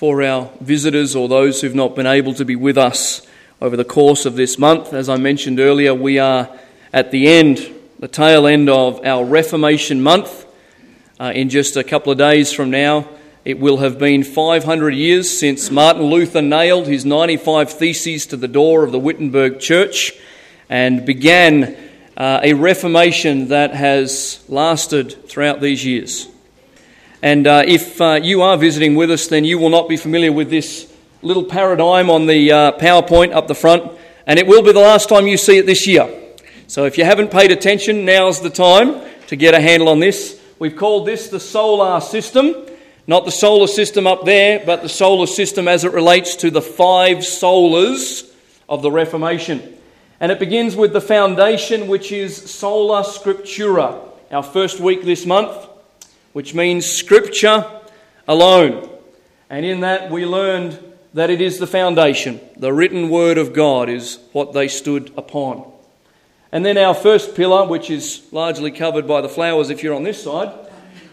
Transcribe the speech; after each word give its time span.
for 0.00 0.22
our 0.22 0.48
visitors 0.62 1.14
or 1.14 1.28
those 1.28 1.60
who've 1.60 1.74
not 1.74 1.94
been 1.94 2.06
able 2.06 2.32
to 2.32 2.42
be 2.42 2.56
with 2.56 2.78
us 2.78 3.20
over 3.60 3.76
the 3.76 3.84
course 3.84 4.24
of 4.24 4.34
this 4.34 4.58
month. 4.58 4.94
As 4.94 5.10
I 5.10 5.18
mentioned 5.18 5.60
earlier, 5.60 5.92
we 5.94 6.18
are 6.18 6.48
at 6.90 7.10
the 7.10 7.28
end, 7.28 7.70
the 7.98 8.08
tail 8.08 8.46
end 8.46 8.70
of 8.70 9.04
our 9.04 9.22
Reformation 9.22 10.02
month. 10.02 10.46
Uh, 11.20 11.32
in 11.34 11.50
just 11.50 11.76
a 11.76 11.84
couple 11.84 12.10
of 12.10 12.16
days 12.16 12.50
from 12.50 12.70
now, 12.70 13.06
it 13.44 13.60
will 13.60 13.76
have 13.76 13.98
been 13.98 14.24
500 14.24 14.94
years 14.94 15.38
since 15.38 15.70
Martin 15.70 16.04
Luther 16.04 16.40
nailed 16.40 16.86
his 16.86 17.04
95 17.04 17.70
Theses 17.70 18.24
to 18.28 18.38
the 18.38 18.48
door 18.48 18.84
of 18.84 18.92
the 18.92 18.98
Wittenberg 18.98 19.60
Church 19.60 20.14
and 20.70 21.04
began 21.04 21.76
uh, 22.16 22.40
a 22.42 22.54
Reformation 22.54 23.48
that 23.48 23.74
has 23.74 24.42
lasted 24.48 25.28
throughout 25.28 25.60
these 25.60 25.84
years. 25.84 26.26
And 27.22 27.46
uh, 27.46 27.64
if 27.66 28.00
uh, 28.00 28.18
you 28.22 28.40
are 28.40 28.56
visiting 28.56 28.94
with 28.94 29.10
us, 29.10 29.26
then 29.26 29.44
you 29.44 29.58
will 29.58 29.68
not 29.68 29.90
be 29.90 29.98
familiar 29.98 30.32
with 30.32 30.48
this 30.48 30.90
little 31.20 31.44
paradigm 31.44 32.08
on 32.08 32.26
the 32.26 32.50
uh, 32.50 32.72
PowerPoint 32.78 33.34
up 33.34 33.46
the 33.46 33.54
front, 33.54 33.92
and 34.26 34.38
it 34.38 34.46
will 34.46 34.62
be 34.62 34.72
the 34.72 34.80
last 34.80 35.10
time 35.10 35.26
you 35.26 35.36
see 35.36 35.58
it 35.58 35.66
this 35.66 35.86
year. 35.86 36.08
So 36.66 36.86
if 36.86 36.96
you 36.96 37.04
haven't 37.04 37.30
paid 37.30 37.50
attention, 37.50 38.06
now's 38.06 38.40
the 38.40 38.48
time 38.48 39.02
to 39.26 39.36
get 39.36 39.52
a 39.52 39.60
handle 39.60 39.90
on 39.90 40.00
this. 40.00 40.40
We've 40.58 40.76
called 40.76 41.06
this 41.06 41.28
the 41.28 41.40
solar 41.40 42.00
system, 42.00 42.54
not 43.06 43.26
the 43.26 43.32
solar 43.32 43.66
system 43.66 44.06
up 44.06 44.24
there, 44.24 44.62
but 44.64 44.80
the 44.80 44.88
solar 44.88 45.26
system 45.26 45.68
as 45.68 45.84
it 45.84 45.92
relates 45.92 46.36
to 46.36 46.50
the 46.50 46.62
five 46.62 47.18
solas 47.18 48.32
of 48.66 48.80
the 48.80 48.90
Reformation. 48.90 49.76
And 50.20 50.32
it 50.32 50.38
begins 50.38 50.74
with 50.74 50.94
the 50.94 51.00
foundation, 51.02 51.86
which 51.86 52.12
is 52.12 52.50
sola 52.50 53.02
scriptura, 53.02 54.08
our 54.30 54.42
first 54.42 54.80
week 54.80 55.02
this 55.02 55.26
month 55.26 55.69
which 56.32 56.54
means 56.54 56.86
Scripture 56.86 57.66
alone. 58.28 58.88
And 59.48 59.66
in 59.66 59.80
that 59.80 60.10
we 60.10 60.24
learned 60.24 60.78
that 61.14 61.30
it 61.30 61.40
is 61.40 61.58
the 61.58 61.66
foundation. 61.66 62.40
The 62.56 62.72
written 62.72 63.10
Word 63.10 63.38
of 63.38 63.52
God 63.52 63.88
is 63.88 64.18
what 64.32 64.52
they 64.52 64.68
stood 64.68 65.12
upon. 65.16 65.70
And 66.52 66.64
then 66.64 66.78
our 66.78 66.94
first 66.94 67.34
pillar, 67.34 67.66
which 67.66 67.90
is 67.90 68.22
largely 68.32 68.70
covered 68.70 69.06
by 69.06 69.20
the 69.20 69.28
flowers 69.28 69.70
if 69.70 69.82
you're 69.82 69.94
on 69.94 70.04
this 70.04 70.22
side, 70.22 70.52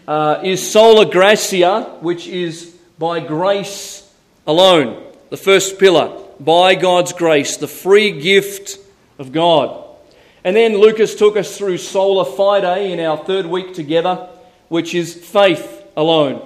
uh, 0.06 0.40
is 0.44 0.68
sola 0.68 1.10
gratia, 1.10 1.82
which 2.00 2.26
is 2.26 2.76
by 2.98 3.20
grace 3.20 4.08
alone. 4.46 5.04
The 5.30 5.36
first 5.36 5.78
pillar, 5.78 6.16
by 6.40 6.74
God's 6.74 7.12
grace, 7.12 7.56
the 7.56 7.68
free 7.68 8.20
gift 8.20 8.78
of 9.18 9.32
God. 9.32 9.84
And 10.44 10.56
then 10.56 10.78
Lucas 10.78 11.14
took 11.14 11.36
us 11.36 11.58
through 11.58 11.78
sola 11.78 12.24
fide 12.24 12.64
in 12.80 13.00
our 13.00 13.18
third 13.18 13.46
week 13.46 13.74
together 13.74 14.28
which 14.68 14.94
is 14.94 15.14
faith 15.14 15.84
alone. 15.96 16.42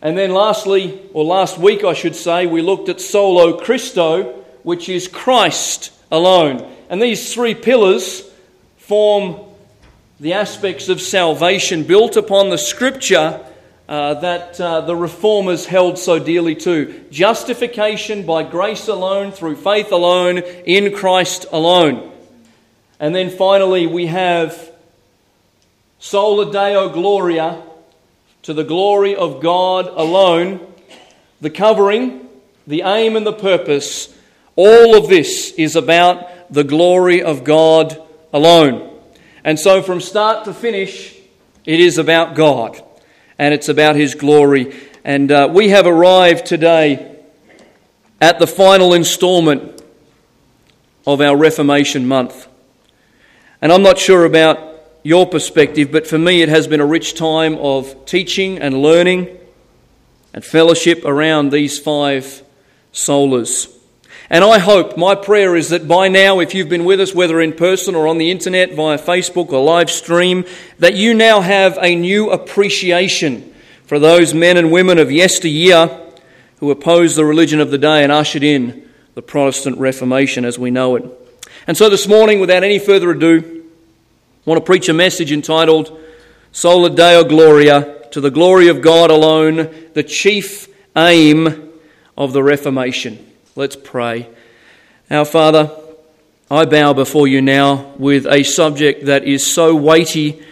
And 0.00 0.18
then, 0.18 0.32
lastly, 0.32 1.00
or 1.12 1.24
last 1.24 1.58
week, 1.58 1.84
I 1.84 1.94
should 1.94 2.16
say, 2.16 2.46
we 2.46 2.60
looked 2.60 2.88
at 2.88 3.00
solo 3.00 3.58
Christo, 3.58 4.42
which 4.64 4.88
is 4.88 5.06
Christ 5.06 5.92
alone. 6.10 6.68
And 6.90 7.00
these 7.00 7.32
three 7.32 7.54
pillars 7.54 8.28
form 8.78 9.40
the 10.18 10.32
aspects 10.32 10.88
of 10.88 11.00
salvation 11.00 11.84
built 11.84 12.16
upon 12.16 12.50
the 12.50 12.58
scripture 12.58 13.44
uh, 13.88 14.14
that 14.14 14.60
uh, 14.60 14.80
the 14.80 14.96
reformers 14.96 15.66
held 15.66 15.98
so 15.98 16.18
dearly 16.18 16.54
to 16.54 17.04
justification 17.10 18.24
by 18.24 18.42
grace 18.42 18.88
alone, 18.88 19.32
through 19.32 19.56
faith 19.56 19.92
alone, 19.92 20.38
in 20.38 20.94
Christ 20.94 21.46
alone. 21.52 22.10
And 22.98 23.14
then 23.14 23.30
finally, 23.30 23.86
we 23.86 24.06
have 24.06 24.71
Sola 26.02 26.50
Deo 26.50 26.88
Gloria, 26.88 27.62
to 28.42 28.52
the 28.52 28.64
glory 28.64 29.14
of 29.14 29.40
God 29.40 29.86
alone, 29.86 30.58
the 31.40 31.48
covering, 31.48 32.28
the 32.66 32.82
aim, 32.82 33.14
and 33.14 33.24
the 33.24 33.32
purpose, 33.32 34.12
all 34.56 34.96
of 34.96 35.08
this 35.08 35.52
is 35.52 35.76
about 35.76 36.52
the 36.52 36.64
glory 36.64 37.22
of 37.22 37.44
God 37.44 38.02
alone. 38.32 38.98
And 39.44 39.60
so, 39.60 39.80
from 39.80 40.00
start 40.00 40.44
to 40.46 40.52
finish, 40.52 41.16
it 41.64 41.78
is 41.78 41.98
about 41.98 42.34
God 42.34 42.82
and 43.38 43.54
it's 43.54 43.68
about 43.68 43.94
His 43.94 44.16
glory. 44.16 44.74
And 45.04 45.30
uh, 45.30 45.50
we 45.52 45.68
have 45.68 45.86
arrived 45.86 46.46
today 46.46 47.16
at 48.20 48.40
the 48.40 48.48
final 48.48 48.92
installment 48.92 49.80
of 51.06 51.20
our 51.20 51.36
Reformation 51.36 52.08
month. 52.08 52.48
And 53.60 53.70
I'm 53.72 53.84
not 53.84 53.98
sure 53.98 54.24
about 54.24 54.71
your 55.02 55.26
perspective, 55.26 55.90
but 55.90 56.06
for 56.06 56.18
me, 56.18 56.42
it 56.42 56.48
has 56.48 56.66
been 56.66 56.80
a 56.80 56.86
rich 56.86 57.14
time 57.14 57.56
of 57.56 58.06
teaching 58.06 58.58
and 58.58 58.80
learning 58.80 59.36
and 60.32 60.44
fellowship 60.44 61.04
around 61.04 61.50
these 61.50 61.78
five 61.78 62.42
solas. 62.92 63.68
And 64.30 64.44
I 64.44 64.58
hope, 64.58 64.96
my 64.96 65.14
prayer 65.14 65.56
is 65.56 65.70
that 65.70 65.86
by 65.86 66.08
now, 66.08 66.40
if 66.40 66.54
you've 66.54 66.68
been 66.68 66.84
with 66.84 67.00
us, 67.00 67.14
whether 67.14 67.40
in 67.40 67.52
person 67.52 67.94
or 67.94 68.06
on 68.06 68.18
the 68.18 68.30
internet, 68.30 68.72
via 68.72 68.96
Facebook 68.96 69.52
or 69.52 69.62
live 69.62 69.90
stream, 69.90 70.44
that 70.78 70.94
you 70.94 71.12
now 71.12 71.40
have 71.40 71.78
a 71.82 71.94
new 71.94 72.30
appreciation 72.30 73.52
for 73.84 73.98
those 73.98 74.32
men 74.32 74.56
and 74.56 74.72
women 74.72 74.98
of 74.98 75.12
yesteryear 75.12 76.00
who 76.60 76.70
opposed 76.70 77.16
the 77.16 77.24
religion 77.24 77.60
of 77.60 77.70
the 77.70 77.76
day 77.76 78.02
and 78.02 78.12
ushered 78.12 78.42
in 78.44 78.88
the 79.14 79.22
Protestant 79.22 79.78
Reformation 79.78 80.44
as 80.44 80.58
we 80.58 80.70
know 80.70 80.96
it. 80.96 81.04
And 81.66 81.76
so 81.76 81.90
this 81.90 82.08
morning, 82.08 82.40
without 82.40 82.64
any 82.64 82.78
further 82.78 83.10
ado, 83.10 83.61
I 84.44 84.50
want 84.50 84.60
to 84.60 84.66
preach 84.66 84.88
a 84.88 84.92
message 84.92 85.30
entitled 85.30 85.96
Sola 86.50 86.90
Deo 86.90 87.22
Gloria, 87.22 88.08
to 88.10 88.20
the 88.20 88.28
glory 88.28 88.66
of 88.66 88.82
God 88.82 89.08
alone, 89.08 89.72
the 89.94 90.02
chief 90.02 90.66
aim 90.96 91.72
of 92.18 92.32
the 92.32 92.42
Reformation. 92.42 93.24
Let's 93.54 93.76
pray. 93.76 94.28
Our 95.08 95.24
Father, 95.24 95.70
I 96.50 96.64
bow 96.64 96.92
before 96.92 97.28
you 97.28 97.40
now 97.40 97.94
with 97.98 98.26
a 98.26 98.42
subject 98.42 99.06
that 99.06 99.22
is 99.22 99.54
so 99.54 99.76
weighty 99.76 100.42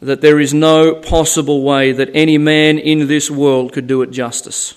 that 0.00 0.22
there 0.22 0.40
is 0.40 0.54
no 0.54 0.94
possible 0.94 1.62
way 1.62 1.92
that 1.92 2.08
any 2.14 2.38
man 2.38 2.78
in 2.78 3.08
this 3.08 3.30
world 3.30 3.74
could 3.74 3.86
do 3.86 4.00
it 4.00 4.10
justice. 4.10 4.72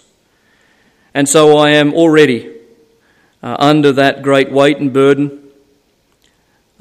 And 1.13 1.29
so 1.29 1.57
I 1.57 1.69
am 1.69 1.93
already 1.93 2.53
uh, 3.41 3.55
under 3.59 3.93
that 3.93 4.21
great 4.21 4.51
weight 4.51 4.77
and 4.77 4.91
burden. 4.91 5.40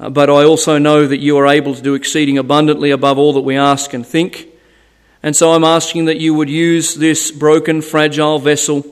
Uh, 0.01 0.09
but 0.09 0.31
I 0.31 0.43
also 0.43 0.79
know 0.79 1.05
that 1.05 1.19
you 1.19 1.37
are 1.37 1.45
able 1.45 1.75
to 1.75 1.81
do 1.81 1.93
exceeding 1.93 2.39
abundantly 2.39 2.89
above 2.89 3.19
all 3.19 3.33
that 3.33 3.41
we 3.41 3.55
ask 3.55 3.93
and 3.93 4.05
think. 4.05 4.47
And 5.21 5.35
so 5.35 5.53
I'm 5.53 5.63
asking 5.63 6.05
that 6.05 6.19
you 6.19 6.33
would 6.33 6.49
use 6.49 6.95
this 6.95 7.29
broken, 7.29 7.83
fragile 7.83 8.39
vessel 8.39 8.83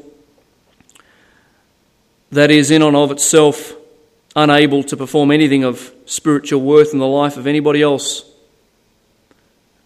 that 2.31 2.51
is 2.51 2.69
in 2.69 2.83
and 2.83 2.95
of 2.95 3.09
itself 3.09 3.73
unable 4.35 4.83
to 4.83 4.95
perform 4.95 5.31
anything 5.31 5.63
of 5.63 5.91
spiritual 6.05 6.61
worth 6.61 6.93
in 6.93 6.99
the 6.99 7.07
life 7.07 7.37
of 7.37 7.47
anybody 7.47 7.81
else, 7.81 8.23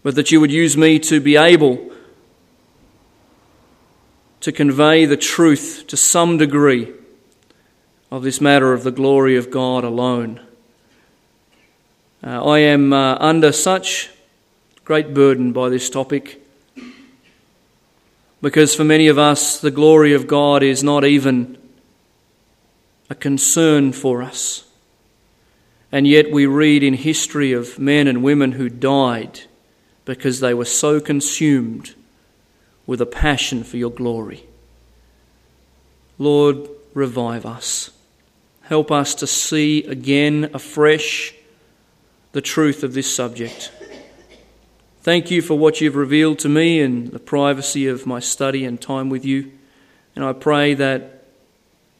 but 0.04 0.16
that 0.16 0.30
you 0.30 0.42
would 0.42 0.52
use 0.52 0.76
me 0.76 1.00
to 1.00 1.22
be 1.22 1.38
able 1.38 1.90
to 4.42 4.52
convey 4.52 5.06
the 5.06 5.16
truth 5.16 5.86
to 5.88 5.96
some 5.96 6.38
degree 6.38 6.92
of 8.12 8.24
this 8.24 8.42
matter 8.42 8.74
of 8.74 8.84
the 8.84 8.92
glory 8.92 9.38
of 9.38 9.50
God 9.50 9.86
alone. 9.86 10.42
Uh, 12.26 12.42
I 12.42 12.60
am 12.60 12.94
uh, 12.94 13.18
under 13.20 13.52
such 13.52 14.10
great 14.86 15.14
burden 15.14 15.52
by 15.52 15.68
this 15.68 15.90
topic 15.90 16.42
because 18.42 18.74
for 18.74 18.86
many 18.86 19.10
of 19.10 19.18
us, 19.18 19.60
the 19.60 19.72
glory 19.72 20.14
of 20.14 20.26
God 20.26 20.64
is 20.64 20.86
not 20.86 21.04
even 21.04 21.58
a 23.10 23.16
concern 23.16 23.92
for 23.92 24.24
us. 24.24 24.64
And 25.92 26.08
yet 26.08 26.32
we 26.32 26.46
read 26.46 26.82
in 26.82 26.94
history 26.94 27.52
of 27.52 27.78
men 27.78 28.08
and 28.08 28.24
women 28.24 28.54
who 28.54 28.70
died 28.70 29.42
because 30.06 30.40
they 30.40 30.54
were 30.54 30.64
so 30.64 31.02
consumed 31.02 31.94
with 32.88 33.02
a 33.02 33.06
passion 33.06 33.66
for 33.66 33.76
your 33.76 33.92
glory. 33.92 34.46
Lord, 36.18 36.70
revive 36.94 37.46
us. 37.46 37.90
Help 38.62 38.94
us 38.94 39.14
to 39.16 39.28
see 39.28 39.84
again 39.84 40.52
afresh 40.54 41.34
the 42.34 42.42
truth 42.42 42.84
of 42.84 42.94
this 42.94 43.14
subject. 43.14 43.72
Thank 45.02 45.32
you 45.32 45.42
for 45.42 45.58
what 45.58 45.82
you've 45.82 45.96
revealed 45.96 46.40
to 46.40 46.50
me 46.50 46.80
in 46.80 47.12
the 47.12 47.20
privacy 47.20 47.88
of 47.88 48.06
my 48.06 48.20
study 48.20 48.66
and 48.66 48.80
time 48.82 49.10
with 49.10 49.24
you. 49.24 49.52
And 50.16 50.24
I 50.26 50.34
pray 50.34 50.74
that 50.74 51.26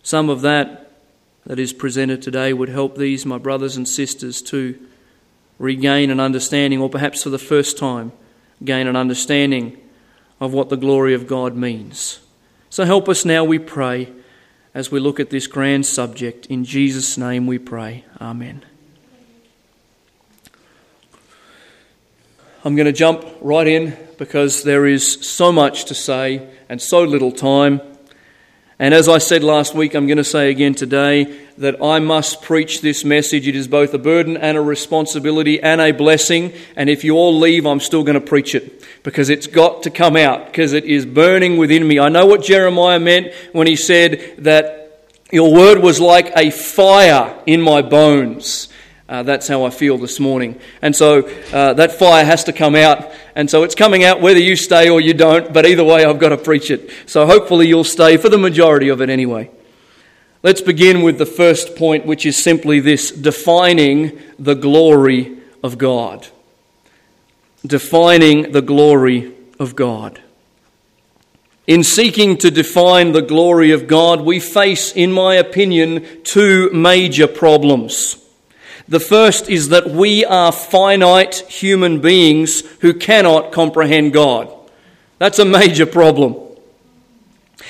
some 0.02 0.30
of 0.30 0.42
that 0.42 0.92
that 1.46 1.60
is 1.60 1.74
presented 1.74 2.22
today 2.22 2.54
would 2.54 2.70
help 2.70 2.98
these, 2.98 3.26
my 3.26 3.38
brothers 3.38 3.78
and 3.78 3.88
sisters, 3.88 4.42
to 4.44 4.80
regain 5.60 6.10
an 6.10 6.20
understanding, 6.20 6.80
or 6.80 6.90
perhaps 6.90 7.24
for 7.24 7.30
the 7.30 7.38
first 7.38 7.78
time, 7.78 8.12
gain 8.64 8.88
an 8.88 8.96
understanding 8.96 9.78
of 10.40 10.54
what 10.54 10.70
the 10.70 10.78
glory 10.78 11.14
of 11.14 11.28
God 11.28 11.56
means. 11.56 12.20
So 12.70 12.86
help 12.86 13.08
us 13.08 13.24
now, 13.24 13.44
we 13.44 13.60
pray, 13.60 14.12
as 14.74 14.92
we 14.92 15.00
look 15.00 15.20
at 15.20 15.30
this 15.30 15.46
grand 15.46 15.86
subject. 15.86 16.48
In 16.48 16.66
Jesus' 16.66 17.18
name 17.18 17.46
we 17.46 17.60
pray. 17.60 18.06
Amen. 18.20 18.64
I'm 22.66 22.78
going 22.78 22.86
to 22.86 22.94
jump 22.94 23.26
right 23.42 23.68
in 23.68 23.98
because 24.18 24.64
there 24.64 24.86
is 24.86 25.16
so 25.16 25.52
much 25.52 25.84
to 25.86 25.94
say 25.94 26.50
and 26.70 26.82
so 26.82 27.04
little 27.04 27.34
time. 27.34 27.82
And 28.80 28.94
as 28.94 29.10
I 29.10 29.18
said 29.18 29.44
last 29.44 29.76
week, 29.76 29.94
I'm 29.94 30.08
going 30.08 30.18
to 30.18 30.24
say 30.24 30.50
again 30.50 30.74
today 30.74 31.42
that 31.58 31.84
I 31.84 32.00
must 32.00 32.42
preach 32.42 32.80
this 32.80 33.04
message. 33.04 33.50
It 33.50 33.58
is 33.58 33.68
both 33.68 33.94
a 33.94 33.98
burden 33.98 34.38
and 34.38 34.58
a 34.58 34.62
responsibility 34.62 35.62
and 35.62 35.82
a 35.82 35.92
blessing. 35.92 36.54
And 36.78 36.90
if 36.90 37.04
you 37.04 37.16
all 37.16 37.38
leave, 37.38 37.66
I'm 37.66 37.82
still 37.82 38.06
going 38.06 38.20
to 38.20 38.26
preach 38.26 38.56
it 38.56 38.82
because 39.04 39.30
it's 39.30 39.48
got 39.48 39.84
to 39.84 39.90
come 39.90 40.16
out 40.16 40.46
because 40.46 40.72
it 40.72 40.86
is 40.86 41.06
burning 41.06 41.58
within 41.58 41.86
me. 41.86 42.00
I 42.00 42.08
know 42.08 42.26
what 42.26 42.44
Jeremiah 42.44 43.00
meant 43.00 43.34
when 43.52 43.68
he 43.68 43.76
said 43.76 44.36
that 44.38 45.10
your 45.34 45.54
word 45.54 45.80
was 45.80 46.00
like 46.00 46.32
a 46.38 46.50
fire 46.50 47.38
in 47.46 47.62
my 47.62 47.82
bones. 47.82 48.70
Uh, 49.08 49.22
that's 49.22 49.48
how 49.48 49.66
I 49.66 49.70
feel 49.70 49.98
this 49.98 50.20
morning. 50.20 50.60
And 50.82 50.96
so 50.96 51.28
uh, 51.52 51.74
that 51.74 51.92
fire 51.92 52.24
has 52.24 52.46
to 52.46 52.54
come 52.54 52.76
out. 52.76 53.12
And 53.36 53.50
so 53.50 53.64
it's 53.64 53.76
coming 53.76 54.04
out 54.04 54.22
whether 54.22 54.40
you 54.40 54.56
stay 54.56 54.90
or 54.90 55.02
you 55.02 55.14
don't, 55.14 55.54
but 55.54 55.66
either 55.66 55.84
way, 55.84 56.06
I've 56.06 56.20
got 56.20 56.30
to 56.30 56.38
preach 56.38 56.72
it. 56.72 56.90
So 57.06 57.26
hopefully 57.26 57.68
you'll 57.68 57.84
stay 57.84 58.16
for 58.18 58.30
the 58.30 58.38
majority 58.38 58.90
of 58.90 59.02
it 59.02 59.10
anyway. 59.10 59.52
Let's 60.42 60.62
begin 60.62 61.02
with 61.04 61.18
the 61.18 61.26
first 61.26 61.76
point, 61.76 62.06
which 62.06 62.26
is 62.26 62.38
simply 62.38 62.80
this 62.80 63.12
defining 63.12 64.22
the 64.40 64.56
glory 64.56 65.38
of 65.62 65.78
God. 65.78 66.28
Defining 67.66 68.52
the 68.52 68.62
glory 68.62 69.34
of 69.60 69.76
God. 69.76 70.22
In 71.66 71.84
seeking 71.84 72.38
to 72.40 72.52
define 72.52 73.14
the 73.14 73.22
glory 73.22 73.72
of 73.72 73.88
God, 73.88 74.22
we 74.22 74.40
face, 74.40 74.92
in 74.92 75.14
my 75.14 75.36
opinion, 75.36 76.06
two 76.24 76.70
major 76.72 77.28
problems. 77.28 78.23
The 78.88 79.00
first 79.00 79.50
is 79.50 79.70
that 79.70 79.90
we 79.90 80.26
are 80.26 80.52
finite 80.52 81.36
human 81.50 82.02
beings 82.02 82.62
who 82.82 82.94
cannot 82.94 83.52
comprehend 83.52 84.14
God. 84.14 84.54
That's 85.20 85.40
a 85.40 85.46
major 85.46 85.86
problem. 85.86 86.36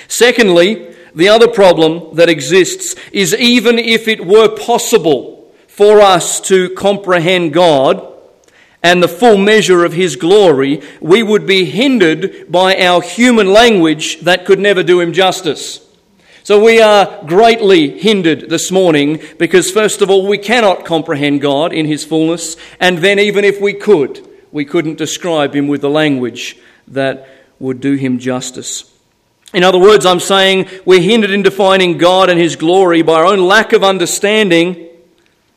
Secondly, 0.08 0.96
the 1.14 1.30
other 1.30 1.48
problem 1.48 2.16
that 2.16 2.30
exists 2.30 2.96
is 3.12 3.36
even 3.36 3.78
if 3.78 4.08
it 4.08 4.26
were 4.26 4.56
possible 4.56 5.54
for 5.68 6.02
us 6.02 6.42
to 6.42 6.70
comprehend 6.72 7.54
God 7.54 8.10
and 8.82 9.02
the 9.02 9.08
full 9.08 9.38
measure 9.38 9.86
of 9.86 9.94
His 9.94 10.16
glory, 10.16 10.82
we 11.00 11.24
would 11.24 11.46
be 11.46 11.66
hindered 11.66 12.52
by 12.52 12.76
our 12.78 13.02
human 13.02 13.48
language 13.54 14.22
that 14.22 14.46
could 14.46 14.60
never 14.60 14.84
do 14.84 15.00
Him 15.00 15.14
justice. 15.14 15.83
So 16.46 16.62
we 16.62 16.82
are 16.82 17.24
greatly 17.26 17.98
hindered 17.98 18.50
this 18.50 18.70
morning 18.70 19.22
because, 19.40 19.72
first 19.72 20.02
of 20.02 20.10
all, 20.10 20.28
we 20.28 20.38
cannot 20.38 20.84
comprehend 20.84 21.40
God 21.40 21.72
in 21.72 21.86
His 21.86 22.04
fullness, 22.04 22.58
and 22.82 22.98
then, 22.98 23.18
even 23.18 23.46
if 23.46 23.62
we 23.62 23.74
could, 23.74 24.28
we 24.52 24.66
couldn't 24.66 24.98
describe 24.98 25.56
Him 25.56 25.70
with 25.70 25.80
the 25.80 25.90
language 25.90 26.58
that 26.90 27.30
would 27.60 27.80
do 27.80 27.96
Him 27.96 28.20
justice. 28.20 28.94
In 29.54 29.64
other 29.64 29.80
words, 29.80 30.06
I'm 30.06 30.20
saying 30.20 30.68
we're 30.84 31.00
hindered 31.00 31.32
in 31.32 31.44
defining 31.44 31.98
God 31.98 32.30
and 32.30 32.38
His 32.38 32.58
glory 32.58 33.04
by 33.04 33.14
our 33.14 33.26
own 33.26 33.40
lack 33.40 33.72
of 33.72 33.82
understanding 33.82 34.90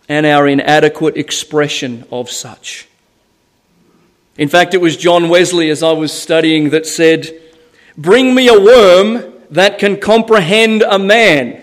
and 0.09 0.25
our 0.25 0.47
inadequate 0.47 1.17
expression 1.17 2.07
of 2.13 2.31
such. 2.31 2.87
In 4.39 4.49
fact, 4.49 4.73
it 4.73 4.81
was 4.81 4.97
John 4.97 5.31
Wesley, 5.31 5.69
as 5.69 5.83
I 5.83 5.91
was 5.91 6.13
studying, 6.13 6.71
that 6.71 6.87
said, 6.87 7.29
Bring 7.99 8.37
me 8.37 8.47
a 8.47 8.61
worm 8.61 9.33
that 9.51 9.79
can 9.79 9.99
comprehend 9.99 10.83
a 10.83 10.99
man, 10.99 11.63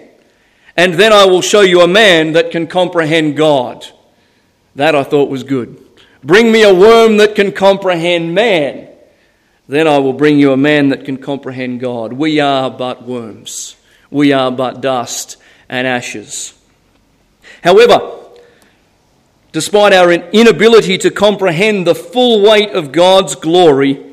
and 0.75 0.93
then 0.95 1.13
I 1.13 1.25
will 1.25 1.41
show 1.41 1.61
you 1.61 1.81
a 1.81 1.87
man 1.87 2.33
that 2.33 2.51
can 2.51 2.67
comprehend 2.67 3.37
God. 3.37 3.85
That 4.75 4.95
I 4.95 5.03
thought 5.03 5.29
was 5.29 5.43
good. 5.43 5.79
Bring 6.23 6.51
me 6.51 6.63
a 6.63 6.73
worm 6.73 7.17
that 7.17 7.35
can 7.35 7.51
comprehend 7.51 8.33
man, 8.33 8.87
then 9.67 9.87
I 9.87 9.97
will 9.97 10.13
bring 10.13 10.39
you 10.39 10.51
a 10.51 10.57
man 10.57 10.89
that 10.89 11.05
can 11.05 11.17
comprehend 11.17 11.79
God. 11.79 12.13
We 12.13 12.39
are 12.39 12.71
but 12.71 13.03
worms, 13.03 13.75
we 14.09 14.33
are 14.33 14.51
but 14.51 14.81
dust 14.81 15.37
and 15.69 15.85
ashes. 15.85 16.53
However, 17.63 18.19
despite 19.51 19.93
our 19.93 20.11
inability 20.11 20.97
to 20.99 21.11
comprehend 21.11 21.87
the 21.87 21.95
full 21.95 22.41
weight 22.41 22.71
of 22.71 22.91
God's 22.91 23.35
glory, 23.35 24.03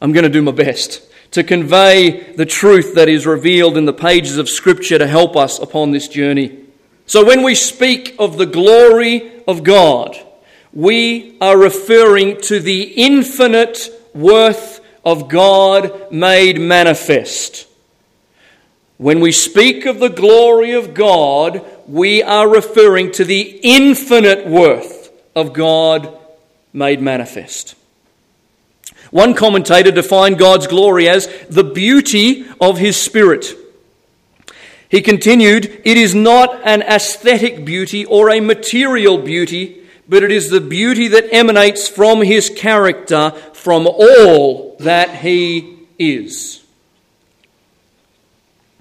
I'm 0.00 0.12
going 0.12 0.24
to 0.24 0.30
do 0.30 0.42
my 0.42 0.52
best 0.52 1.02
to 1.32 1.42
convey 1.42 2.32
the 2.34 2.46
truth 2.46 2.94
that 2.94 3.08
is 3.08 3.26
revealed 3.26 3.76
in 3.76 3.84
the 3.84 3.92
pages 3.92 4.38
of 4.38 4.48
Scripture 4.48 4.98
to 4.98 5.06
help 5.06 5.36
us 5.36 5.58
upon 5.58 5.90
this 5.90 6.08
journey. 6.08 6.58
So, 7.06 7.24
when 7.24 7.42
we 7.42 7.54
speak 7.54 8.14
of 8.18 8.38
the 8.38 8.46
glory 8.46 9.42
of 9.46 9.64
God, 9.64 10.16
we 10.72 11.36
are 11.40 11.58
referring 11.58 12.40
to 12.42 12.60
the 12.60 12.82
infinite 12.82 13.90
worth 14.14 14.80
of 15.04 15.28
God 15.28 16.12
made 16.12 16.60
manifest. 16.60 17.66
When 18.98 19.20
we 19.20 19.32
speak 19.32 19.84
of 19.84 19.98
the 19.98 20.08
glory 20.08 20.72
of 20.72 20.94
God, 20.94 21.64
we 21.88 22.22
are 22.22 22.48
referring 22.48 23.10
to 23.12 23.24
the 23.24 23.60
infinite 23.62 24.46
worth 24.46 25.10
of 25.34 25.52
God 25.52 26.16
made 26.72 27.02
manifest. 27.02 27.74
One 29.12 29.34
commentator 29.34 29.90
defined 29.90 30.38
God's 30.38 30.66
glory 30.66 31.06
as 31.06 31.28
the 31.50 31.62
beauty 31.62 32.46
of 32.58 32.78
his 32.78 32.96
spirit. 32.96 33.54
He 34.88 35.02
continued, 35.02 35.82
It 35.84 35.98
is 35.98 36.14
not 36.14 36.62
an 36.64 36.80
aesthetic 36.80 37.62
beauty 37.66 38.06
or 38.06 38.30
a 38.30 38.40
material 38.40 39.18
beauty, 39.18 39.82
but 40.08 40.22
it 40.22 40.32
is 40.32 40.48
the 40.48 40.62
beauty 40.62 41.08
that 41.08 41.28
emanates 41.30 41.88
from 41.88 42.22
his 42.22 42.48
character, 42.48 43.32
from 43.52 43.86
all 43.86 44.76
that 44.80 45.16
he 45.16 45.86
is. 45.98 46.64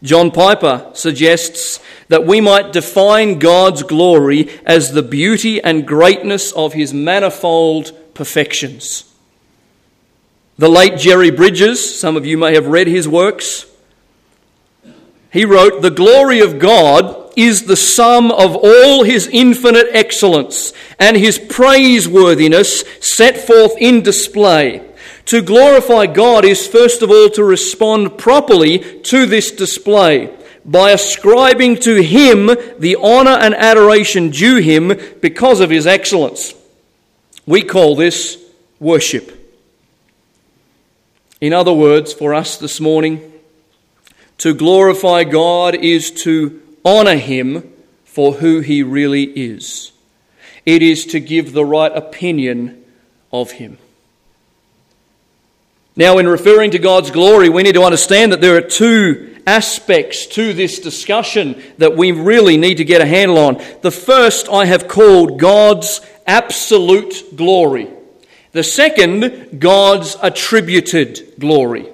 John 0.01 0.31
Piper 0.31 0.91
suggests 0.93 1.81
that 2.07 2.25
we 2.25 2.39
might 2.39 2.71
define 2.71 3.37
God's 3.37 3.83
glory 3.83 4.49
as 4.65 4.93
the 4.93 5.03
beauty 5.03 5.61
and 5.61 5.85
greatness 5.85 6.53
of 6.53 6.71
his 6.71 6.93
manifold 6.93 7.91
perfections. 8.13 9.10
The 10.61 10.69
late 10.69 10.95
Jerry 10.95 11.31
Bridges, 11.31 11.99
some 11.99 12.15
of 12.15 12.23
you 12.27 12.37
may 12.37 12.53
have 12.53 12.67
read 12.67 12.85
his 12.85 13.07
works, 13.07 13.65
he 15.33 15.43
wrote, 15.43 15.81
The 15.81 15.89
glory 15.89 16.41
of 16.41 16.59
God 16.59 17.33
is 17.35 17.63
the 17.63 17.75
sum 17.75 18.29
of 18.29 18.55
all 18.55 19.03
his 19.03 19.25
infinite 19.25 19.87
excellence 19.91 20.71
and 20.99 21.17
his 21.17 21.39
praiseworthiness 21.39 22.83
set 23.03 23.37
forth 23.39 23.73
in 23.79 24.03
display. 24.03 24.87
To 25.25 25.41
glorify 25.41 26.05
God 26.05 26.45
is 26.45 26.67
first 26.67 27.01
of 27.01 27.09
all 27.09 27.31
to 27.31 27.43
respond 27.43 28.19
properly 28.19 29.01
to 29.01 29.25
this 29.25 29.49
display 29.49 30.31
by 30.63 30.91
ascribing 30.91 31.77
to 31.77 32.03
him 32.03 32.51
the 32.77 32.97
honor 33.01 33.31
and 33.31 33.55
adoration 33.55 34.29
due 34.29 34.57
him 34.57 34.89
because 35.21 35.59
of 35.59 35.71
his 35.71 35.87
excellence. 35.87 36.53
We 37.47 37.63
call 37.63 37.95
this 37.95 38.37
worship. 38.79 39.40
In 41.41 41.53
other 41.53 41.73
words, 41.73 42.13
for 42.13 42.35
us 42.35 42.57
this 42.57 42.79
morning, 42.79 43.33
to 44.37 44.53
glorify 44.53 45.23
God 45.23 45.73
is 45.73 46.11
to 46.23 46.61
honor 46.85 47.17
Him 47.17 47.73
for 48.05 48.33
who 48.33 48.59
He 48.59 48.83
really 48.83 49.23
is. 49.23 49.91
It 50.67 50.83
is 50.83 51.05
to 51.07 51.19
give 51.19 51.51
the 51.51 51.65
right 51.65 51.91
opinion 51.91 52.85
of 53.33 53.51
Him. 53.53 53.79
Now, 55.95 56.19
in 56.19 56.27
referring 56.27 56.71
to 56.71 56.79
God's 56.79 57.09
glory, 57.09 57.49
we 57.49 57.63
need 57.63 57.73
to 57.73 57.83
understand 57.83 58.31
that 58.31 58.41
there 58.41 58.55
are 58.55 58.61
two 58.61 59.41
aspects 59.47 60.27
to 60.27 60.53
this 60.53 60.79
discussion 60.79 61.61
that 61.79 61.97
we 61.97 62.11
really 62.11 62.55
need 62.55 62.77
to 62.77 62.85
get 62.85 63.01
a 63.01 63.05
handle 63.05 63.39
on. 63.39 63.59
The 63.81 63.89
first 63.89 64.47
I 64.47 64.65
have 64.65 64.87
called 64.87 65.39
God's 65.39 66.01
absolute 66.27 67.35
glory. 67.35 67.89
The 68.51 68.63
second, 68.63 69.59
God's 69.59 70.17
attributed 70.21 71.33
glory. 71.39 71.87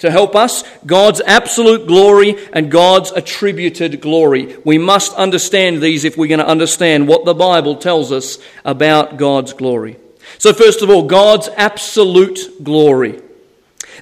To 0.00 0.10
help 0.10 0.36
us, 0.36 0.62
God's 0.84 1.22
absolute 1.22 1.86
glory 1.86 2.36
and 2.52 2.70
God's 2.70 3.10
attributed 3.12 4.00
glory. 4.00 4.56
We 4.64 4.76
must 4.76 5.14
understand 5.14 5.80
these 5.80 6.04
if 6.04 6.18
we're 6.18 6.28
going 6.28 6.38
to 6.38 6.46
understand 6.46 7.08
what 7.08 7.24
the 7.24 7.34
Bible 7.34 7.76
tells 7.76 8.12
us 8.12 8.38
about 8.64 9.16
God's 9.16 9.54
glory. 9.54 9.96
So, 10.38 10.52
first 10.52 10.82
of 10.82 10.90
all, 10.90 11.04
God's 11.04 11.48
absolute 11.56 12.62
glory. 12.62 13.22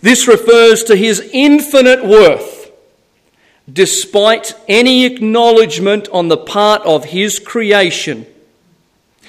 This 0.02 0.26
refers 0.26 0.82
to 0.84 0.96
his 0.96 1.20
infinite 1.32 2.04
worth, 2.04 2.73
despite 3.73 4.54
any 4.66 5.04
acknowledgement 5.04 6.08
on 6.08 6.26
the 6.26 6.37
part 6.37 6.82
of 6.82 7.04
his 7.04 7.38
creation 7.38 8.26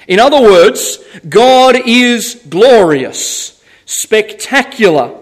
in 0.07 0.19
other 0.19 0.41
words, 0.41 0.99
God 1.27 1.75
is 1.85 2.41
glorious, 2.47 3.61
spectacular, 3.85 5.15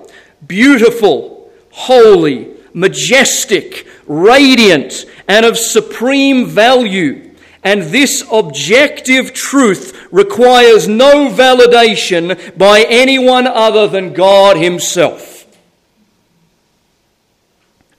beautiful, 0.46 1.52
holy, 1.72 2.54
majestic, 2.74 3.88
radiant, 4.06 5.06
and 5.28 5.46
of 5.46 5.58
supreme 5.58 6.46
value. 6.48 7.32
And 7.64 7.84
this 7.84 8.26
objective 8.30 9.34
truth 9.34 10.08
requires 10.12 10.88
no 10.88 11.30
validation 11.30 12.58
by 12.58 12.86
anyone 12.90 13.48
other 13.48 13.88
than 13.88 14.14
God 14.14 14.58
Himself. 14.58 15.46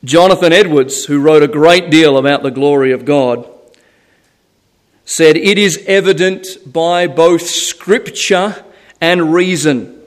Jonathan 0.05 0.53
Edwards, 0.53 1.07
who 1.07 1.19
wrote 1.19 1.43
a 1.43 1.49
great 1.49 1.89
deal 1.89 2.19
about 2.19 2.43
the 2.43 2.51
glory 2.51 2.93
of 2.93 3.07
God, 3.07 3.49
said, 5.05 5.37
It 5.37 5.59
is 5.59 5.83
evident 5.87 6.47
by 6.67 7.07
both 7.07 7.43
Scripture 7.43 8.65
and 9.01 9.33
reason 9.33 10.03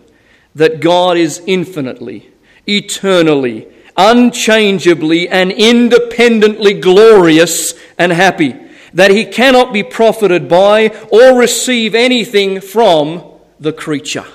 that 0.55 0.79
God 0.79 1.17
is 1.17 1.41
infinitely, 1.45 2.29
eternally, 2.67 3.67
unchangeably, 3.95 5.29
and 5.29 5.51
independently 5.51 6.73
glorious 6.73 7.73
and 7.97 8.11
happy 8.11 8.55
that 8.93 9.11
he 9.11 9.25
cannot 9.25 9.73
be 9.73 9.83
profited 9.83 10.49
by 10.49 10.87
or 11.11 11.37
receive 11.37 11.93
anything 11.93 12.59
from 12.61 13.23
the 13.59 13.73
creature. 13.73 14.25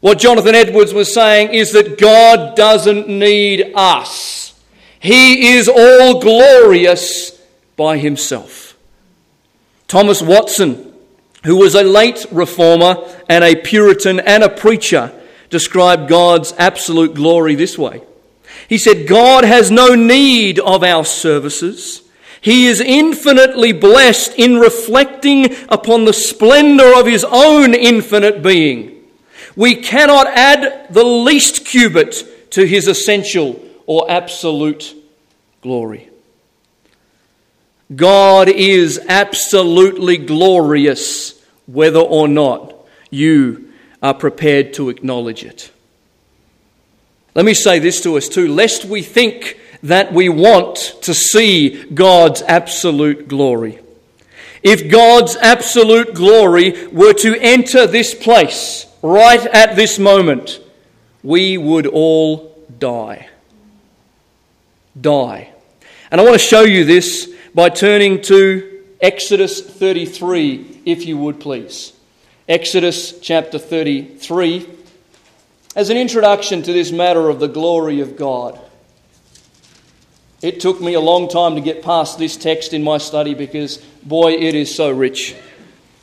What 0.00 0.18
Jonathan 0.18 0.54
Edwards 0.54 0.94
was 0.94 1.12
saying 1.12 1.52
is 1.52 1.72
that 1.72 1.98
God 1.98 2.56
doesn't 2.56 3.08
need 3.08 3.72
us. 3.74 4.54
He 5.00 5.54
is 5.54 5.68
all 5.68 6.20
glorious 6.20 7.32
by 7.76 7.98
himself. 7.98 8.65
Thomas 9.88 10.20
Watson, 10.20 10.92
who 11.44 11.56
was 11.56 11.74
a 11.74 11.82
late 11.82 12.26
reformer 12.32 12.96
and 13.28 13.44
a 13.44 13.54
Puritan 13.54 14.20
and 14.20 14.42
a 14.42 14.48
preacher, 14.48 15.12
described 15.48 16.08
God's 16.08 16.52
absolute 16.58 17.14
glory 17.14 17.54
this 17.54 17.78
way. 17.78 18.02
He 18.68 18.78
said, 18.78 19.06
God 19.06 19.44
has 19.44 19.70
no 19.70 19.94
need 19.94 20.58
of 20.58 20.82
our 20.82 21.04
services. 21.04 22.02
He 22.40 22.66
is 22.66 22.80
infinitely 22.80 23.72
blessed 23.72 24.34
in 24.36 24.56
reflecting 24.58 25.54
upon 25.68 26.04
the 26.04 26.12
splendor 26.12 26.94
of 26.96 27.06
his 27.06 27.24
own 27.24 27.74
infinite 27.74 28.42
being. 28.42 29.04
We 29.54 29.76
cannot 29.76 30.26
add 30.28 30.88
the 30.90 31.04
least 31.04 31.64
cubit 31.64 32.50
to 32.52 32.66
his 32.66 32.88
essential 32.88 33.62
or 33.86 34.10
absolute 34.10 34.94
glory. 35.62 36.10
God 37.94 38.48
is 38.48 39.00
absolutely 39.08 40.16
glorious 40.16 41.40
whether 41.66 42.00
or 42.00 42.26
not 42.26 42.74
you 43.10 43.72
are 44.02 44.14
prepared 44.14 44.74
to 44.74 44.88
acknowledge 44.88 45.44
it. 45.44 45.70
Let 47.34 47.44
me 47.44 47.54
say 47.54 47.78
this 47.78 48.00
to 48.02 48.16
us 48.16 48.28
too, 48.28 48.52
lest 48.52 48.84
we 48.84 49.02
think 49.02 49.60
that 49.82 50.12
we 50.12 50.28
want 50.28 50.96
to 51.02 51.14
see 51.14 51.84
God's 51.84 52.42
absolute 52.42 53.28
glory. 53.28 53.78
If 54.62 54.90
God's 54.90 55.36
absolute 55.36 56.14
glory 56.14 56.88
were 56.88 57.12
to 57.12 57.38
enter 57.38 57.86
this 57.86 58.14
place 58.14 58.86
right 59.02 59.44
at 59.46 59.76
this 59.76 59.98
moment, 59.98 60.60
we 61.22 61.56
would 61.56 61.86
all 61.86 62.56
die. 62.78 63.28
Die. 65.00 65.52
And 66.10 66.20
I 66.20 66.24
want 66.24 66.34
to 66.34 66.38
show 66.38 66.62
you 66.62 66.84
this 66.84 67.32
by 67.56 67.70
turning 67.70 68.20
to 68.20 68.84
Exodus 69.00 69.62
33, 69.62 70.82
if 70.84 71.06
you 71.06 71.16
would 71.16 71.40
please. 71.40 71.94
Exodus 72.46 73.18
chapter 73.20 73.58
33, 73.58 74.68
as 75.74 75.88
an 75.88 75.96
introduction 75.96 76.62
to 76.62 76.70
this 76.74 76.92
matter 76.92 77.30
of 77.30 77.40
the 77.40 77.48
glory 77.48 78.00
of 78.00 78.14
God. 78.14 78.60
It 80.42 80.60
took 80.60 80.82
me 80.82 80.92
a 80.92 81.00
long 81.00 81.30
time 81.30 81.54
to 81.54 81.62
get 81.62 81.82
past 81.82 82.18
this 82.18 82.36
text 82.36 82.74
in 82.74 82.82
my 82.82 82.98
study 82.98 83.32
because, 83.32 83.78
boy, 84.02 84.32
it 84.32 84.54
is 84.54 84.74
so 84.74 84.90
rich. 84.90 85.34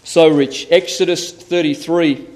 So 0.04 0.30
rich. 0.30 0.66
Exodus 0.72 1.32
33. 1.32 2.30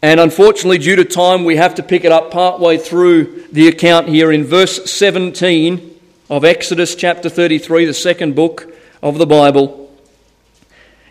And 0.00 0.20
unfortunately, 0.20 0.78
due 0.78 0.94
to 0.94 1.04
time, 1.04 1.42
we 1.42 1.56
have 1.56 1.74
to 1.74 1.82
pick 1.82 2.04
it 2.04 2.12
up 2.12 2.30
partway 2.30 2.78
through 2.78 3.48
the 3.50 3.66
account 3.66 4.06
here 4.06 4.30
in 4.30 4.44
verse 4.44 4.88
17 4.88 5.91
of 6.32 6.46
Exodus 6.46 6.94
chapter 6.94 7.28
33, 7.28 7.84
the 7.84 7.92
second 7.92 8.34
book 8.34 8.72
of 9.02 9.18
the 9.18 9.26
Bible. 9.26 9.94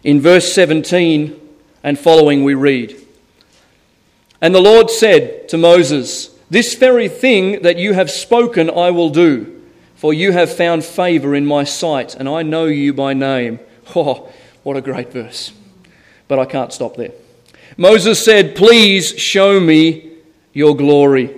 In 0.03 0.19
verse 0.19 0.51
17 0.51 1.39
and 1.83 1.99
following, 1.99 2.43
we 2.43 2.55
read 2.55 2.99
And 4.41 4.55
the 4.55 4.59
Lord 4.59 4.89
said 4.89 5.47
to 5.49 5.59
Moses, 5.59 6.31
this 6.49 6.73
very 6.73 7.07
thing 7.07 7.61
that 7.61 7.77
you 7.77 7.93
have 7.93 8.09
spoken 8.09 8.67
I 8.67 8.89
will 8.89 9.11
do, 9.11 9.61
for 9.93 10.11
you 10.11 10.31
have 10.31 10.51
found 10.51 10.83
favor 10.83 11.35
in 11.35 11.45
my 11.45 11.65
sight, 11.65 12.15
and 12.15 12.27
I 12.27 12.41
know 12.41 12.65
you 12.65 12.91
by 12.91 13.13
name. 13.13 13.59
Oh, 13.95 14.31
what 14.63 14.75
a 14.75 14.81
great 14.81 15.13
verse. 15.13 15.51
But 16.27 16.39
I 16.39 16.45
can't 16.45 16.73
stop 16.73 16.95
there. 16.95 17.11
Moses 17.77 18.25
said, 18.25 18.55
Please 18.55 19.19
show 19.19 19.59
me 19.59 20.13
your 20.51 20.75
glory. 20.75 21.35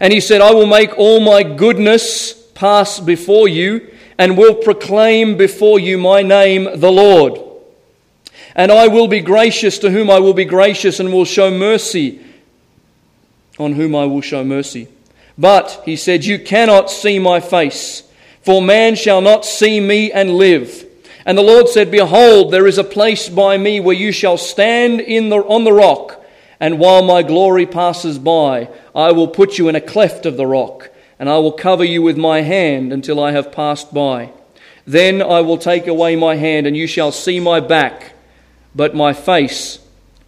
And 0.00 0.12
he 0.12 0.20
said, 0.20 0.40
I 0.40 0.50
will 0.50 0.66
make 0.66 0.98
all 0.98 1.20
my 1.20 1.44
goodness 1.44 2.37
pass 2.58 2.98
before 2.98 3.46
you, 3.46 3.88
and 4.18 4.36
will 4.36 4.56
proclaim 4.56 5.36
before 5.36 5.78
you 5.78 5.96
my 5.96 6.22
name, 6.22 6.64
the 6.80 6.90
Lord. 6.90 7.40
And 8.56 8.72
I 8.72 8.88
will 8.88 9.06
be 9.06 9.20
gracious 9.20 9.78
to 9.78 9.90
whom 9.90 10.10
I 10.10 10.18
will 10.18 10.34
be 10.34 10.44
gracious, 10.44 10.98
and 10.98 11.12
will 11.12 11.24
show 11.24 11.52
mercy 11.52 12.20
on 13.60 13.74
whom 13.74 13.94
I 13.94 14.06
will 14.06 14.20
show 14.20 14.42
mercy. 14.42 14.88
But, 15.38 15.82
he 15.84 15.94
said, 15.94 16.24
You 16.24 16.40
cannot 16.40 16.90
see 16.90 17.20
my 17.20 17.38
face, 17.38 18.02
for 18.42 18.60
man 18.60 18.96
shall 18.96 19.20
not 19.20 19.44
see 19.44 19.78
me 19.78 20.10
and 20.10 20.32
live. 20.32 20.84
And 21.24 21.38
the 21.38 21.42
Lord 21.42 21.68
said, 21.68 21.92
Behold, 21.92 22.52
there 22.52 22.66
is 22.66 22.78
a 22.78 22.84
place 22.84 23.28
by 23.28 23.56
me 23.56 23.78
where 23.78 23.94
you 23.94 24.10
shall 24.10 24.36
stand 24.36 25.00
in 25.00 25.28
the, 25.28 25.36
on 25.36 25.62
the 25.62 25.72
rock, 25.72 26.24
and 26.58 26.80
while 26.80 27.04
my 27.04 27.22
glory 27.22 27.66
passes 27.66 28.18
by, 28.18 28.68
I 28.96 29.12
will 29.12 29.28
put 29.28 29.58
you 29.58 29.68
in 29.68 29.76
a 29.76 29.80
cleft 29.80 30.26
of 30.26 30.36
the 30.36 30.46
rock, 30.46 30.87
and 31.18 31.28
I 31.28 31.38
will 31.38 31.52
cover 31.52 31.84
you 31.84 32.02
with 32.02 32.16
my 32.16 32.42
hand 32.42 32.92
until 32.92 33.22
I 33.22 33.32
have 33.32 33.52
passed 33.52 33.92
by. 33.92 34.30
Then 34.86 35.20
I 35.20 35.40
will 35.40 35.58
take 35.58 35.86
away 35.86 36.16
my 36.16 36.36
hand, 36.36 36.66
and 36.66 36.76
you 36.76 36.86
shall 36.86 37.12
see 37.12 37.40
my 37.40 37.60
back, 37.60 38.12
but 38.74 38.94
my 38.94 39.12
face 39.12 39.80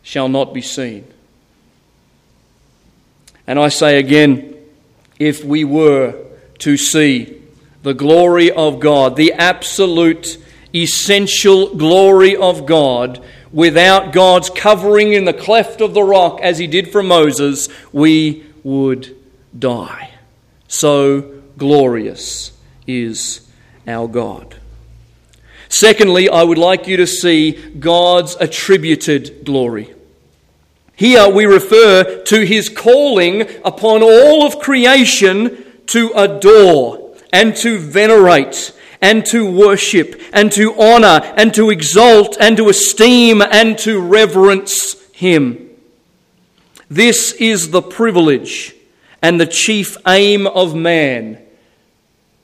shall 0.02 0.28
not 0.28 0.52
be 0.52 0.61
seen. 0.61 1.06
And 3.47 3.59
I 3.59 3.68
say 3.68 3.99
again, 3.99 4.54
if 5.18 5.44
we 5.44 5.64
were 5.64 6.14
to 6.59 6.76
see 6.76 7.40
the 7.82 7.94
glory 7.94 8.50
of 8.50 8.80
God, 8.80 9.16
the 9.16 9.32
absolute, 9.32 10.37
essential 10.75 11.75
glory 11.75 12.37
of 12.37 12.66
God, 12.66 13.23
without 13.52 14.12
God's 14.12 14.50
covering 14.50 15.12
in 15.12 15.25
the 15.25 15.32
cleft 15.32 15.80
of 15.80 15.94
the 15.94 16.02
rock 16.02 16.40
as 16.42 16.59
he 16.59 16.66
did 16.66 16.92
for 16.92 17.02
Moses, 17.02 17.68
we 17.92 18.44
would 18.62 19.16
die. 19.59 20.10
So 20.70 21.42
glorious 21.58 22.52
is 22.86 23.40
our 23.88 24.06
God. 24.06 24.54
Secondly, 25.68 26.28
I 26.28 26.44
would 26.44 26.58
like 26.58 26.86
you 26.86 26.96
to 26.98 27.08
see 27.08 27.50
God's 27.50 28.36
attributed 28.38 29.44
glory. 29.44 29.92
Here 30.94 31.28
we 31.28 31.44
refer 31.44 32.22
to 32.22 32.46
his 32.46 32.68
calling 32.68 33.42
upon 33.64 34.04
all 34.04 34.46
of 34.46 34.60
creation 34.60 35.64
to 35.86 36.12
adore 36.14 37.16
and 37.32 37.56
to 37.56 37.76
venerate 37.76 38.72
and 39.02 39.26
to 39.26 39.50
worship 39.50 40.22
and 40.32 40.52
to 40.52 40.80
honor 40.80 41.20
and 41.36 41.52
to 41.54 41.70
exalt 41.70 42.36
and 42.38 42.56
to 42.58 42.68
esteem 42.68 43.42
and 43.42 43.76
to 43.78 44.00
reverence 44.00 45.04
him. 45.10 45.68
This 46.88 47.32
is 47.32 47.72
the 47.72 47.82
privilege 47.82 48.76
and 49.22 49.40
the 49.40 49.46
chief 49.46 49.96
aim 50.06 50.46
of 50.46 50.74
man 50.74 51.42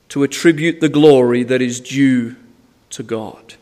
to 0.09 0.23
attribute 0.23 0.79
the 0.79 0.89
glory 0.89 1.43
that 1.43 1.61
is 1.61 1.79
due 1.79 2.35
to 2.91 3.03
God. 3.03 3.55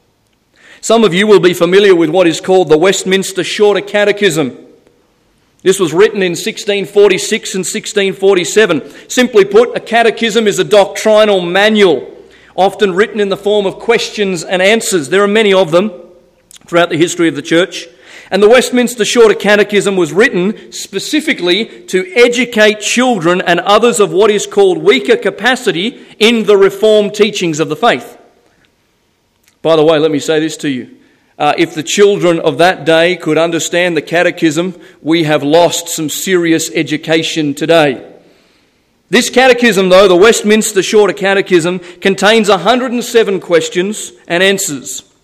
Some 0.81 1.03
of 1.03 1.13
you 1.13 1.25
will 1.25 1.39
be 1.39 1.53
familiar 1.53 1.95
with 1.95 2.10
what 2.10 2.27
is 2.27 2.39
called 2.39 2.69
the 2.69 2.77
Westminster 2.77 3.43
Shorter 3.43 3.81
Catechism. 3.81 4.55
This 5.63 5.79
was 5.79 5.93
written 5.93 6.22
in 6.22 6.34
1646 6.34 7.55
and 7.55 7.62
1647. 7.62 9.10
Simply 9.10 9.45
put, 9.45 9.75
a 9.75 9.79
catechism 9.79 10.45
is 10.45 10.60
a 10.60 10.63
doctrinal 10.63 11.41
manual, 11.41 12.15
often 12.55 12.93
written 12.93 13.19
in 13.19 13.29
the 13.29 13.38
form 13.38 13.65
of 13.65 13.79
questions 13.79 14.43
and 14.43 14.62
answers. 14.62 15.10
There 15.10 15.24
are 15.24 15.27
many 15.27 15.53
of 15.53 15.72
them 15.72 15.91
throughout 16.67 16.89
the 16.89 16.98
history 16.98 17.27
of 17.27 17.36
the 17.36 17.41
church. 17.41 17.88
And 18.32 18.41
the 18.41 18.50
Westminster 18.50 19.05
Shorter 19.05 19.36
Catechism 19.36 19.96
was 19.96 20.12
written 20.12 20.72
specifically 20.72 21.86
to 21.86 22.12
educate 22.15 22.79
children 22.79 23.41
and 23.41 23.60
others 23.60 24.00
of 24.00 24.12
what 24.12 24.32
is 24.32 24.48
called 24.48 24.79
weaker 24.79 25.15
capacity 25.15 26.05
in 26.20 26.46
the 26.46 26.58
Reformed 26.58 27.13
teachings 27.13 27.60
of 27.60 27.70
the 27.70 27.75
faith. 27.75 28.17
By 29.62 29.75
the 29.75 29.84
way, 29.84 30.00
let 30.00 30.12
me 30.12 30.20
say 30.20 30.39
this 30.39 30.58
to 30.58 30.70
you. 30.70 30.98
Uh, 31.38 31.53
if 31.58 31.75
the 31.75 31.84
children 31.84 32.39
of 32.39 32.58
that 32.60 32.86
day 32.86 33.15
could 33.15 33.38
understand 33.38 33.96
the 33.96 34.01
catechism, 34.01 34.79
we 35.01 35.25
have 35.25 35.44
lost 35.44 35.89
some 35.89 36.10
serious 36.10 36.72
education 36.72 37.53
today. 37.53 38.13
This 39.10 39.29
catechism, 39.29 39.89
though, 39.89 40.08
the 40.08 40.15
Westminster 40.15 40.82
Shorter 40.82 41.13
Catechism, 41.13 41.79
contains 41.79 42.50
107 42.50 43.39
questions 43.39 44.13
and 44.27 44.41
answers 44.41 45.14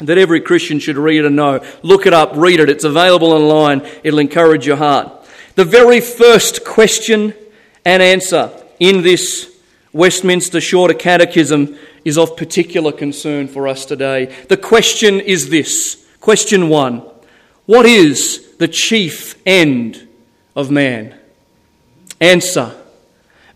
that 0.00 0.18
every 0.18 0.40
Christian 0.40 0.78
should 0.78 0.96
read 0.96 1.24
and 1.24 1.36
know. 1.36 1.64
Look 1.82 2.06
it 2.06 2.12
up, 2.12 2.32
read 2.34 2.60
it. 2.60 2.68
It's 2.68 2.84
available 2.84 3.32
online. 3.32 3.86
It'll 4.02 4.18
encourage 4.18 4.66
your 4.66 4.76
heart. 4.76 5.12
The 5.54 5.64
very 5.64 6.00
first 6.00 6.64
question 6.64 7.34
and 7.84 8.02
answer 8.02 8.50
in 8.78 9.02
this 9.02 9.50
Westminster 9.92 10.60
Shorter 10.60 10.94
Catechism 10.94 11.76
is 12.04 12.16
of 12.16 12.36
particular 12.36 12.92
concern 12.92 13.48
for 13.48 13.68
us 13.68 13.84
today. 13.84 14.26
The 14.48 14.56
question 14.56 15.20
is 15.20 15.50
this 15.50 16.06
Question 16.20 16.68
one 16.68 17.02
What 17.66 17.86
is 17.86 18.54
the 18.58 18.68
chief 18.68 19.40
end 19.46 20.08
of 20.54 20.70
man? 20.70 21.14
Answer 22.20 22.76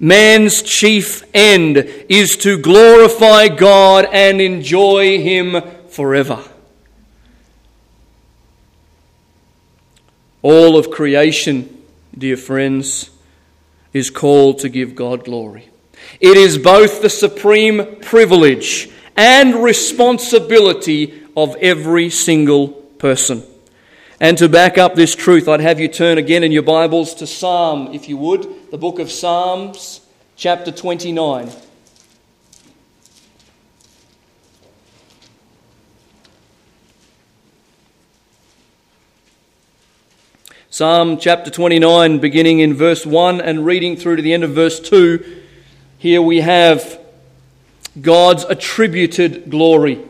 Man's 0.00 0.62
chief 0.62 1.22
end 1.32 1.78
is 1.78 2.36
to 2.38 2.58
glorify 2.58 3.48
God 3.48 4.06
and 4.12 4.40
enjoy 4.40 5.22
Him 5.22 5.62
forever. 5.94 6.42
All 10.42 10.76
of 10.76 10.90
creation, 10.90 11.82
dear 12.16 12.36
friends, 12.36 13.10
is 13.92 14.10
called 14.10 14.58
to 14.58 14.68
give 14.68 14.94
God 14.94 15.24
glory. 15.24 15.68
It 16.20 16.36
is 16.36 16.58
both 16.58 17.00
the 17.00 17.08
supreme 17.08 18.00
privilege 18.02 18.90
and 19.16 19.62
responsibility 19.62 21.22
of 21.36 21.54
every 21.56 22.10
single 22.10 22.68
person. 22.68 23.42
And 24.20 24.36
to 24.38 24.48
back 24.48 24.78
up 24.78 24.94
this 24.94 25.14
truth, 25.14 25.48
I'd 25.48 25.60
have 25.60 25.80
you 25.80 25.88
turn 25.88 26.18
again 26.18 26.42
in 26.42 26.52
your 26.52 26.62
Bibles 26.62 27.14
to 27.16 27.26
Psalm, 27.26 27.94
if 27.94 28.08
you 28.08 28.16
would, 28.16 28.70
the 28.70 28.78
book 28.78 28.98
of 28.98 29.10
Psalms, 29.10 30.00
chapter 30.36 30.72
29. 30.72 31.50
Psalm 40.75 41.19
chapter 41.19 41.52
29, 41.52 42.19
beginning 42.19 42.59
in 42.59 42.75
verse 42.75 43.07
1 43.07 43.40
and 43.40 43.64
reading 43.64 43.95
through 43.95 44.16
to 44.16 44.23
the 44.23 44.35
end 44.35 44.43
of 44.43 44.50
verse 44.50 44.81
2, 44.81 45.43
here 45.99 46.21
we 46.21 46.40
have 46.40 46.99
God's 48.00 48.43
attributed 48.43 49.50
glory, 49.50 50.00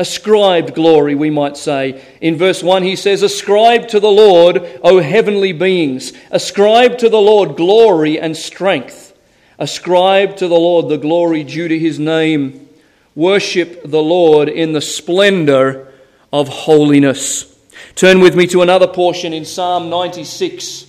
ascribed 0.00 0.74
glory, 0.74 1.14
we 1.14 1.30
might 1.30 1.56
say. 1.56 2.04
In 2.20 2.36
verse 2.36 2.64
1, 2.64 2.82
he 2.82 2.96
says, 2.96 3.22
Ascribe 3.22 3.86
to 3.90 4.00
the 4.00 4.10
Lord, 4.10 4.80
O 4.82 4.98
heavenly 4.98 5.52
beings, 5.52 6.12
ascribe 6.32 6.98
to 6.98 7.08
the 7.08 7.20
Lord 7.20 7.56
glory 7.56 8.18
and 8.18 8.36
strength. 8.36 9.16
Ascribe 9.56 10.36
to 10.38 10.48
the 10.48 10.58
Lord 10.58 10.88
the 10.88 10.98
glory 10.98 11.44
due 11.44 11.68
to 11.68 11.78
his 11.78 12.00
name. 12.00 12.68
Worship 13.14 13.82
the 13.84 14.02
Lord 14.02 14.48
in 14.48 14.72
the 14.72 14.80
splendor 14.80 15.92
of 16.32 16.48
holiness. 16.48 17.51
Turn 17.94 18.20
with 18.20 18.34
me 18.34 18.46
to 18.48 18.62
another 18.62 18.86
portion 18.86 19.32
in 19.32 19.44
Psalm 19.44 19.90
96. 19.90 20.86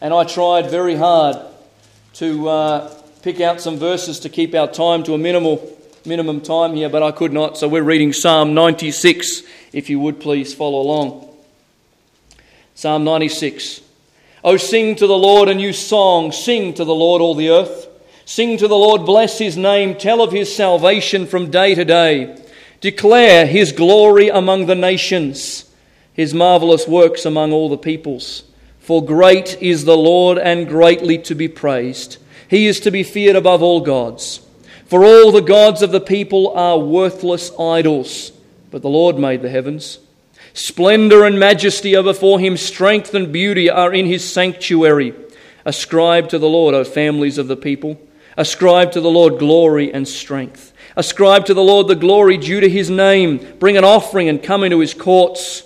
And 0.00 0.14
I 0.14 0.24
tried 0.24 0.70
very 0.70 0.94
hard 0.94 1.36
to 2.14 2.48
uh, 2.48 2.94
pick 3.22 3.40
out 3.40 3.60
some 3.60 3.78
verses 3.78 4.20
to 4.20 4.28
keep 4.28 4.54
our 4.54 4.68
time 4.68 5.02
to 5.04 5.14
a 5.14 5.18
minimal, 5.18 5.76
minimum 6.04 6.40
time 6.40 6.74
here, 6.74 6.88
but 6.88 7.02
I 7.02 7.10
could 7.10 7.32
not. 7.32 7.58
So 7.58 7.68
we're 7.68 7.82
reading 7.82 8.12
Psalm 8.12 8.54
96. 8.54 9.42
If 9.72 9.90
you 9.90 10.00
would 10.00 10.20
please 10.20 10.54
follow 10.54 10.80
along. 10.80 11.28
Psalm 12.74 13.04
96. 13.04 13.82
Oh, 14.44 14.56
sing 14.56 14.94
to 14.96 15.06
the 15.06 15.18
Lord 15.18 15.48
a 15.48 15.54
new 15.54 15.72
song. 15.72 16.32
Sing 16.32 16.74
to 16.74 16.84
the 16.84 16.94
Lord, 16.94 17.20
all 17.20 17.34
the 17.34 17.50
earth. 17.50 17.88
Sing 18.24 18.56
to 18.58 18.68
the 18.68 18.76
Lord, 18.76 19.04
bless 19.04 19.38
his 19.38 19.56
name. 19.56 19.96
Tell 19.96 20.22
of 20.22 20.32
his 20.32 20.54
salvation 20.54 21.26
from 21.26 21.50
day 21.50 21.74
to 21.74 21.84
day. 21.84 22.36
Declare 22.80 23.46
his 23.46 23.72
glory 23.72 24.28
among 24.28 24.66
the 24.66 24.74
nations, 24.74 25.64
his 26.12 26.32
marvelous 26.32 26.86
works 26.86 27.24
among 27.24 27.52
all 27.52 27.68
the 27.68 27.78
peoples. 27.78 28.44
For 28.78 29.04
great 29.04 29.60
is 29.60 29.84
the 29.84 29.96
Lord 29.96 30.38
and 30.38 30.68
greatly 30.68 31.18
to 31.18 31.34
be 31.34 31.48
praised. 31.48 32.18
He 32.48 32.66
is 32.66 32.80
to 32.80 32.90
be 32.90 33.02
feared 33.02 33.36
above 33.36 33.62
all 33.62 33.80
gods. 33.80 34.40
For 34.86 35.04
all 35.04 35.32
the 35.32 35.42
gods 35.42 35.82
of 35.82 35.90
the 35.90 36.00
people 36.00 36.52
are 36.56 36.78
worthless 36.78 37.50
idols, 37.58 38.32
but 38.70 38.80
the 38.80 38.88
Lord 38.88 39.18
made 39.18 39.42
the 39.42 39.50
heavens. 39.50 39.98
Splendor 40.54 41.24
and 41.24 41.38
majesty 41.38 41.94
are 41.94 42.02
before 42.02 42.40
him, 42.40 42.56
strength 42.56 43.12
and 43.12 43.32
beauty 43.32 43.68
are 43.68 43.92
in 43.92 44.06
his 44.06 44.24
sanctuary. 44.24 45.14
Ascribe 45.64 46.30
to 46.30 46.38
the 46.38 46.48
Lord, 46.48 46.74
O 46.74 46.84
families 46.84 47.36
of 47.36 47.48
the 47.48 47.56
people. 47.56 48.00
Ascribe 48.36 48.92
to 48.92 49.00
the 49.00 49.10
Lord 49.10 49.38
glory 49.38 49.92
and 49.92 50.08
strength. 50.08 50.72
Ascribe 50.98 51.44
to 51.44 51.54
the 51.54 51.62
Lord 51.62 51.86
the 51.86 51.94
glory 51.94 52.36
due 52.36 52.58
to 52.58 52.68
his 52.68 52.90
name. 52.90 53.38
Bring 53.60 53.76
an 53.76 53.84
offering 53.84 54.28
and 54.28 54.42
come 54.42 54.64
into 54.64 54.80
his 54.80 54.94
courts. 54.94 55.62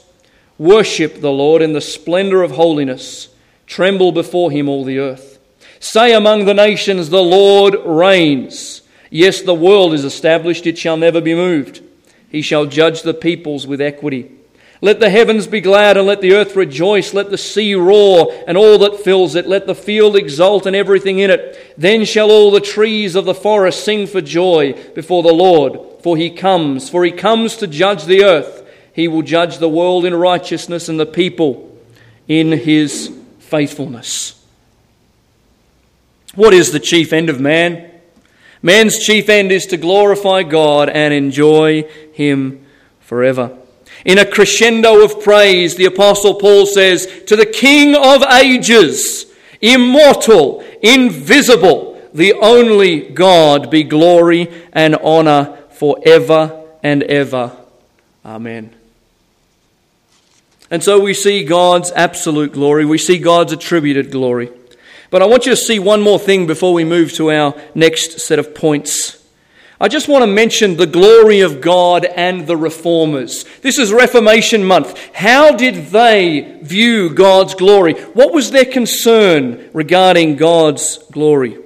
Worship 0.59 1.23
the 1.23 1.33
Lord 1.33 1.63
in 1.63 1.73
the 1.73 1.81
splendor 1.81 2.43
of 2.43 2.51
holiness. 2.51 3.31
Tremble 3.67 4.13
before 4.13 4.51
him, 4.51 4.69
all 4.69 4.85
the 4.85 4.99
earth. 4.99 5.39
Say 5.81 6.13
among 6.13 6.45
the 6.45 6.53
nations, 6.53 7.09
The 7.09 7.23
Lord 7.23 7.77
reigns. 7.83 8.83
Yes, 9.09 9.41
the 9.41 9.55
world 9.55 9.95
is 9.95 10.05
established, 10.05 10.67
it 10.67 10.77
shall 10.77 10.99
never 10.99 11.23
be 11.23 11.35
moved. 11.35 11.81
He 12.29 12.43
shall 12.43 12.67
judge 12.67 13.01
the 13.01 13.15
peoples 13.15 13.67
with 13.67 13.81
equity. 13.81 14.31
Let 14.85 14.99
the 14.99 15.11
heavens 15.11 15.47
be 15.47 15.61
glad 15.61 15.97
and 15.97 16.09
let 16.09 16.21
the 16.21 16.33
earth 16.33 16.57
rejoice. 16.57 17.15
Let 17.15 17.31
the 17.31 17.39
sea 17.39 17.77
roar 17.77 18.33
and 18.49 18.59
all 18.59 18.79
that 18.79 18.99
fills 18.99 19.37
it. 19.37 19.47
Let 19.47 19.69
the 19.69 19.77
field 19.77 20.17
exult 20.17 20.67
and 20.67 20.75
everything 20.75 21.21
in 21.21 21.31
it. 21.31 21.75
Then 21.79 22.05
shall 22.05 22.33
all 22.33 22.51
the 22.51 22.61
trees 22.61 23.15
of 23.15 23.25
the 23.25 23.33
forest 23.33 23.85
sing 23.85 24.09
for 24.09 24.21
joy 24.21 24.73
before 24.93 25.23
the 25.23 25.33
Lord. 25.33 25.79
For 26.03 26.17
he 26.17 26.31
comes, 26.31 26.91
for 26.91 27.05
he 27.05 27.13
comes 27.13 27.57
to 27.59 27.69
judge 27.69 28.07
the 28.07 28.25
earth. 28.25 28.69
He 28.93 29.07
will 29.07 29.23
judge 29.23 29.59
the 29.59 29.69
world 29.69 30.05
in 30.05 30.17
righteousness 30.17 30.89
and 30.89 30.99
the 30.99 31.07
people 31.07 31.79
in 32.27 32.51
his 32.51 33.17
faithfulness. 33.39 34.45
What 36.35 36.53
is 36.53 36.73
the 36.73 36.81
chief 36.81 37.13
end 37.13 37.31
of 37.31 37.41
man? 37.41 37.89
Man's 38.63 38.99
chief 38.99 39.29
end 39.29 39.53
is 39.53 39.67
to 39.67 39.77
glorify 39.77 40.43
God 40.43 40.89
and 40.89 41.15
enjoy 41.15 41.83
him 42.13 42.67
forever. 42.99 43.57
In 44.05 44.19
a 44.19 44.27
crescendo 44.27 45.05
of 45.05 45.23
praise, 45.23 45.77
the 45.77 45.85
Apostle 45.85 46.35
Paul 46.35 46.67
says, 46.67 47.07
To 47.27 47.37
the 47.37 47.47
King 47.47 47.95
of 47.95 48.23
ages, 48.23 49.27
immortal, 49.61 50.65
invisible, 50.83 52.01
the 52.13 52.35
only 52.35 53.01
God, 53.01 53.71
be 53.71 53.85
glory 53.85 54.51
and 54.73 54.97
honour 54.97 55.57
forever 55.71 56.65
and 56.83 57.03
ever. 57.05 57.57
Amen. 58.25 58.75
And 60.71 60.83
so 60.83 61.01
we 61.01 61.15
see 61.15 61.45
God's 61.45 61.93
absolute 61.93 62.53
glory, 62.53 62.85
we 62.85 62.99
see 62.99 63.19
God's 63.19 63.53
attributed 63.53 64.11
glory. 64.11 64.51
But 65.11 65.21
I 65.21 65.27
want 65.27 65.45
you 65.45 65.53
to 65.53 65.57
see 65.57 65.79
one 65.79 66.01
more 66.01 66.19
thing 66.19 66.47
before 66.47 66.73
we 66.73 66.85
move 66.85 67.13
to 67.15 67.31
our 67.31 67.55
next 67.75 68.21
set 68.21 68.39
of 68.39 68.55
points. 68.55 69.22
I 69.83 69.89
just 69.89 70.07
want 70.07 70.23
to 70.23 70.29
mention 70.29 70.77
the 70.77 70.87
glory 70.87 71.41
of 71.41 71.61
God 71.61 72.05
and 72.05 72.47
the 72.47 72.57
reformers. 72.57 73.45
This 73.63 73.81
is 73.81 73.93
Reformation 73.93 74.65
Month. 74.65 74.97
How 75.13 75.57
did 75.57 75.87
they 75.87 76.61
view 76.63 77.11
God's 77.11 77.57
glory? 77.57 77.95
What 77.95 78.33
was 78.33 78.53
their 78.53 78.65
concern 78.65 79.69
regarding 79.73 80.37
God's 80.37 80.99
glory? 81.11 81.59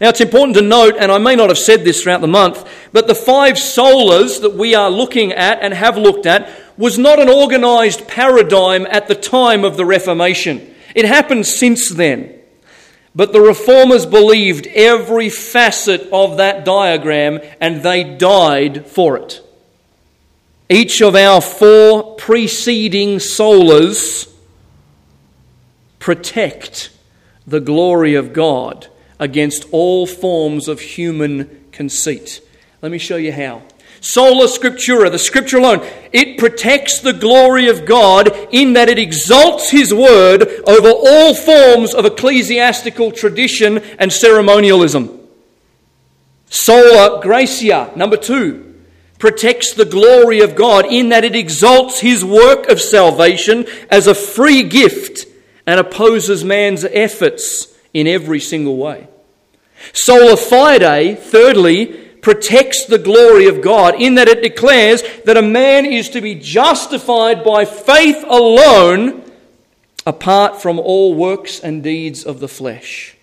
Now, 0.00 0.10
it's 0.10 0.20
important 0.20 0.58
to 0.58 0.62
note, 0.62 0.94
and 0.96 1.10
I 1.10 1.18
may 1.18 1.34
not 1.34 1.48
have 1.48 1.58
said 1.58 1.82
this 1.82 2.04
throughout 2.04 2.20
the 2.20 2.28
month, 2.28 2.70
but 2.92 3.08
the 3.08 3.16
five 3.16 3.56
solas 3.56 4.40
that 4.42 4.54
we 4.54 4.76
are 4.76 4.88
looking 4.88 5.32
at 5.32 5.58
and 5.60 5.74
have 5.74 5.96
looked 5.96 6.26
at 6.26 6.48
was 6.76 6.98
not 6.98 7.18
an 7.18 7.28
organized 7.28 8.06
paradigm 8.06 8.86
at 8.86 9.08
the 9.08 9.16
time 9.16 9.64
of 9.64 9.76
the 9.76 9.84
Reformation. 9.84 10.72
It 10.94 11.04
happened 11.04 11.46
since 11.46 11.88
then. 11.88 12.39
But 13.14 13.32
the 13.32 13.40
reformers 13.40 14.06
believed 14.06 14.66
every 14.68 15.28
facet 15.28 16.08
of 16.12 16.36
that 16.36 16.64
diagram 16.64 17.40
and 17.60 17.82
they 17.82 18.04
died 18.04 18.86
for 18.86 19.16
it. 19.16 19.42
Each 20.68 21.02
of 21.02 21.16
our 21.16 21.40
four 21.40 22.14
preceding 22.14 23.16
solas 23.16 24.32
protect 25.98 26.90
the 27.46 27.60
glory 27.60 28.14
of 28.14 28.32
God 28.32 28.86
against 29.18 29.66
all 29.72 30.06
forms 30.06 30.68
of 30.68 30.80
human 30.80 31.64
conceit. 31.72 32.40
Let 32.80 32.92
me 32.92 32.98
show 32.98 33.16
you 33.16 33.32
how. 33.32 33.62
Sola 34.00 34.46
Scriptura, 34.46 35.10
the 35.10 35.18
Scripture 35.18 35.58
alone, 35.58 35.86
it 36.12 36.38
protects 36.38 37.00
the 37.00 37.12
glory 37.12 37.68
of 37.68 37.84
God 37.84 38.34
in 38.50 38.72
that 38.72 38.88
it 38.88 38.98
exalts 38.98 39.70
His 39.70 39.92
Word 39.92 40.42
over 40.66 40.88
all 40.88 41.34
forms 41.34 41.94
of 41.94 42.06
ecclesiastical 42.06 43.12
tradition 43.12 43.78
and 43.98 44.10
ceremonialism. 44.12 45.18
Sola 46.48 47.20
Gratia, 47.22 47.92
number 47.94 48.16
two, 48.16 48.74
protects 49.18 49.74
the 49.74 49.84
glory 49.84 50.40
of 50.40 50.56
God 50.56 50.86
in 50.86 51.10
that 51.10 51.24
it 51.24 51.36
exalts 51.36 52.00
His 52.00 52.24
work 52.24 52.68
of 52.68 52.80
salvation 52.80 53.66
as 53.90 54.06
a 54.06 54.14
free 54.14 54.62
gift 54.62 55.26
and 55.66 55.78
opposes 55.78 56.42
man's 56.42 56.84
efforts 56.84 57.72
in 57.92 58.06
every 58.06 58.40
single 58.40 58.78
way. 58.78 59.06
Sola 59.92 60.36
Fide, 60.36 61.18
thirdly, 61.18 62.09
protects 62.20 62.84
the 62.84 62.98
glory 62.98 63.46
of 63.46 63.62
God 63.62 64.00
in 64.00 64.14
that 64.16 64.28
it 64.28 64.42
declares 64.42 65.02
that 65.24 65.36
a 65.36 65.42
man 65.42 65.86
is 65.86 66.08
to 66.10 66.20
be 66.20 66.34
justified 66.34 67.44
by 67.44 67.64
faith 67.64 68.24
alone 68.26 69.24
apart 70.06 70.60
from 70.60 70.78
all 70.78 71.14
works 71.14 71.60
and 71.60 71.82
deeds 71.82 72.24
of 72.24 72.40
the 72.40 72.48
flesh. 72.48 73.16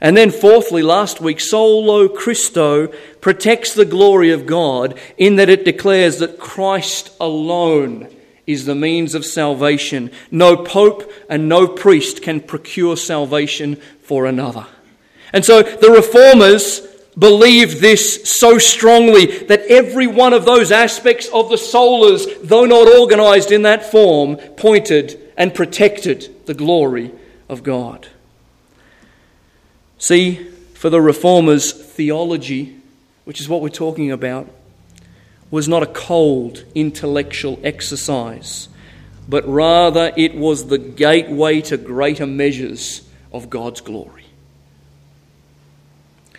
And 0.00 0.16
then, 0.16 0.30
fourthly, 0.30 0.82
last 0.82 1.20
week, 1.20 1.40
Solo 1.40 2.08
Christo 2.08 2.88
protects 3.20 3.74
the 3.74 3.84
glory 3.84 4.30
of 4.30 4.46
God 4.46 4.98
in 5.16 5.36
that 5.36 5.48
it 5.48 5.64
declares 5.64 6.18
that 6.18 6.38
Christ 6.38 7.10
alone 7.20 8.14
is 8.46 8.66
the 8.66 8.74
means 8.74 9.14
of 9.14 9.24
salvation. 9.24 10.10
No 10.30 10.56
pope 10.56 11.10
and 11.30 11.48
no 11.48 11.66
priest 11.66 12.22
can 12.22 12.40
procure 12.40 12.96
salvation 12.96 13.76
for 14.02 14.26
another. 14.26 14.66
And 15.32 15.44
so 15.44 15.62
the 15.62 15.90
reformers 15.90 16.86
believed 17.18 17.80
this 17.80 18.24
so 18.28 18.58
strongly 18.58 19.26
that 19.44 19.62
every 19.68 20.06
one 20.06 20.32
of 20.32 20.44
those 20.44 20.72
aspects 20.72 21.28
of 21.28 21.48
the 21.48 21.56
solas, 21.56 22.26
though 22.42 22.64
not 22.64 22.88
organized 22.88 23.52
in 23.52 23.62
that 23.62 23.90
form, 23.90 24.36
pointed 24.36 25.20
and 25.36 25.54
protected 25.54 26.46
the 26.46 26.54
glory 26.54 27.12
of 27.48 27.62
God. 27.62 28.08
See, 29.98 30.44
for 30.74 30.90
the 30.90 31.00
reformers, 31.00 31.72
theology, 31.72 32.76
which 33.24 33.40
is 33.40 33.48
what 33.48 33.62
we're 33.62 33.68
talking 33.68 34.10
about, 34.10 34.50
was 35.50 35.68
not 35.68 35.82
a 35.82 35.86
cold 35.86 36.64
intellectual 36.74 37.60
exercise, 37.62 38.68
but 39.28 39.46
rather 39.46 40.12
it 40.16 40.34
was 40.34 40.66
the 40.66 40.78
gateway 40.78 41.60
to 41.62 41.76
greater 41.76 42.26
measures 42.26 43.08
of 43.32 43.48
God's 43.48 43.80
glory. 43.80 44.23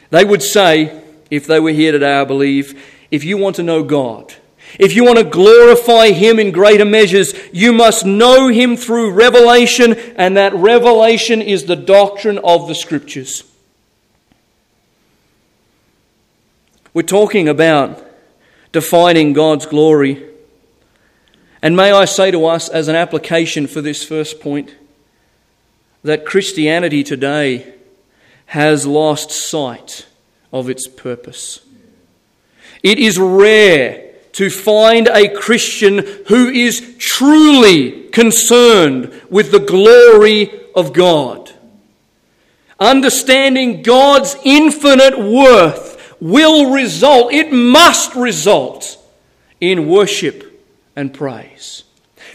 They 0.09 0.23
would 0.25 0.43
say, 0.43 1.01
if 1.31 1.47
they 1.47 1.59
were 1.59 1.71
here 1.71 1.91
today, 1.91 2.15
I 2.15 2.23
believe, 2.23 2.81
if 3.11 3.23
you 3.23 3.37
want 3.37 3.55
to 3.57 3.63
know 3.63 3.83
God, 3.83 4.33
if 4.79 4.95
you 4.95 5.03
want 5.03 5.17
to 5.17 5.23
glorify 5.23 6.11
Him 6.11 6.39
in 6.39 6.51
greater 6.51 6.85
measures, 6.85 7.33
you 7.53 7.71
must 7.71 8.05
know 8.05 8.47
Him 8.47 8.75
through 8.75 9.11
revelation, 9.11 9.93
and 10.15 10.35
that 10.37 10.53
revelation 10.53 11.41
is 11.41 11.65
the 11.65 11.75
doctrine 11.75 12.39
of 12.39 12.67
the 12.67 12.75
Scriptures. 12.75 13.43
We're 16.93 17.03
talking 17.03 17.49
about 17.49 18.05
defining 18.71 19.33
God's 19.33 19.65
glory. 19.65 20.23
And 21.61 21.75
may 21.75 21.91
I 21.91 22.05
say 22.05 22.31
to 22.31 22.45
us, 22.45 22.69
as 22.69 22.87
an 22.87 22.95
application 22.95 23.67
for 23.67 23.81
this 23.81 24.03
first 24.03 24.39
point, 24.39 24.75
that 26.03 26.25
Christianity 26.25 27.03
today 27.03 27.74
has 28.47 28.85
lost 28.85 29.31
sight 29.31 30.05
of 30.51 30.69
its 30.69 30.87
purpose. 30.87 31.61
It 32.83 32.99
is 32.99 33.17
rare 33.17 34.13
to 34.33 34.49
find 34.49 35.07
a 35.07 35.29
Christian 35.29 36.05
who 36.27 36.49
is 36.49 36.95
truly 36.99 38.09
concerned 38.09 39.21
with 39.29 39.51
the 39.51 39.59
glory 39.59 40.51
of 40.75 40.91
God. 40.91 41.53
Understanding 42.79 43.81
God's 43.81 44.35
infinite 44.43 45.17
worth 45.17 46.15
will 46.19 46.73
result, 46.73 47.31
it 47.31 47.53
must 47.53 48.13
result 48.13 48.97
in 49.61 49.87
worship 49.87 50.61
and 50.95 51.13
praise. 51.13 51.84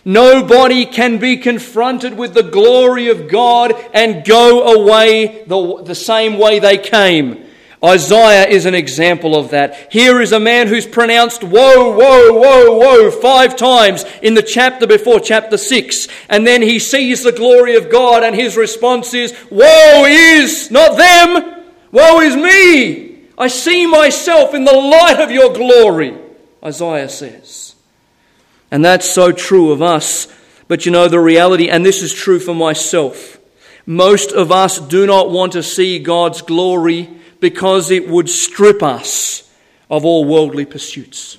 Nobody 0.04 0.86
can 0.86 1.18
be 1.18 1.36
confronted 1.36 2.16
with 2.16 2.34
the 2.34 2.42
glory 2.42 3.08
of 3.08 3.28
God 3.28 3.72
and 3.92 4.24
go 4.24 4.80
away 4.80 5.44
the, 5.46 5.82
the 5.82 5.94
same 5.94 6.38
way 6.38 6.58
they 6.58 6.78
came. 6.78 7.46
Isaiah 7.82 8.46
is 8.46 8.66
an 8.66 8.74
example 8.74 9.34
of 9.34 9.50
that. 9.50 9.90
Here 9.90 10.20
is 10.20 10.32
a 10.32 10.40
man 10.40 10.68
who's 10.68 10.86
pronounced 10.86 11.42
woe, 11.42 11.96
woe, 11.96 12.32
woe, 12.32 12.76
woe 12.76 13.10
five 13.10 13.56
times 13.56 14.04
in 14.22 14.34
the 14.34 14.42
chapter 14.42 14.86
before 14.86 15.18
chapter 15.18 15.56
6. 15.56 16.08
And 16.28 16.46
then 16.46 16.60
he 16.60 16.78
sees 16.78 17.22
the 17.22 17.32
glory 17.32 17.76
of 17.76 17.90
God 17.90 18.22
and 18.22 18.34
his 18.34 18.56
response 18.56 19.14
is, 19.14 19.34
Woe 19.50 20.04
is 20.06 20.70
not 20.70 20.98
them, 20.98 21.64
woe 21.90 22.20
is 22.20 22.36
me. 22.36 23.18
I 23.38 23.48
see 23.48 23.86
myself 23.86 24.52
in 24.52 24.64
the 24.64 24.72
light 24.72 25.18
of 25.18 25.30
your 25.30 25.54
glory, 25.54 26.14
Isaiah 26.62 27.08
says. 27.08 27.59
And 28.70 28.84
that's 28.84 29.08
so 29.08 29.32
true 29.32 29.72
of 29.72 29.82
us. 29.82 30.28
But 30.68 30.86
you 30.86 30.92
know, 30.92 31.08
the 31.08 31.20
reality, 31.20 31.68
and 31.68 31.84
this 31.84 32.02
is 32.02 32.12
true 32.12 32.38
for 32.38 32.54
myself, 32.54 33.38
most 33.86 34.30
of 34.30 34.52
us 34.52 34.78
do 34.78 35.06
not 35.06 35.30
want 35.30 35.52
to 35.52 35.62
see 35.62 35.98
God's 35.98 36.42
glory 36.42 37.08
because 37.40 37.90
it 37.90 38.08
would 38.08 38.28
strip 38.28 38.82
us 38.82 39.50
of 39.90 40.04
all 40.04 40.24
worldly 40.24 40.64
pursuits. 40.64 41.38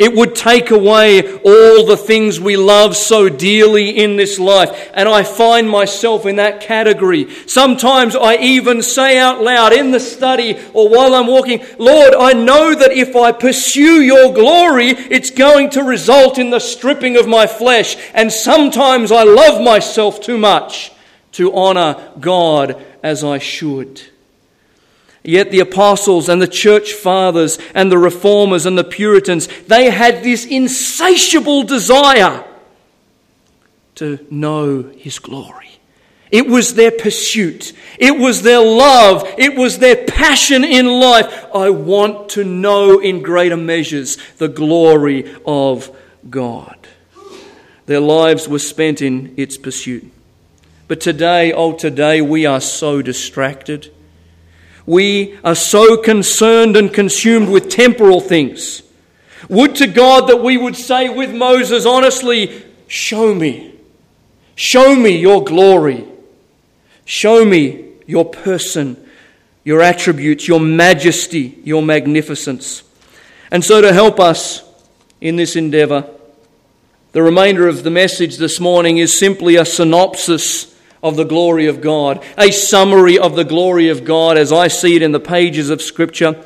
It 0.00 0.14
would 0.14 0.34
take 0.34 0.70
away 0.70 1.20
all 1.40 1.84
the 1.84 1.98
things 1.98 2.40
we 2.40 2.56
love 2.56 2.96
so 2.96 3.28
dearly 3.28 3.90
in 3.90 4.16
this 4.16 4.38
life. 4.38 4.90
And 4.94 5.06
I 5.06 5.22
find 5.24 5.68
myself 5.68 6.24
in 6.24 6.36
that 6.36 6.62
category. 6.62 7.30
Sometimes 7.46 8.16
I 8.16 8.36
even 8.36 8.80
say 8.80 9.18
out 9.18 9.42
loud 9.42 9.74
in 9.74 9.90
the 9.90 10.00
study 10.00 10.58
or 10.72 10.88
while 10.88 11.14
I'm 11.14 11.26
walking, 11.26 11.62
Lord, 11.78 12.14
I 12.14 12.32
know 12.32 12.74
that 12.74 12.92
if 12.92 13.14
I 13.14 13.32
pursue 13.32 14.00
your 14.00 14.32
glory, 14.32 14.88
it's 14.88 15.30
going 15.30 15.68
to 15.70 15.82
result 15.82 16.38
in 16.38 16.48
the 16.48 16.60
stripping 16.60 17.18
of 17.18 17.28
my 17.28 17.46
flesh. 17.46 17.98
And 18.14 18.32
sometimes 18.32 19.12
I 19.12 19.24
love 19.24 19.62
myself 19.62 20.22
too 20.22 20.38
much 20.38 20.92
to 21.32 21.52
honor 21.54 22.10
God 22.18 22.82
as 23.02 23.22
I 23.22 23.36
should. 23.36 24.00
Yet 25.22 25.50
the 25.50 25.60
apostles 25.60 26.28
and 26.28 26.40
the 26.40 26.48
church 26.48 26.92
fathers 26.92 27.58
and 27.74 27.92
the 27.92 27.98
reformers 27.98 28.64
and 28.64 28.78
the 28.78 28.84
Puritans, 28.84 29.48
they 29.66 29.90
had 29.90 30.22
this 30.22 30.46
insatiable 30.46 31.64
desire 31.64 32.44
to 33.96 34.26
know 34.30 34.82
His 34.82 35.18
glory. 35.18 35.70
It 36.30 36.46
was 36.46 36.74
their 36.74 36.92
pursuit. 36.92 37.72
It 37.98 38.18
was 38.18 38.42
their 38.42 38.60
love. 38.60 39.28
It 39.36 39.56
was 39.56 39.78
their 39.78 40.06
passion 40.06 40.64
in 40.64 40.86
life. 40.86 41.46
I 41.54 41.70
want 41.70 42.30
to 42.30 42.44
know 42.44 43.00
in 43.00 43.20
greater 43.20 43.56
measures 43.56 44.16
the 44.38 44.48
glory 44.48 45.34
of 45.44 45.94
God. 46.28 46.76
Their 47.86 48.00
lives 48.00 48.48
were 48.48 48.60
spent 48.60 49.02
in 49.02 49.34
its 49.36 49.58
pursuit. 49.58 50.10
But 50.86 51.00
today, 51.00 51.52
oh, 51.52 51.72
today, 51.72 52.20
we 52.20 52.46
are 52.46 52.60
so 52.60 53.02
distracted. 53.02 53.92
We 54.86 55.38
are 55.44 55.54
so 55.54 55.96
concerned 55.96 56.76
and 56.76 56.92
consumed 56.92 57.48
with 57.48 57.68
temporal 57.68 58.20
things. 58.20 58.82
Would 59.48 59.76
to 59.76 59.86
God 59.86 60.28
that 60.28 60.42
we 60.42 60.56
would 60.56 60.76
say 60.76 61.08
with 61.08 61.34
Moses, 61.34 61.86
honestly, 61.86 62.64
Show 62.90 63.32
me. 63.32 63.72
Show 64.56 64.96
me 64.96 65.16
your 65.16 65.44
glory. 65.44 66.04
Show 67.04 67.44
me 67.44 67.84
your 68.04 68.24
person, 68.24 68.96
your 69.62 69.80
attributes, 69.80 70.48
your 70.48 70.58
majesty, 70.58 71.60
your 71.62 71.84
magnificence. 71.84 72.82
And 73.52 73.64
so, 73.64 73.80
to 73.80 73.92
help 73.92 74.18
us 74.18 74.64
in 75.20 75.36
this 75.36 75.54
endeavor, 75.54 76.10
the 77.12 77.22
remainder 77.22 77.68
of 77.68 77.84
the 77.84 77.90
message 77.90 78.38
this 78.38 78.58
morning 78.58 78.98
is 78.98 79.16
simply 79.16 79.54
a 79.54 79.64
synopsis 79.64 80.69
of 81.02 81.16
the 81.16 81.24
glory 81.24 81.66
of 81.66 81.80
God, 81.80 82.24
a 82.36 82.50
summary 82.50 83.18
of 83.18 83.36
the 83.36 83.44
glory 83.44 83.88
of 83.88 84.04
God 84.04 84.36
as 84.36 84.52
I 84.52 84.68
see 84.68 84.96
it 84.96 85.02
in 85.02 85.12
the 85.12 85.20
pages 85.20 85.70
of 85.70 85.80
Scripture. 85.80 86.42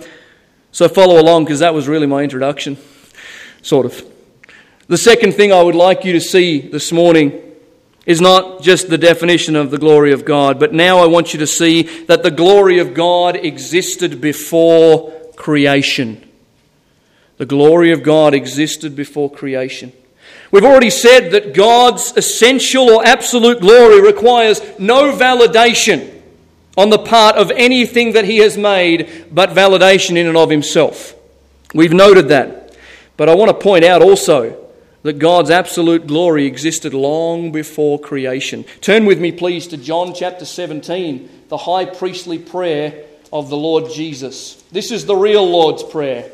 So 0.73 0.89
follow 0.89 1.21
along 1.21 1.45
because 1.45 1.61
that 1.61 1.75
was 1.75 1.89
really 1.89 2.07
my 2.07 2.23
introduction, 2.23 2.77
sort 3.63 3.87
of. 3.87 4.05
The 4.87 4.99
second 4.99 5.33
thing 5.33 5.53
I 5.53 5.63
would 5.63 5.75
like 5.75 6.05
you 6.05 6.13
to 6.13 6.21
see 6.21 6.61
this 6.61 6.93
morning 6.93 7.41
is 8.07 8.21
not 8.21 8.61
just 8.61 8.91
the 8.91 8.99
definition 8.99 9.57
of 9.57 9.71
the 9.71 9.79
glory 9.79 10.13
of 10.13 10.25
God, 10.25 10.61
but 10.61 10.75
now 10.75 10.99
I 10.99 11.07
want 11.07 11.33
you 11.33 11.39
to 11.41 11.47
see 11.47 11.83
that 12.05 12.23
the 12.23 12.31
glory 12.31 12.79
of 12.79 12.93
God 12.93 13.37
existed 13.37 14.21
before 14.21 15.11
creation. 15.37 16.29
The 17.39 17.47
glory 17.47 17.93
of 17.93 18.03
God 18.03 18.35
existed 18.35 18.95
before 18.95 19.31
creation. 19.31 19.93
We've 20.51 20.65
already 20.65 20.91
said 20.91 21.33
that 21.33 21.55
God's 21.55 22.13
essential 22.17 22.89
or 22.91 23.05
absolute 23.05 23.61
glory 23.61 24.01
requires 24.01 24.61
no 24.79 25.13
validation 25.13 26.13
on 26.77 26.91
the 26.91 26.99
part 26.99 27.37
of 27.37 27.51
anything 27.53 28.13
that 28.13 28.25
He 28.25 28.39
has 28.39 28.57
made, 28.57 29.27
but 29.33 29.51
validation 29.51 30.17
in 30.17 30.27
and 30.27 30.37
of 30.37 30.51
Himself. 30.51 31.15
We've 31.75 31.93
noted 31.93 32.29
that. 32.29 32.77
But 33.17 33.29
I 33.29 33.35
want 33.35 33.51
to 33.51 33.55
point 33.55 33.85
out 33.85 34.03
also 34.03 34.61
that 35.03 35.19
God's 35.19 35.51
absolute 35.51 36.07
glory 36.07 36.47
existed 36.47 36.95
long 36.95 37.53
before 37.53 37.99
creation. 37.99 38.65
Turn 38.81 39.05
with 39.05 39.21
me, 39.21 39.33
please, 39.33 39.67
to 39.69 39.77
John 39.77 40.15
chapter 40.15 40.45
17, 40.45 41.47
the 41.49 41.59
high 41.59 41.85
priestly 41.85 42.39
prayer 42.39 43.05
of 43.33 43.51
the 43.51 43.57
Lord 43.57 43.91
Jesus. 43.91 44.63
This 44.73 44.91
is 44.91 45.05
the 45.05 45.17
real 45.17 45.49
Lord's 45.49 45.83
Prayer. 45.83 46.31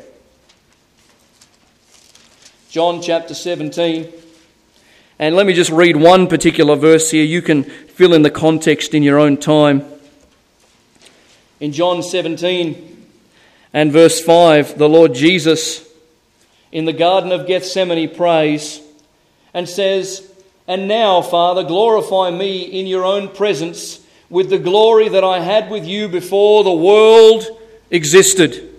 John 2.71 3.01
chapter 3.01 3.33
17. 3.33 4.07
And 5.19 5.35
let 5.35 5.45
me 5.45 5.51
just 5.51 5.71
read 5.71 5.97
one 5.97 6.27
particular 6.27 6.77
verse 6.77 7.11
here. 7.11 7.25
You 7.25 7.41
can 7.41 7.65
fill 7.65 8.13
in 8.13 8.21
the 8.21 8.31
context 8.31 8.93
in 8.93 9.03
your 9.03 9.19
own 9.19 9.35
time. 9.35 9.83
In 11.59 11.73
John 11.73 12.01
17 12.01 13.07
and 13.73 13.91
verse 13.91 14.21
5, 14.21 14.77
the 14.77 14.87
Lord 14.87 15.13
Jesus 15.13 15.85
in 16.71 16.85
the 16.85 16.93
Garden 16.93 17.33
of 17.33 17.45
Gethsemane 17.45 18.15
prays 18.15 18.79
and 19.53 19.67
says, 19.67 20.31
And 20.65 20.87
now, 20.87 21.21
Father, 21.21 21.65
glorify 21.65 22.31
me 22.31 22.61
in 22.61 22.87
your 22.87 23.03
own 23.03 23.27
presence 23.27 23.99
with 24.29 24.49
the 24.49 24.59
glory 24.59 25.09
that 25.09 25.25
I 25.25 25.41
had 25.41 25.69
with 25.69 25.85
you 25.85 26.07
before 26.07 26.63
the 26.63 26.71
world 26.71 27.43
existed. 27.89 28.69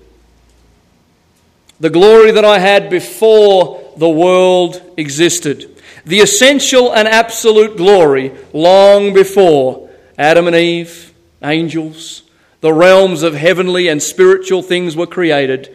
The 1.79 1.91
glory 1.91 2.31
that 2.31 2.45
I 2.47 2.59
had 2.59 2.89
before 2.89 3.82
the 3.97 4.09
world 4.09 4.81
existed. 4.97 5.69
The 6.05 6.21
essential 6.21 6.93
and 6.93 7.07
absolute 7.07 7.77
glory 7.77 8.33
long 8.53 9.15
before 9.15 9.91
Adam 10.19 10.47
and 10.47 10.57
Eve, 10.57 11.13
angels, 11.43 12.23
the 12.61 12.73
realms 12.73 13.23
of 13.23 13.35
heavenly 13.35 13.89
and 13.89 14.03
spiritual 14.03 14.63
things 14.63 14.97
were 14.97 15.07
created, 15.07 15.75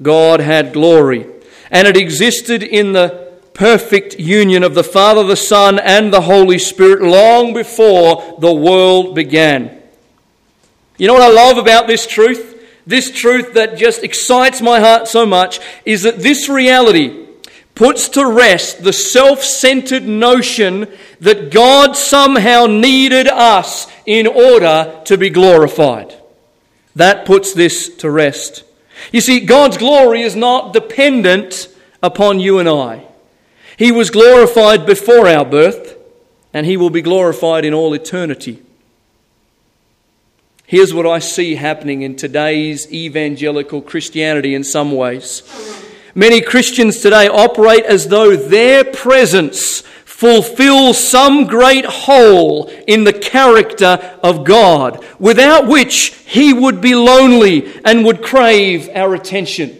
God 0.00 0.40
had 0.40 0.72
glory. 0.72 1.26
And 1.70 1.86
it 1.86 1.96
existed 1.96 2.62
in 2.62 2.92
the 2.92 3.30
perfect 3.54 4.18
union 4.18 4.62
of 4.62 4.74
the 4.74 4.84
Father, 4.84 5.22
the 5.24 5.36
Son, 5.36 5.78
and 5.78 6.12
the 6.12 6.22
Holy 6.22 6.58
Spirit 6.58 7.02
long 7.02 7.52
before 7.52 8.38
the 8.40 8.52
world 8.52 9.14
began. 9.14 9.80
You 10.98 11.06
know 11.06 11.14
what 11.14 11.22
I 11.22 11.32
love 11.32 11.58
about 11.58 11.86
this 11.86 12.06
truth? 12.06 12.62
This 12.86 13.10
truth 13.10 13.54
that 13.54 13.76
just 13.76 14.02
excites 14.02 14.60
my 14.60 14.80
heart 14.80 15.08
so 15.08 15.24
much 15.24 15.60
is 15.84 16.02
that 16.02 16.18
this 16.18 16.48
reality 16.48 17.26
puts 17.80 18.10
to 18.10 18.30
rest 18.30 18.84
the 18.84 18.92
self 18.92 19.42
centered 19.42 20.02
notion 20.02 20.86
that 21.18 21.50
God 21.50 21.96
somehow 21.96 22.66
needed 22.66 23.26
us 23.26 23.90
in 24.04 24.26
order 24.26 25.00
to 25.06 25.16
be 25.16 25.30
glorified. 25.30 26.14
That 26.94 27.24
puts 27.24 27.54
this 27.54 27.88
to 27.96 28.10
rest. 28.10 28.64
You 29.12 29.22
see, 29.22 29.40
God's 29.40 29.78
glory 29.78 30.20
is 30.20 30.36
not 30.36 30.74
dependent 30.74 31.74
upon 32.02 32.38
you 32.38 32.58
and 32.58 32.68
I. 32.68 33.06
He 33.78 33.90
was 33.92 34.10
glorified 34.10 34.84
before 34.84 35.26
our 35.26 35.46
birth, 35.46 35.96
and 36.52 36.66
He 36.66 36.76
will 36.76 36.90
be 36.90 37.00
glorified 37.00 37.64
in 37.64 37.72
all 37.72 37.94
eternity. 37.94 38.62
Here's 40.66 40.92
what 40.92 41.06
I 41.06 41.18
see 41.18 41.54
happening 41.54 42.02
in 42.02 42.16
today's 42.16 42.92
evangelical 42.92 43.80
Christianity 43.80 44.54
in 44.54 44.64
some 44.64 44.92
ways. 44.92 45.89
Many 46.14 46.40
Christians 46.40 47.00
today 47.00 47.28
operate 47.28 47.84
as 47.84 48.08
though 48.08 48.36
their 48.36 48.84
presence 48.84 49.82
fulfills 50.04 50.98
some 50.98 51.46
great 51.46 51.86
hole 51.86 52.68
in 52.86 53.04
the 53.04 53.12
character 53.12 54.18
of 54.22 54.44
God, 54.44 55.02
without 55.18 55.66
which 55.66 56.14
he 56.26 56.52
would 56.52 56.80
be 56.80 56.94
lonely 56.94 57.72
and 57.84 58.04
would 58.04 58.22
crave 58.22 58.90
our 58.94 59.14
attention. 59.14 59.76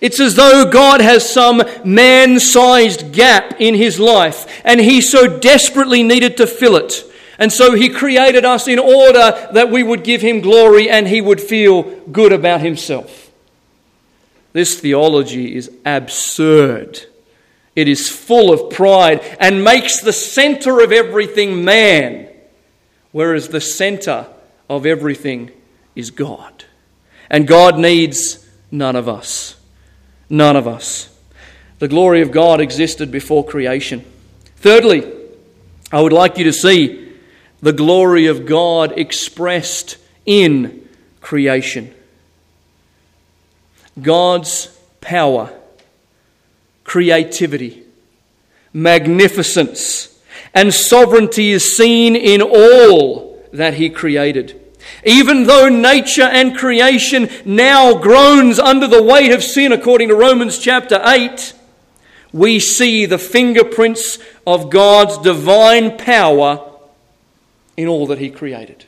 It's 0.00 0.18
as 0.18 0.34
though 0.34 0.68
God 0.70 1.00
has 1.00 1.32
some 1.32 1.62
man 1.84 2.40
sized 2.40 3.12
gap 3.12 3.60
in 3.60 3.74
his 3.74 4.00
life, 4.00 4.60
and 4.64 4.80
he 4.80 5.00
so 5.00 5.38
desperately 5.38 6.02
needed 6.02 6.36
to 6.38 6.46
fill 6.46 6.76
it. 6.76 7.04
And 7.38 7.52
so 7.52 7.74
he 7.74 7.88
created 7.88 8.44
us 8.44 8.68
in 8.68 8.78
order 8.78 9.48
that 9.52 9.70
we 9.70 9.82
would 9.82 10.04
give 10.04 10.22
him 10.22 10.40
glory 10.40 10.90
and 10.90 11.06
he 11.06 11.20
would 11.20 11.40
feel 11.40 11.82
good 12.06 12.32
about 12.32 12.60
himself. 12.60 13.23
This 14.54 14.78
theology 14.78 15.56
is 15.56 15.68
absurd. 15.84 17.06
It 17.74 17.88
is 17.88 18.08
full 18.08 18.52
of 18.52 18.70
pride 18.70 19.20
and 19.40 19.64
makes 19.64 20.00
the 20.00 20.12
center 20.12 20.80
of 20.80 20.92
everything 20.92 21.64
man, 21.64 22.28
whereas 23.10 23.48
the 23.48 23.60
center 23.60 24.28
of 24.70 24.86
everything 24.86 25.50
is 25.96 26.12
God. 26.12 26.64
And 27.28 27.48
God 27.48 27.80
needs 27.80 28.48
none 28.70 28.94
of 28.94 29.08
us. 29.08 29.56
None 30.30 30.54
of 30.54 30.68
us. 30.68 31.10
The 31.80 31.88
glory 31.88 32.22
of 32.22 32.30
God 32.30 32.60
existed 32.60 33.10
before 33.10 33.44
creation. 33.44 34.04
Thirdly, 34.58 35.02
I 35.90 36.00
would 36.00 36.12
like 36.12 36.38
you 36.38 36.44
to 36.44 36.52
see 36.52 37.12
the 37.60 37.72
glory 37.72 38.26
of 38.26 38.46
God 38.46 38.96
expressed 38.96 39.96
in 40.24 40.88
creation. 41.20 41.92
God's 44.00 44.76
power, 45.00 45.52
creativity, 46.82 47.84
magnificence, 48.72 50.18
and 50.52 50.72
sovereignty 50.72 51.50
is 51.50 51.76
seen 51.76 52.16
in 52.16 52.42
all 52.42 53.42
that 53.52 53.74
He 53.74 53.90
created. 53.90 54.60
Even 55.04 55.44
though 55.44 55.68
nature 55.68 56.22
and 56.22 56.56
creation 56.56 57.28
now 57.44 57.94
groans 57.94 58.58
under 58.58 58.86
the 58.86 59.02
weight 59.02 59.32
of 59.32 59.42
sin, 59.42 59.72
according 59.72 60.08
to 60.08 60.14
Romans 60.14 60.58
chapter 60.58 61.00
8, 61.04 61.54
we 62.32 62.58
see 62.58 63.06
the 63.06 63.18
fingerprints 63.18 64.18
of 64.46 64.70
God's 64.70 65.18
divine 65.18 65.96
power 65.96 66.72
in 67.76 67.86
all 67.88 68.06
that 68.08 68.18
He 68.18 68.30
created. 68.30 68.84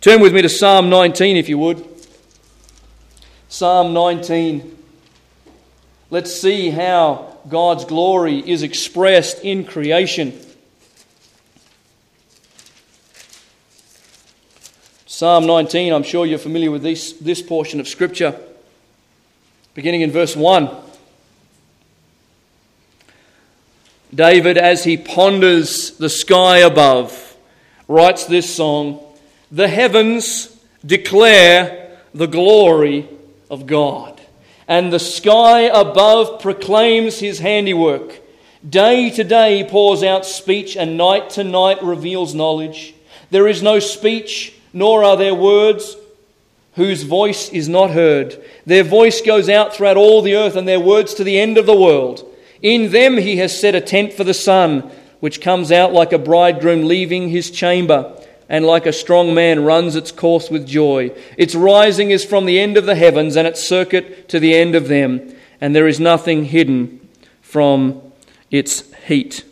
Turn 0.00 0.20
with 0.20 0.34
me 0.34 0.42
to 0.42 0.48
Psalm 0.48 0.88
19, 0.90 1.36
if 1.36 1.48
you 1.48 1.58
would. 1.58 1.95
Psalm 3.56 3.94
19. 3.94 4.76
Let's 6.10 6.38
see 6.38 6.68
how 6.68 7.38
God's 7.48 7.86
glory 7.86 8.38
is 8.46 8.62
expressed 8.62 9.42
in 9.42 9.64
creation. 9.64 10.38
Psalm 15.06 15.46
19, 15.46 15.94
I'm 15.94 16.02
sure 16.02 16.26
you're 16.26 16.38
familiar 16.38 16.70
with 16.70 16.82
this, 16.82 17.14
this 17.14 17.40
portion 17.40 17.80
of 17.80 17.88
Scripture, 17.88 18.38
beginning 19.72 20.02
in 20.02 20.10
verse 20.10 20.36
1. 20.36 20.68
David, 24.14 24.58
as 24.58 24.84
he 24.84 24.98
ponders 24.98 25.92
the 25.92 26.10
sky 26.10 26.58
above, 26.58 27.38
writes 27.88 28.26
this 28.26 28.54
song 28.54 29.02
The 29.50 29.68
heavens 29.68 30.54
declare 30.84 31.96
the 32.12 32.26
glory 32.26 33.08
of 33.50 33.66
God. 33.66 34.20
And 34.68 34.92
the 34.92 34.98
sky 34.98 35.62
above 35.62 36.40
proclaims 36.40 37.18
his 37.18 37.38
handiwork. 37.38 38.20
Day 38.68 39.10
to 39.10 39.22
day 39.22 39.64
pours 39.68 40.02
out 40.02 40.26
speech, 40.26 40.76
and 40.76 40.96
night 40.96 41.30
to 41.30 41.44
night 41.44 41.82
reveals 41.82 42.34
knowledge. 42.34 42.94
There 43.30 43.46
is 43.46 43.62
no 43.62 43.78
speech, 43.78 44.54
nor 44.72 45.04
are 45.04 45.16
there 45.16 45.34
words 45.34 45.96
whose 46.74 47.04
voice 47.04 47.48
is 47.50 47.68
not 47.68 47.90
heard. 47.90 48.42
Their 48.66 48.82
voice 48.82 49.20
goes 49.22 49.48
out 49.48 49.74
throughout 49.74 49.96
all 49.96 50.20
the 50.20 50.34
earth, 50.34 50.56
and 50.56 50.66
their 50.66 50.80
words 50.80 51.14
to 51.14 51.24
the 51.24 51.38
end 51.38 51.58
of 51.58 51.66
the 51.66 51.76
world. 51.76 52.24
In 52.60 52.90
them 52.90 53.16
he 53.16 53.36
has 53.36 53.58
set 53.58 53.74
a 53.74 53.80
tent 53.80 54.12
for 54.12 54.24
the 54.24 54.34
sun, 54.34 54.90
which 55.20 55.40
comes 55.40 55.70
out 55.70 55.92
like 55.92 56.12
a 56.12 56.18
bridegroom 56.18 56.86
leaving 56.86 57.28
his 57.28 57.50
chamber 57.50 58.20
and 58.48 58.64
like 58.64 58.86
a 58.86 58.92
strong 58.92 59.34
man 59.34 59.64
runs 59.64 59.96
its 59.96 60.12
course 60.12 60.50
with 60.50 60.66
joy. 60.66 61.10
Its 61.36 61.54
rising 61.54 62.10
is 62.10 62.24
from 62.24 62.46
the 62.46 62.60
end 62.60 62.76
of 62.76 62.86
the 62.86 62.94
heavens, 62.94 63.36
and 63.36 63.46
its 63.46 63.66
circuit 63.66 64.28
to 64.28 64.38
the 64.38 64.54
end 64.54 64.74
of 64.74 64.88
them, 64.88 65.34
and 65.60 65.74
there 65.74 65.88
is 65.88 65.98
nothing 65.98 66.44
hidden 66.44 67.08
from 67.42 68.00
its 68.50 68.92
heat. 69.06 69.44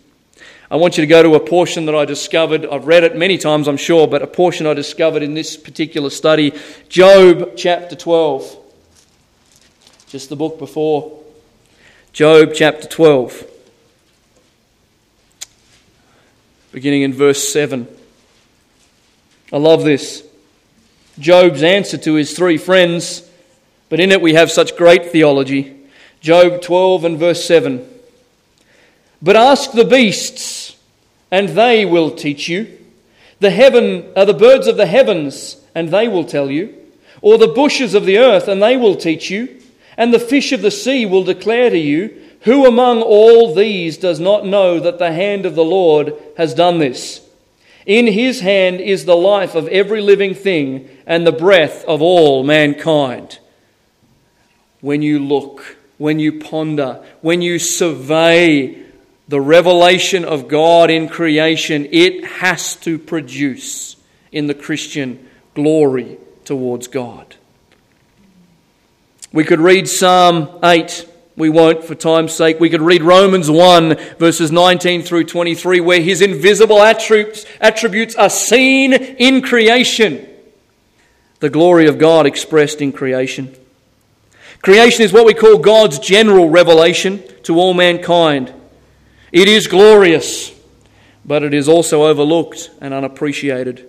I 0.70 0.76
want 0.76 0.96
you 0.96 1.02
to 1.02 1.06
go 1.06 1.22
to 1.22 1.34
a 1.34 1.40
portion 1.40 1.86
that 1.86 1.94
I 1.94 2.04
discovered. 2.04 2.66
I've 2.66 2.86
read 2.86 3.04
it 3.04 3.16
many 3.16 3.38
times, 3.38 3.68
I'm 3.68 3.76
sure, 3.76 4.08
but 4.08 4.22
a 4.22 4.26
portion 4.26 4.66
I 4.66 4.74
discovered 4.74 5.22
in 5.22 5.34
this 5.34 5.56
particular 5.56 6.10
study 6.10 6.52
Job 6.88 7.52
chapter 7.56 7.94
12. 7.94 8.58
Just 10.08 10.30
the 10.30 10.36
book 10.36 10.58
before. 10.58 11.20
Job 12.12 12.52
chapter 12.54 12.88
12. 12.88 13.46
Beginning 16.72 17.02
in 17.02 17.12
verse 17.12 17.52
7. 17.52 17.86
I 19.54 19.58
love 19.58 19.84
this. 19.84 20.24
Job's 21.20 21.62
answer 21.62 21.96
to 21.98 22.14
his 22.14 22.36
three 22.36 22.58
friends, 22.58 23.22
but 23.88 24.00
in 24.00 24.10
it 24.10 24.20
we 24.20 24.34
have 24.34 24.50
such 24.50 24.76
great 24.76 25.12
theology. 25.12 25.76
Job 26.20 26.60
12 26.60 27.04
and 27.04 27.18
verse 27.20 27.44
7. 27.44 27.88
But 29.22 29.36
ask 29.36 29.70
the 29.70 29.84
beasts, 29.84 30.74
and 31.30 31.50
they 31.50 31.84
will 31.84 32.10
teach 32.10 32.48
you. 32.48 32.78
The 33.38 33.50
heaven 33.50 34.12
are 34.16 34.24
the 34.24 34.34
birds 34.34 34.66
of 34.66 34.76
the 34.76 34.86
heavens, 34.86 35.56
and 35.72 35.90
they 35.90 36.08
will 36.08 36.24
tell 36.24 36.50
you. 36.50 36.74
Or 37.22 37.38
the 37.38 37.46
bushes 37.46 37.94
of 37.94 38.06
the 38.06 38.18
earth, 38.18 38.48
and 38.48 38.60
they 38.60 38.76
will 38.76 38.96
teach 38.96 39.30
you. 39.30 39.60
And 39.96 40.12
the 40.12 40.18
fish 40.18 40.50
of 40.50 40.62
the 40.62 40.72
sea 40.72 41.06
will 41.06 41.22
declare 41.22 41.70
to 41.70 41.78
you. 41.78 42.20
Who 42.40 42.66
among 42.66 43.02
all 43.02 43.54
these 43.54 43.98
does 43.98 44.18
not 44.18 44.44
know 44.44 44.80
that 44.80 44.98
the 44.98 45.12
hand 45.12 45.46
of 45.46 45.54
the 45.54 45.64
Lord 45.64 46.12
has 46.36 46.54
done 46.54 46.80
this? 46.80 47.23
In 47.86 48.06
his 48.06 48.40
hand 48.40 48.80
is 48.80 49.04
the 49.04 49.16
life 49.16 49.54
of 49.54 49.68
every 49.68 50.00
living 50.00 50.34
thing 50.34 50.88
and 51.06 51.26
the 51.26 51.32
breath 51.32 51.84
of 51.84 52.00
all 52.00 52.42
mankind. 52.42 53.38
When 54.80 55.02
you 55.02 55.18
look, 55.18 55.76
when 55.98 56.18
you 56.18 56.40
ponder, 56.40 57.04
when 57.20 57.42
you 57.42 57.58
survey 57.58 58.82
the 59.28 59.40
revelation 59.40 60.24
of 60.24 60.48
God 60.48 60.90
in 60.90 61.08
creation, 61.08 61.86
it 61.90 62.24
has 62.24 62.76
to 62.76 62.98
produce 62.98 63.96
in 64.32 64.46
the 64.46 64.54
Christian 64.54 65.28
glory 65.54 66.18
towards 66.44 66.88
God. 66.88 67.36
We 69.32 69.44
could 69.44 69.60
read 69.60 69.88
Psalm 69.88 70.58
8. 70.62 71.08
We 71.36 71.48
won't 71.48 71.82
for 71.82 71.96
time's 71.96 72.32
sake. 72.32 72.60
We 72.60 72.70
could 72.70 72.80
read 72.80 73.02
Romans 73.02 73.50
1, 73.50 73.96
verses 74.18 74.52
19 74.52 75.02
through 75.02 75.24
23, 75.24 75.80
where 75.80 76.00
his 76.00 76.22
invisible 76.22 76.80
attributes, 76.80 78.14
are 78.14 78.30
seen 78.30 78.92
in 78.92 79.42
creation. 79.42 80.28
The 81.40 81.50
glory 81.50 81.88
of 81.88 81.98
God 81.98 82.26
expressed 82.26 82.80
in 82.80 82.92
creation. 82.92 83.54
Creation 84.62 85.02
is 85.02 85.12
what 85.12 85.26
we 85.26 85.34
call 85.34 85.58
God's 85.58 85.98
general 85.98 86.48
revelation 86.48 87.22
to 87.42 87.58
all 87.58 87.74
mankind. 87.74 88.54
It 89.32 89.48
is 89.48 89.66
glorious, 89.66 90.52
but 91.24 91.42
it 91.42 91.52
is 91.52 91.68
also 91.68 92.04
overlooked 92.04 92.70
and 92.80 92.94
unappreciated. 92.94 93.88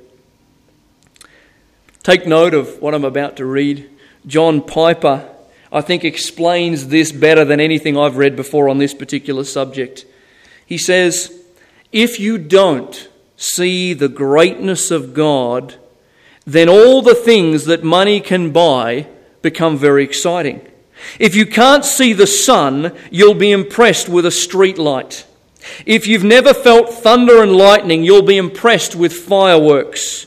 Take 2.02 2.26
note 2.26 2.56
of 2.56 2.82
what 2.82 2.96
I'm 2.96 3.06
about 3.06 3.38
to 3.38 3.46
read. 3.46 3.90
John 4.26 4.62
Piper, 4.62 5.30
I 5.76 5.82
think, 5.82 6.06
explains 6.06 6.88
this 6.88 7.12
better 7.12 7.44
than 7.44 7.60
anything 7.60 7.98
I've 7.98 8.16
read 8.16 8.38
before 8.38 8.70
on 8.70 8.78
this 8.78 8.94
particular 8.94 9.44
subject. 9.44 10.06
He 10.66 10.78
says, 10.78 11.38
If 11.92 12.18
you 12.18 12.38
don't 12.38 13.10
see 13.36 13.92
the 13.92 14.08
greatness 14.08 14.90
of 14.90 15.14
God, 15.14 15.76
then 16.46 16.70
all 16.70 17.02
the 17.02 17.14
things 17.14 17.66
that 17.66 17.84
money 17.84 18.22
can 18.22 18.54
buy 18.54 19.08
become 19.42 19.78
very 19.78 20.06
exciting. 20.06 20.66
If 21.20 21.36
you 21.36 21.46
can't 21.46 21.84
see 21.84 22.14
the 22.14 22.26
sun, 22.26 22.96
you'll 23.12 23.34
be 23.34 23.52
impressed 23.52 24.08
with 24.08 24.26
a 24.26 24.32
street 24.32 24.78
light. 24.78 25.26
If 25.86 26.08
you've 26.08 26.24
never 26.24 26.54
felt 26.54 26.90
thunder 26.90 27.44
and 27.44 27.52
lightning, 27.52 28.06
you'll 28.06 28.22
be 28.22 28.38
impressed 28.38 28.96
with 28.96 29.12
fireworks. 29.12 30.26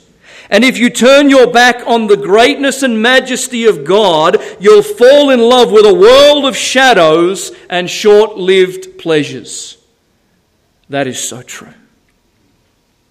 And 0.50 0.64
if 0.64 0.78
you 0.78 0.88
turn 0.88 1.28
your 1.28 1.46
back 1.46 1.86
on 1.86 2.06
the 2.06 2.16
greatness 2.16 2.82
and 2.82 3.02
majesty 3.02 3.66
of 3.66 3.84
God, 3.84 4.42
you'll 4.58 4.82
fall 4.82 5.30
in 5.30 5.40
love 5.40 5.70
with 5.70 5.84
a 5.84 5.94
world 5.94 6.46
of 6.46 6.56
shadows 6.56 7.52
and 7.68 7.88
short 7.90 8.38
lived 8.38 8.98
pleasures. 8.98 9.76
That 10.88 11.06
is 11.06 11.26
so 11.26 11.42
true. 11.42 11.74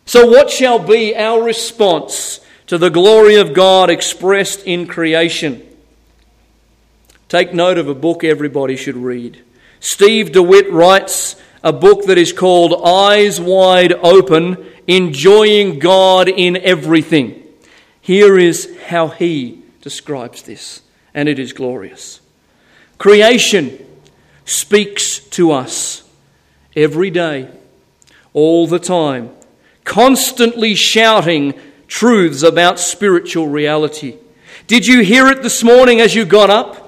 So, 0.05 0.25
what 0.25 0.49
shall 0.49 0.79
be 0.79 1.15
our 1.15 1.43
response 1.43 2.39
to 2.67 2.77
the 2.77 2.89
glory 2.89 3.35
of 3.35 3.53
God 3.53 3.89
expressed 3.89 4.63
in 4.65 4.87
creation? 4.87 5.63
Take 7.29 7.53
note 7.53 7.77
of 7.77 7.87
a 7.87 7.93
book 7.93 8.23
everybody 8.23 8.77
should 8.77 8.95
read. 8.95 9.43
Steve 9.79 10.31
DeWitt 10.31 10.71
writes 10.71 11.35
a 11.63 11.73
book 11.73 12.05
that 12.05 12.17
is 12.17 12.33
called 12.33 12.81
Eyes 12.85 13.41
Wide 13.41 13.93
Open 13.93 14.65
enjoying 14.87 15.79
God 15.79 16.29
in 16.29 16.57
everything. 16.57 17.43
Here 18.01 18.37
is 18.37 18.77
how 18.87 19.09
he 19.09 19.61
describes 19.81 20.43
this, 20.43 20.81
and 21.13 21.27
it 21.27 21.39
is 21.39 21.53
glorious. 21.53 22.21
Creation 22.97 23.85
speaks 24.45 25.19
to 25.19 25.51
us 25.51 26.09
every 26.75 27.09
day, 27.09 27.49
all 28.33 28.65
the 28.65 28.79
time, 28.79 29.31
constantly 29.83 30.73
shouting 30.73 31.53
truths 31.87 32.43
about 32.43 32.79
spiritual 32.79 33.47
reality. 33.47 34.15
Did 34.67 34.87
you 34.87 35.01
hear 35.01 35.27
it 35.27 35.43
this 35.43 35.63
morning 35.63 35.99
as 36.01 36.15
you 36.15 36.25
got 36.25 36.49
up? 36.49 36.86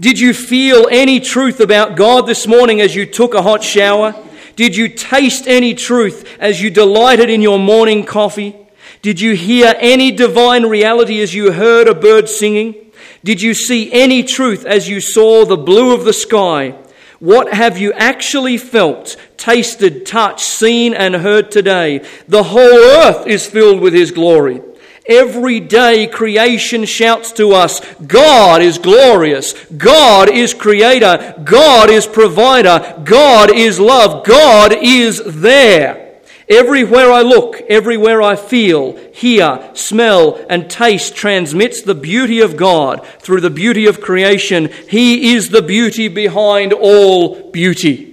Did 0.00 0.18
you 0.18 0.32
feel 0.32 0.88
any 0.90 1.20
truth 1.20 1.60
about 1.60 1.94
God 1.94 2.26
this 2.26 2.46
morning 2.46 2.80
as 2.80 2.96
you 2.96 3.04
took 3.04 3.34
a 3.34 3.42
hot 3.42 3.62
shower? 3.62 4.14
Did 4.56 4.74
you 4.74 4.88
taste 4.88 5.46
any 5.46 5.74
truth 5.74 6.38
as 6.40 6.62
you 6.62 6.70
delighted 6.70 7.28
in 7.28 7.42
your 7.42 7.58
morning 7.58 8.06
coffee? 8.06 8.56
Did 9.02 9.20
you 9.20 9.34
hear 9.34 9.74
any 9.78 10.10
divine 10.10 10.64
reality 10.64 11.20
as 11.20 11.34
you 11.34 11.52
heard 11.52 11.86
a 11.86 11.94
bird 11.94 12.30
singing? 12.30 12.74
Did 13.22 13.42
you 13.42 13.52
see 13.52 13.92
any 13.92 14.22
truth 14.22 14.64
as 14.64 14.88
you 14.88 15.02
saw 15.02 15.44
the 15.44 15.58
blue 15.58 15.92
of 15.94 16.06
the 16.06 16.14
sky? 16.14 16.78
What 17.18 17.52
have 17.52 17.76
you 17.76 17.92
actually 17.92 18.56
felt, 18.56 19.16
tasted, 19.36 20.06
touched, 20.06 20.40
seen, 20.40 20.94
and 20.94 21.14
heard 21.14 21.50
today? 21.50 22.06
The 22.26 22.44
whole 22.44 22.62
earth 22.62 23.26
is 23.26 23.46
filled 23.46 23.80
with 23.80 23.92
His 23.92 24.12
glory. 24.12 24.62
Every 25.06 25.60
day 25.60 26.06
creation 26.06 26.84
shouts 26.84 27.32
to 27.32 27.52
us, 27.52 27.80
God 28.06 28.62
is 28.62 28.78
glorious. 28.78 29.54
God 29.64 30.30
is 30.30 30.54
creator. 30.54 31.34
God 31.42 31.90
is 31.90 32.06
provider. 32.06 33.00
God 33.04 33.50
is 33.50 33.80
love. 33.80 34.24
God 34.24 34.72
is 34.72 35.22
there. 35.24 36.10
Everywhere 36.50 37.12
I 37.12 37.22
look, 37.22 37.60
everywhere 37.68 38.20
I 38.20 38.34
feel, 38.34 38.96
hear, 39.12 39.70
smell, 39.74 40.44
and 40.50 40.68
taste 40.68 41.14
transmits 41.14 41.80
the 41.80 41.94
beauty 41.94 42.40
of 42.40 42.56
God 42.56 43.06
through 43.20 43.40
the 43.40 43.50
beauty 43.50 43.86
of 43.86 44.00
creation. 44.00 44.68
He 44.88 45.32
is 45.34 45.50
the 45.50 45.62
beauty 45.62 46.08
behind 46.08 46.72
all 46.72 47.52
beauty. 47.52 48.10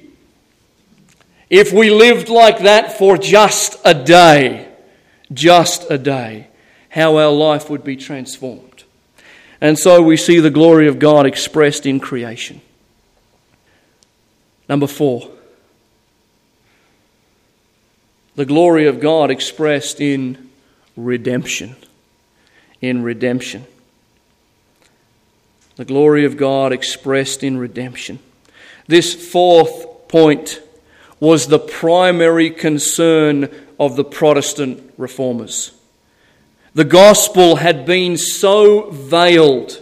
If 1.50 1.74
we 1.74 1.90
lived 1.90 2.30
like 2.30 2.60
that 2.60 2.98
for 3.00 3.18
just 3.18 3.78
a 3.84 3.96
day, 3.96 4.68
just 5.34 5.90
a 5.90 5.98
day, 5.98 6.48
how 6.98 7.16
our 7.18 7.32
life 7.32 7.70
would 7.70 7.84
be 7.84 7.96
transformed. 7.96 8.84
And 9.62 9.78
so 9.78 10.02
we 10.02 10.18
see 10.18 10.40
the 10.40 10.50
glory 10.50 10.88
of 10.88 10.98
God 10.98 11.28
expressed 11.28 11.86
in 11.86 12.00
creation. 12.00 12.60
Number 14.68 14.88
four, 14.88 15.30
the 18.36 18.46
glory 18.46 18.88
of 18.88 19.00
God 19.00 19.30
expressed 19.30 20.02
in 20.02 20.50
redemption. 20.96 21.76
In 22.82 23.04
redemption. 23.04 23.68
The 25.76 25.86
glory 25.86 26.26
of 26.26 26.36
God 26.36 26.74
expressed 26.74 27.44
in 27.44 27.60
redemption. 27.60 28.18
This 28.88 29.14
fourth 29.14 30.08
point 30.08 30.62
was 31.20 31.46
the 31.46 31.60
primary 31.60 32.50
concern 32.50 33.50
of 33.80 33.96
the 33.96 34.04
Protestant 34.04 34.96
reformers. 34.98 35.77
The 36.78 36.86
gospel 36.86 37.56
had 37.56 37.88
been 37.88 38.18
so 38.18 38.92
veiled 38.92 39.82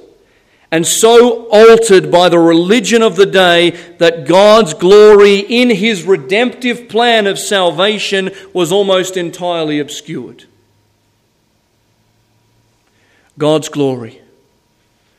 and 0.71 0.87
so 0.87 1.45
altered 1.47 2.09
by 2.09 2.29
the 2.29 2.39
religion 2.39 3.01
of 3.01 3.17
the 3.17 3.25
day 3.25 3.71
that 3.97 4.25
God's 4.25 4.73
glory 4.73 5.39
in 5.39 5.69
his 5.71 6.03
redemptive 6.03 6.87
plan 6.87 7.27
of 7.27 7.37
salvation 7.37 8.31
was 8.53 8.71
almost 8.71 9.17
entirely 9.17 9.79
obscured. 9.79 10.45
God's 13.37 13.67
glory, 13.67 14.21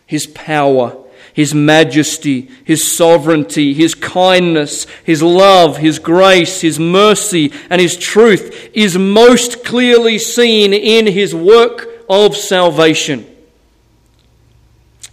his 0.06 0.26
power, 0.26 0.96
his 1.36 1.52
majesty, 1.52 2.48
His 2.64 2.90
sovereignty, 2.90 3.74
His 3.74 3.94
kindness, 3.94 4.86
His 5.04 5.22
love, 5.22 5.76
His 5.76 5.98
grace, 5.98 6.62
His 6.62 6.78
mercy, 6.78 7.52
and 7.68 7.78
His 7.78 7.94
truth 7.94 8.70
is 8.72 8.96
most 8.96 9.62
clearly 9.62 10.18
seen 10.18 10.72
in 10.72 11.06
His 11.06 11.34
work 11.34 11.90
of 12.08 12.34
salvation. 12.34 13.26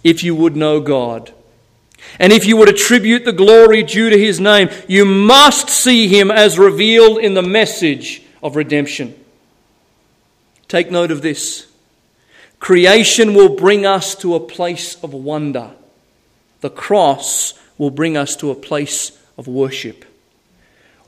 If 0.02 0.24
you 0.24 0.34
would 0.34 0.56
know 0.56 0.80
God, 0.80 1.30
and 2.18 2.32
if 2.32 2.46
you 2.46 2.56
would 2.56 2.70
attribute 2.70 3.26
the 3.26 3.32
glory 3.32 3.82
due 3.82 4.08
to 4.08 4.18
His 4.18 4.40
name, 4.40 4.70
you 4.88 5.04
must 5.04 5.68
see 5.68 6.08
Him 6.08 6.30
as 6.30 6.58
revealed 6.58 7.18
in 7.18 7.34
the 7.34 7.42
message 7.42 8.22
of 8.42 8.56
redemption. 8.56 9.14
Take 10.68 10.90
note 10.90 11.10
of 11.10 11.20
this. 11.20 11.66
Creation 12.60 13.34
will 13.34 13.54
bring 13.54 13.84
us 13.84 14.14
to 14.14 14.34
a 14.34 14.40
place 14.40 14.94
of 15.04 15.12
wonder 15.12 15.72
the 16.64 16.70
cross 16.70 17.52
will 17.76 17.90
bring 17.90 18.16
us 18.16 18.34
to 18.36 18.50
a 18.50 18.54
place 18.54 19.12
of 19.36 19.46
worship. 19.46 20.02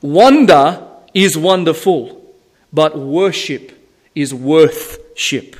Wonder 0.03 0.87
is 1.15 1.35
wonderful, 1.35 2.23
but 2.71 2.95
worship 2.95 3.71
is 4.13 4.35
worthship. 4.35 5.55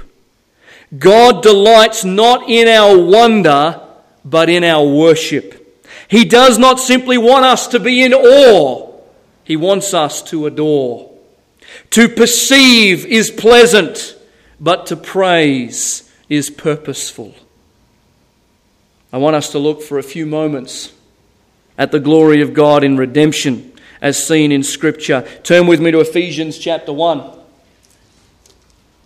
God 0.99 1.41
delights 1.41 2.05
not 2.05 2.47
in 2.47 2.67
our 2.67 2.95
wonder, 2.95 3.81
but 4.23 4.49
in 4.49 4.63
our 4.63 4.85
worship. 4.85 5.81
He 6.07 6.25
does 6.25 6.59
not 6.59 6.79
simply 6.79 7.17
want 7.17 7.45
us 7.45 7.65
to 7.69 7.79
be 7.79 8.03
in 8.03 8.13
awe, 8.13 9.01
He 9.45 9.55
wants 9.55 9.95
us 9.95 10.21
to 10.29 10.45
adore. 10.45 11.11
To 11.89 12.07
perceive 12.07 13.03
is 13.03 13.31
pleasant, 13.31 14.15
but 14.59 14.85
to 14.85 14.95
praise 14.95 16.07
is 16.29 16.51
purposeful. 16.51 17.33
I 19.17 19.19
want 19.19 19.35
us 19.35 19.49
to 19.53 19.57
look 19.57 19.81
for 19.81 19.97
a 19.97 20.03
few 20.03 20.27
moments 20.27 20.93
at 21.75 21.91
the 21.91 21.99
glory 21.99 22.43
of 22.43 22.53
God 22.53 22.83
in 22.83 22.97
redemption 22.97 23.73
as 23.99 24.23
seen 24.23 24.51
in 24.51 24.61
Scripture. 24.61 25.27
Turn 25.41 25.65
with 25.65 25.81
me 25.81 25.89
to 25.89 26.01
Ephesians 26.01 26.59
chapter 26.59 26.93
1. 26.93 27.27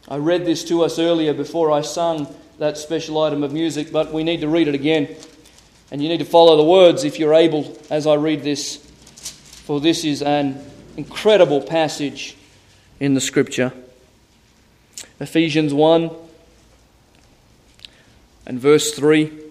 I 0.10 0.18
read 0.18 0.46
this 0.46 0.66
to 0.66 0.84
us 0.84 1.00
earlier 1.00 1.34
before 1.34 1.72
I 1.72 1.80
sung 1.80 2.28
that 2.58 2.78
special 2.78 3.22
item 3.22 3.42
of 3.42 3.54
music, 3.54 3.90
but 3.90 4.12
we 4.12 4.26
need 4.26 4.42
to 4.42 4.50
read 4.50 4.68
it 4.68 4.76
again. 4.76 5.16
And 5.92 6.04
you 6.04 6.10
need 6.10 6.20
to 6.20 6.26
follow 6.26 6.58
the 6.58 6.66
words 6.66 7.06
if 7.06 7.18
you're 7.18 7.34
able 7.34 7.78
as 7.90 8.06
I 8.06 8.16
read 8.16 8.44
this, 8.44 8.86
for 9.66 9.80
this 9.80 10.04
is 10.04 10.22
an 10.22 10.62
incredible 10.98 11.62
passage 11.62 12.36
in 13.00 13.14
the 13.14 13.22
Scripture. 13.22 13.72
Ephesians 15.22 15.74
1 15.74 16.12
and 18.46 18.60
verse 18.60 18.94
3. 18.94 19.51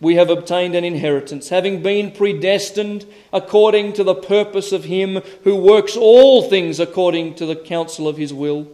we 0.00 0.16
have 0.16 0.28
obtained 0.28 0.74
an 0.74 0.84
inheritance, 0.84 1.48
having 1.48 1.82
been 1.82 2.10
predestined 2.10 3.06
according 3.32 3.94
to 3.94 4.04
the 4.04 4.14
purpose 4.14 4.72
of 4.72 4.84
Him 4.84 5.22
who 5.44 5.56
works 5.56 5.96
all 5.96 6.48
things 6.48 6.78
according 6.78 7.34
to 7.36 7.46
the 7.46 7.56
counsel 7.56 8.06
of 8.06 8.16
His 8.16 8.32
will, 8.32 8.68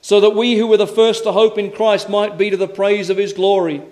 so 0.00 0.20
that 0.20 0.36
we 0.36 0.56
who 0.56 0.68
were 0.68 0.76
the 0.76 0.86
first 0.86 1.24
to 1.24 1.32
hope 1.32 1.58
in 1.58 1.72
Christ 1.72 2.08
might 2.08 2.38
be 2.38 2.50
to 2.50 2.56
the 2.56 2.68
praise 2.68 3.10
of 3.10 3.16
His 3.16 3.32
glory. 3.32 3.82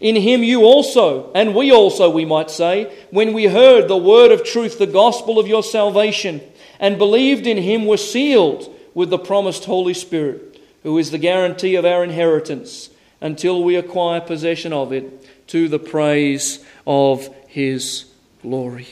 In 0.00 0.16
Him 0.16 0.42
you 0.42 0.64
also, 0.64 1.32
and 1.34 1.54
we 1.54 1.72
also, 1.72 2.10
we 2.10 2.26
might 2.26 2.50
say, 2.50 2.94
when 3.10 3.32
we 3.32 3.46
heard 3.46 3.88
the 3.88 3.96
word 3.96 4.30
of 4.30 4.44
truth, 4.44 4.78
the 4.78 4.86
gospel 4.86 5.38
of 5.38 5.48
your 5.48 5.62
salvation, 5.62 6.42
and 6.78 6.98
believed 6.98 7.46
in 7.46 7.56
Him, 7.56 7.86
were 7.86 7.96
sealed 7.96 8.70
with 8.92 9.08
the 9.08 9.18
promised 9.18 9.64
Holy 9.64 9.94
Spirit, 9.94 10.60
who 10.82 10.98
is 10.98 11.10
the 11.10 11.18
guarantee 11.18 11.74
of 11.76 11.86
our 11.86 12.04
inheritance 12.04 12.90
until 13.20 13.64
we 13.64 13.76
acquire 13.76 14.20
possession 14.20 14.72
of 14.72 14.92
it 14.92 15.23
to 15.54 15.68
the 15.68 15.78
praise 15.78 16.64
of 16.84 17.32
his 17.46 18.06
glory. 18.42 18.88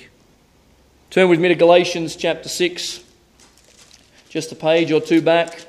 Turn 1.10 1.28
with 1.28 1.40
me 1.40 1.48
to 1.48 1.56
Galatians 1.56 2.14
chapter 2.14 2.48
6, 2.48 3.02
just 4.28 4.52
a 4.52 4.54
page 4.54 4.92
or 4.92 5.00
two 5.00 5.20
back. 5.20 5.66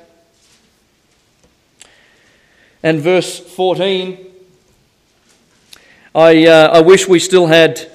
And 2.80 3.00
verse 3.00 3.40
14. 3.40 4.24
I, 6.14 6.46
uh, 6.46 6.68
I 6.74 6.80
wish 6.82 7.08
we 7.08 7.18
still 7.18 7.48
had 7.48 7.90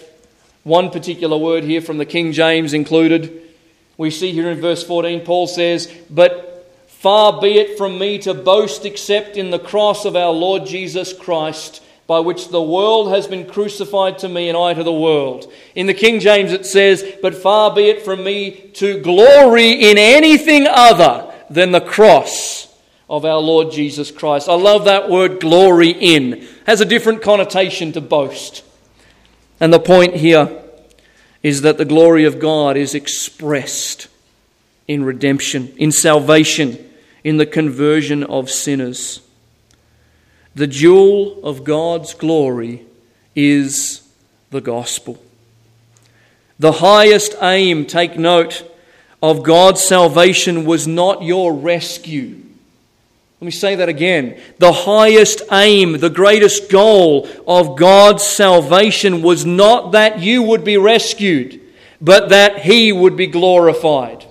one 0.63 0.89
particular 0.89 1.37
word 1.37 1.63
here 1.63 1.79
from 1.79 1.99
the 1.99 2.05
King 2.05 2.33
James 2.33 2.73
included. 2.73 3.43
We 3.95 4.11
see 4.11 4.33
here 4.33 4.49
in 4.49 4.59
verse 4.59 4.83
14, 4.83 5.21
Paul 5.21 5.47
says, 5.47 5.89
But 6.09 6.69
far 6.89 7.39
be 7.39 7.59
it 7.59 7.77
from 7.77 7.97
me 7.97 8.17
to 8.17 8.33
boast 8.33 8.83
except 8.83 9.37
in 9.37 9.51
the 9.51 9.59
cross 9.59 10.03
of 10.03 10.17
our 10.17 10.33
Lord 10.33 10.65
Jesus 10.65 11.13
Christ 11.13 11.81
by 12.09 12.19
which 12.19 12.47
the 12.47 12.61
world 12.61 13.11
has 13.11 13.27
been 13.27 13.45
crucified 13.45 14.17
to 14.17 14.27
me 14.27 14.49
and 14.49 14.57
I 14.57 14.73
to 14.73 14.83
the 14.83 14.91
world. 14.91 15.53
In 15.75 15.85
the 15.85 15.93
King 15.93 16.19
James 16.19 16.51
it 16.51 16.65
says, 16.65 17.05
But 17.21 17.35
far 17.35 17.71
be 17.71 17.83
it 17.83 18.01
from 18.01 18.23
me 18.23 18.71
to 18.73 18.99
glory 18.99 19.73
in 19.73 19.99
anything 19.99 20.65
other 20.67 21.31
than 21.51 21.71
the 21.71 21.79
cross 21.79 22.67
of 23.07 23.25
our 23.25 23.37
Lord 23.37 23.71
Jesus 23.71 24.09
Christ. 24.09 24.49
I 24.49 24.55
love 24.55 24.85
that 24.85 25.07
word 25.07 25.39
glory 25.39 25.91
in. 25.91 26.47
Has 26.65 26.81
a 26.81 26.85
different 26.85 27.21
connotation 27.21 27.91
to 27.91 28.01
boast. 28.01 28.63
And 29.59 29.71
the 29.71 29.79
point 29.79 30.15
here 30.15 30.63
is 31.43 31.61
that 31.61 31.77
the 31.77 31.85
glory 31.85 32.25
of 32.25 32.39
God 32.39 32.75
is 32.75 32.95
expressed 32.95 34.07
in 34.87 35.03
redemption, 35.03 35.75
in 35.77 35.91
salvation, 35.91 36.91
in 37.23 37.37
the 37.37 37.45
conversion 37.45 38.23
of 38.23 38.49
sinners. 38.49 39.21
The 40.59 40.67
jewel 40.67 41.39
of 41.45 41.63
God's 41.63 42.13
glory 42.13 42.85
is 43.33 44.05
the 44.49 44.59
gospel. 44.59 45.17
The 46.59 46.73
highest 46.73 47.33
aim, 47.41 47.85
take 47.85 48.19
note, 48.19 48.69
of 49.23 49.43
God's 49.43 49.81
salvation 49.81 50.65
was 50.65 50.85
not 50.85 51.23
your 51.23 51.53
rescue. 51.53 52.41
Let 53.39 53.45
me 53.45 53.51
say 53.51 53.75
that 53.75 53.87
again. 53.87 54.37
The 54.57 54.73
highest 54.73 55.43
aim, 55.49 55.93
the 55.93 56.09
greatest 56.09 56.69
goal 56.69 57.29
of 57.47 57.77
God's 57.77 58.23
salvation 58.23 59.21
was 59.21 59.45
not 59.45 59.93
that 59.93 60.19
you 60.19 60.43
would 60.43 60.65
be 60.65 60.75
rescued, 60.75 61.61
but 62.01 62.27
that 62.31 62.63
He 62.63 62.91
would 62.91 63.15
be 63.15 63.27
glorified. 63.27 64.25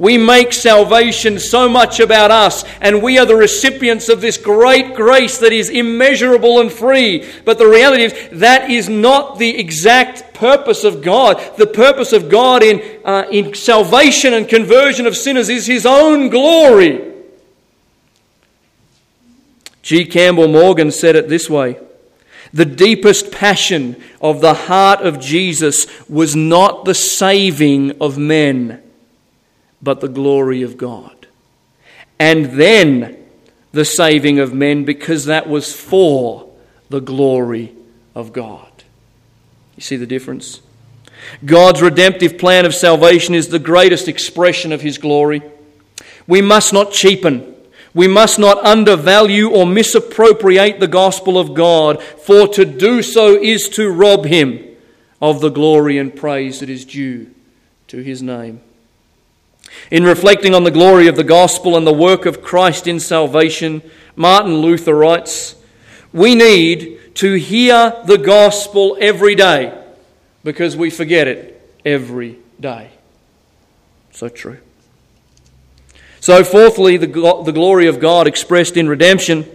We 0.00 0.16
make 0.16 0.54
salvation 0.54 1.38
so 1.38 1.68
much 1.68 2.00
about 2.00 2.30
us, 2.30 2.64
and 2.80 3.02
we 3.02 3.18
are 3.18 3.26
the 3.26 3.36
recipients 3.36 4.08
of 4.08 4.22
this 4.22 4.38
great 4.38 4.94
grace 4.94 5.36
that 5.40 5.52
is 5.52 5.68
immeasurable 5.68 6.58
and 6.58 6.72
free. 6.72 7.30
But 7.44 7.58
the 7.58 7.66
reality 7.66 8.04
is, 8.04 8.28
that 8.40 8.70
is 8.70 8.88
not 8.88 9.38
the 9.38 9.58
exact 9.58 10.32
purpose 10.32 10.84
of 10.84 11.02
God. 11.02 11.38
The 11.58 11.66
purpose 11.66 12.14
of 12.14 12.30
God 12.30 12.62
in, 12.62 12.80
uh, 13.04 13.26
in 13.30 13.52
salvation 13.52 14.32
and 14.32 14.48
conversion 14.48 15.04
of 15.04 15.18
sinners 15.18 15.50
is 15.50 15.66
His 15.66 15.84
own 15.84 16.30
glory. 16.30 17.12
G. 19.82 20.06
Campbell 20.06 20.48
Morgan 20.48 20.92
said 20.92 21.14
it 21.14 21.28
this 21.28 21.50
way 21.50 21.78
The 22.54 22.64
deepest 22.64 23.30
passion 23.30 24.02
of 24.18 24.40
the 24.40 24.54
heart 24.54 25.02
of 25.02 25.20
Jesus 25.20 25.86
was 26.08 26.34
not 26.34 26.86
the 26.86 26.94
saving 26.94 28.00
of 28.00 28.16
men 28.16 28.82
but 29.82 30.00
the 30.00 30.08
glory 30.08 30.62
of 30.62 30.76
God. 30.76 31.26
And 32.18 32.46
then 32.58 33.16
the 33.72 33.84
saving 33.84 34.38
of 34.38 34.52
men, 34.52 34.84
because 34.84 35.26
that 35.26 35.48
was 35.48 35.74
for 35.74 36.50
the 36.88 37.00
glory 37.00 37.74
of 38.14 38.32
God. 38.32 38.70
You 39.76 39.82
see 39.82 39.96
the 39.96 40.06
difference? 40.06 40.60
God's 41.44 41.82
redemptive 41.82 42.38
plan 42.38 42.66
of 42.66 42.74
salvation 42.74 43.34
is 43.34 43.48
the 43.48 43.58
greatest 43.58 44.08
expression 44.08 44.72
of 44.72 44.80
His 44.80 44.98
glory. 44.98 45.42
We 46.26 46.42
must 46.42 46.72
not 46.72 46.92
cheapen. 46.92 47.54
We 47.94 48.06
must 48.06 48.38
not 48.38 48.64
undervalue 48.64 49.50
or 49.50 49.66
misappropriate 49.66 50.80
the 50.80 50.88
gospel 50.88 51.38
of 51.38 51.54
God, 51.54 52.02
for 52.02 52.46
to 52.48 52.64
do 52.64 53.02
so 53.02 53.34
is 53.34 53.68
to 53.70 53.90
rob 53.90 54.26
Him 54.26 54.64
of 55.20 55.40
the 55.40 55.48
glory 55.48 55.98
and 55.98 56.14
praise 56.14 56.60
that 56.60 56.70
is 56.70 56.84
due 56.84 57.30
to 57.88 57.98
His 57.98 58.22
name. 58.22 58.60
In 59.90 60.04
reflecting 60.04 60.54
on 60.54 60.64
the 60.64 60.70
glory 60.70 61.08
of 61.08 61.16
the 61.16 61.24
gospel 61.24 61.76
and 61.76 61.86
the 61.86 61.92
work 61.92 62.26
of 62.26 62.42
Christ 62.42 62.86
in 62.86 63.00
salvation, 63.00 63.82
Martin 64.16 64.56
Luther 64.56 64.94
writes, 64.94 65.56
We 66.12 66.34
need 66.34 67.14
to 67.16 67.34
hear 67.34 68.00
the 68.04 68.18
gospel 68.18 68.96
every 69.00 69.34
day 69.34 69.76
because 70.44 70.76
we 70.76 70.90
forget 70.90 71.28
it 71.28 71.60
every 71.84 72.38
day. 72.58 72.90
So 74.12 74.28
true. 74.28 74.58
So, 76.20 76.44
fourthly, 76.44 76.98
the, 76.98 77.06
the 77.06 77.52
glory 77.52 77.86
of 77.86 77.98
God 77.98 78.26
expressed 78.26 78.76
in 78.76 78.88
redemption. 78.88 79.46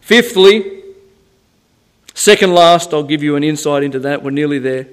Fifthly, 0.00 0.82
second 2.12 2.54
last, 2.54 2.92
I'll 2.92 3.04
give 3.04 3.22
you 3.22 3.36
an 3.36 3.44
insight 3.44 3.84
into 3.84 4.00
that. 4.00 4.22
We're 4.24 4.30
nearly 4.32 4.58
there. 4.58 4.88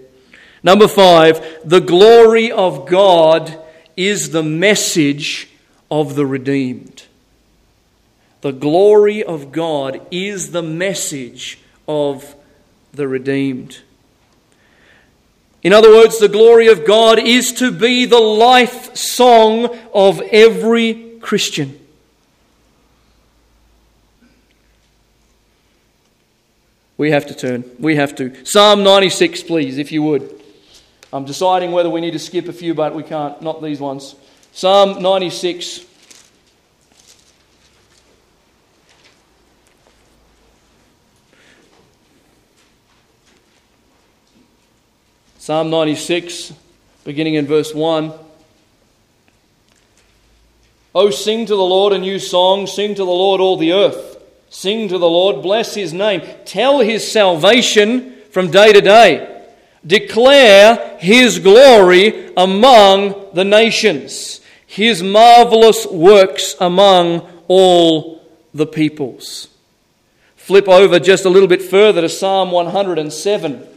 Number 0.62 0.88
five, 0.88 1.44
the 1.66 1.82
glory 1.82 2.52
of 2.52 2.88
God 2.88 3.60
is 3.96 4.32
the 4.32 4.44
message 4.44 5.50
of 5.90 6.16
the 6.16 6.26
redeemed. 6.26 7.04
The 8.42 8.52
glory 8.52 9.24
of 9.24 9.52
God 9.52 10.06
is 10.12 10.52
the 10.52 10.62
message 10.62 11.60
of 11.88 12.36
the 12.92 13.08
redeemed. 13.08 13.80
In 15.64 15.72
other 15.72 15.92
words, 15.92 16.20
the 16.20 16.28
glory 16.28 16.68
of 16.68 16.86
God 16.86 17.20
is 17.20 17.54
to 17.54 17.72
be 17.72 18.06
the 18.06 18.20
life 18.20 18.96
song 18.98 19.78
of 19.94 20.22
every 20.22 21.18
Christian. 21.22 21.80
We 26.98 27.12
have 27.12 27.26
to 27.28 27.34
turn. 27.34 27.64
We 27.80 27.96
have 27.96 28.14
to. 28.16 28.46
Psalm 28.46 28.84
96, 28.84 29.44
please, 29.44 29.78
if 29.78 29.92
you 29.92 30.04
would. 30.04 30.43
I'm 31.14 31.26
deciding 31.26 31.72
whether 31.72 31.92
we 31.92 32.02
need 32.02 32.14
to 32.14 32.20
skip 32.20 32.48
a 32.48 32.54
few, 32.54 32.74
but 32.74 32.96
we 32.96 33.04
can't, 33.04 33.40
not 33.40 33.62
these 33.62 33.80
ones. 33.80 34.16
Psalm 34.52 35.00
96. 35.04 35.86
Psalm 45.38 45.70
96, 45.70 46.54
beginning 47.04 47.36
in 47.36 47.46
verse 47.46 47.76
1. 47.76 48.12
Oh, 50.96 51.12
sing 51.12 51.46
to 51.46 51.56
the 51.56 51.62
Lord 51.62 51.94
a 51.94 52.00
new 52.00 52.18
song, 52.18 52.66
sing 52.66 52.96
to 52.96 53.06
the 53.06 53.06
Lord 53.06 53.40
all 53.40 53.58
the 53.58 53.74
earth. 53.74 54.18
Sing 54.50 54.88
to 54.88 54.98
the 54.98 55.10
Lord, 55.10 55.44
bless 55.44 55.76
his 55.76 55.94
name, 55.94 56.24
tell 56.46 56.80
his 56.80 57.12
salvation 57.12 58.16
from 58.32 58.50
day 58.50 58.74
to 58.74 58.82
day. 58.82 59.33
Declare 59.86 60.98
his 61.00 61.40
glory 61.40 62.34
among 62.38 63.34
the 63.34 63.44
nations, 63.44 64.40
his 64.66 65.04
marvelous 65.04 65.86
works 65.86 66.56
among 66.60 67.28
all 67.48 68.26
the 68.54 68.66
peoples. 68.66 69.50
Flip 70.36 70.68
over 70.68 71.00
just 71.00 71.26
a 71.26 71.30
little 71.30 71.48
bit 71.48 71.62
further 71.62 72.02
to 72.02 72.10
Psalm 72.10 72.52
107. 72.52 73.68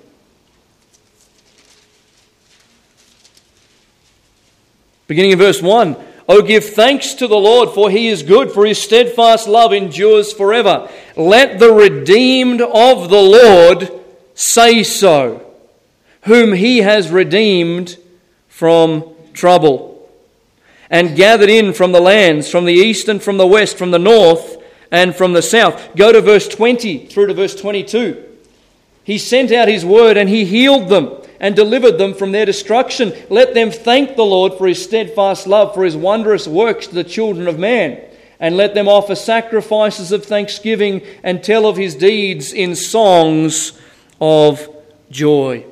Beginning 5.06 5.32
in 5.32 5.38
verse 5.38 5.62
1 5.62 5.96
Oh, 6.28 6.42
give 6.42 6.64
thanks 6.64 7.14
to 7.14 7.28
the 7.28 7.36
Lord, 7.36 7.70
for 7.70 7.88
he 7.88 8.08
is 8.08 8.24
good, 8.24 8.50
for 8.50 8.66
his 8.66 8.82
steadfast 8.82 9.46
love 9.46 9.72
endures 9.72 10.32
forever. 10.32 10.90
Let 11.16 11.60
the 11.60 11.72
redeemed 11.72 12.60
of 12.60 13.10
the 13.10 13.22
Lord 13.22 13.92
say 14.34 14.82
so, 14.82 15.45
whom 16.26 16.52
he 16.52 16.78
has 16.78 17.10
redeemed 17.10 17.96
from 18.48 19.04
trouble, 19.32 20.08
and 20.90 21.16
gathered 21.16 21.50
in 21.50 21.72
from 21.72 21.92
the 21.92 22.00
lands, 22.00 22.50
from 22.50 22.64
the 22.64 22.74
east 22.74 23.08
and 23.08 23.22
from 23.22 23.38
the 23.38 23.46
west, 23.46 23.78
from 23.78 23.90
the 23.90 23.98
north 23.98 24.56
and 24.90 25.14
from 25.14 25.32
the 25.32 25.42
south. 25.42 25.94
Go 25.96 26.12
to 26.12 26.20
verse 26.20 26.48
20 26.48 27.06
through 27.06 27.26
to 27.26 27.34
verse 27.34 27.54
22. 27.54 28.22
He 29.04 29.18
sent 29.18 29.52
out 29.52 29.68
his 29.68 29.84
word 29.84 30.16
and 30.16 30.28
he 30.28 30.44
healed 30.44 30.88
them 30.88 31.12
and 31.38 31.54
delivered 31.54 31.98
them 31.98 32.14
from 32.14 32.32
their 32.32 32.46
destruction. 32.46 33.12
Let 33.30 33.54
them 33.54 33.70
thank 33.70 34.16
the 34.16 34.24
Lord 34.24 34.54
for 34.54 34.66
his 34.66 34.82
steadfast 34.82 35.46
love, 35.46 35.74
for 35.74 35.84
his 35.84 35.96
wondrous 35.96 36.48
works 36.48 36.86
to 36.88 36.94
the 36.94 37.04
children 37.04 37.46
of 37.46 37.58
man. 37.58 38.00
And 38.40 38.56
let 38.56 38.74
them 38.74 38.88
offer 38.88 39.14
sacrifices 39.14 40.12
of 40.12 40.24
thanksgiving 40.24 41.02
and 41.22 41.42
tell 41.42 41.66
of 41.66 41.76
his 41.76 41.94
deeds 41.94 42.52
in 42.52 42.74
songs 42.74 43.78
of 44.20 44.68
joy. 45.10 45.64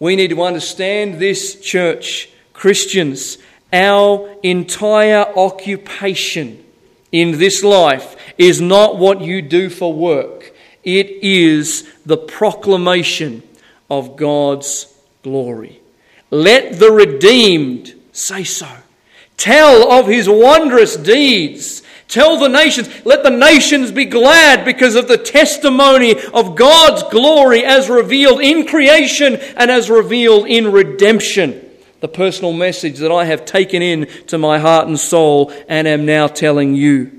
We 0.00 0.16
need 0.16 0.30
to 0.30 0.42
understand 0.42 1.20
this, 1.20 1.60
church, 1.60 2.30
Christians. 2.52 3.38
Our 3.72 4.34
entire 4.42 5.26
occupation 5.36 6.64
in 7.12 7.38
this 7.38 7.62
life 7.62 8.16
is 8.38 8.60
not 8.60 8.96
what 8.96 9.20
you 9.20 9.42
do 9.42 9.68
for 9.68 9.92
work, 9.92 10.52
it 10.82 11.10
is 11.22 11.88
the 12.06 12.16
proclamation 12.16 13.42
of 13.90 14.16
God's 14.16 14.92
glory. 15.22 15.80
Let 16.30 16.78
the 16.78 16.90
redeemed 16.90 17.94
say 18.12 18.44
so. 18.44 18.68
Tell 19.36 19.92
of 19.92 20.06
his 20.06 20.28
wondrous 20.28 20.96
deeds. 20.96 21.82
Tell 22.10 22.38
the 22.38 22.48
nations, 22.48 22.88
let 23.06 23.22
the 23.22 23.30
nations 23.30 23.92
be 23.92 24.04
glad 24.04 24.64
because 24.64 24.96
of 24.96 25.06
the 25.06 25.16
testimony 25.16 26.20
of 26.20 26.56
God's 26.56 27.04
glory 27.04 27.64
as 27.64 27.88
revealed 27.88 28.40
in 28.40 28.66
creation 28.66 29.36
and 29.36 29.70
as 29.70 29.88
revealed 29.88 30.48
in 30.48 30.72
redemption. 30.72 31.64
The 32.00 32.08
personal 32.08 32.52
message 32.52 32.98
that 32.98 33.12
I 33.12 33.26
have 33.26 33.44
taken 33.44 33.80
in 33.80 34.08
to 34.26 34.38
my 34.38 34.58
heart 34.58 34.88
and 34.88 34.98
soul 34.98 35.52
and 35.68 35.86
am 35.86 36.04
now 36.04 36.26
telling 36.26 36.74
you. 36.74 37.12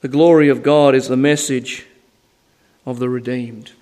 The 0.00 0.08
glory 0.08 0.48
of 0.48 0.62
God 0.62 0.94
is 0.94 1.08
the 1.08 1.18
message 1.18 1.86
of 2.86 2.98
the 2.98 3.10
redeemed. 3.10 3.72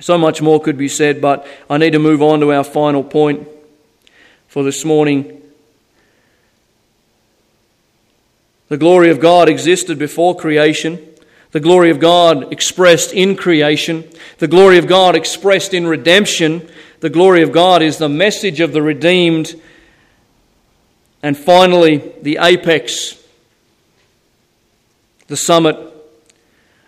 So 0.00 0.16
much 0.16 0.40
more 0.40 0.62
could 0.62 0.78
be 0.78 0.88
said, 0.88 1.20
but 1.20 1.46
I 1.68 1.76
need 1.76 1.90
to 1.90 1.98
move 1.98 2.22
on 2.22 2.40
to 2.40 2.54
our 2.54 2.64
final 2.64 3.04
point 3.04 3.46
for 4.48 4.62
this 4.64 4.82
morning. 4.82 5.41
The 8.72 8.78
glory 8.78 9.10
of 9.10 9.20
God 9.20 9.50
existed 9.50 9.98
before 9.98 10.34
creation. 10.34 10.98
The 11.50 11.60
glory 11.60 11.90
of 11.90 12.00
God 12.00 12.54
expressed 12.54 13.12
in 13.12 13.36
creation. 13.36 14.08
The 14.38 14.48
glory 14.48 14.78
of 14.78 14.86
God 14.86 15.14
expressed 15.14 15.74
in 15.74 15.86
redemption. 15.86 16.66
The 17.00 17.10
glory 17.10 17.42
of 17.42 17.52
God 17.52 17.82
is 17.82 17.98
the 17.98 18.08
message 18.08 18.60
of 18.60 18.72
the 18.72 18.80
redeemed. 18.80 19.60
And 21.22 21.36
finally, 21.36 22.14
the 22.22 22.38
apex, 22.40 23.22
the 25.26 25.36
summit. 25.36 25.76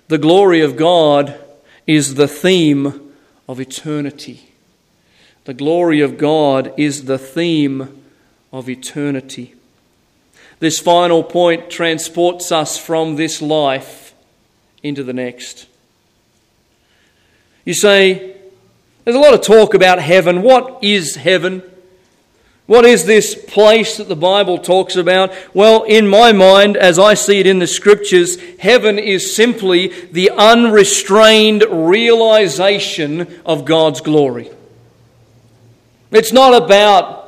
The 0.09 0.17
glory 0.17 0.63
of 0.63 0.79
God 0.79 1.39
is 1.87 2.15
the 2.15 2.29
theme 2.29 3.13
of 3.47 3.61
eternity. 3.61 4.49
The 5.45 5.53
glory 5.53 6.01
of 6.01 6.17
God 6.17 6.73
is 6.79 7.05
the 7.05 7.19
theme 7.19 8.03
of 8.55 8.71
eternity. 8.71 9.54
This 10.61 10.79
final 10.79 11.23
point 11.23 11.71
transports 11.71 12.53
us 12.53 12.79
from 12.79 13.17
this 13.17 13.43
life 13.43 14.15
into 14.83 15.03
the 15.03 15.13
next. 15.13 15.67
You 17.65 17.75
say, 17.75 18.37
there's 19.05 19.17
a 19.17 19.21
lot 19.21 19.35
of 19.35 19.43
talk 19.43 19.75
about 19.75 19.99
heaven. 19.99 20.43
What 20.43 20.83
is 20.83 21.17
heaven? 21.17 21.63
What 22.67 22.87
is 22.87 23.05
this 23.05 23.35
place 23.35 23.99
that 23.99 24.09
the 24.09 24.17
Bible 24.17 24.57
talks 24.59 24.97
about? 24.97 25.33
Well, 25.53 25.83
in 25.83 26.09
my 26.09 26.33
mind, 26.33 26.79
as 26.79 26.99
I 26.99 27.13
see 27.13 27.39
it 27.39 27.47
in 27.47 27.59
the 27.59 27.67
scriptures, 27.67 28.39
heaven 28.59 28.99
is 28.99 29.37
simply 29.37 29.89
the 30.13 30.31
unrestrained 30.31 31.65
realization 31.69 33.41
of 33.45 33.67
God's 33.67 34.01
glory. 34.01 34.51
It's 36.11 36.33
not 36.33 36.55
about 36.55 37.24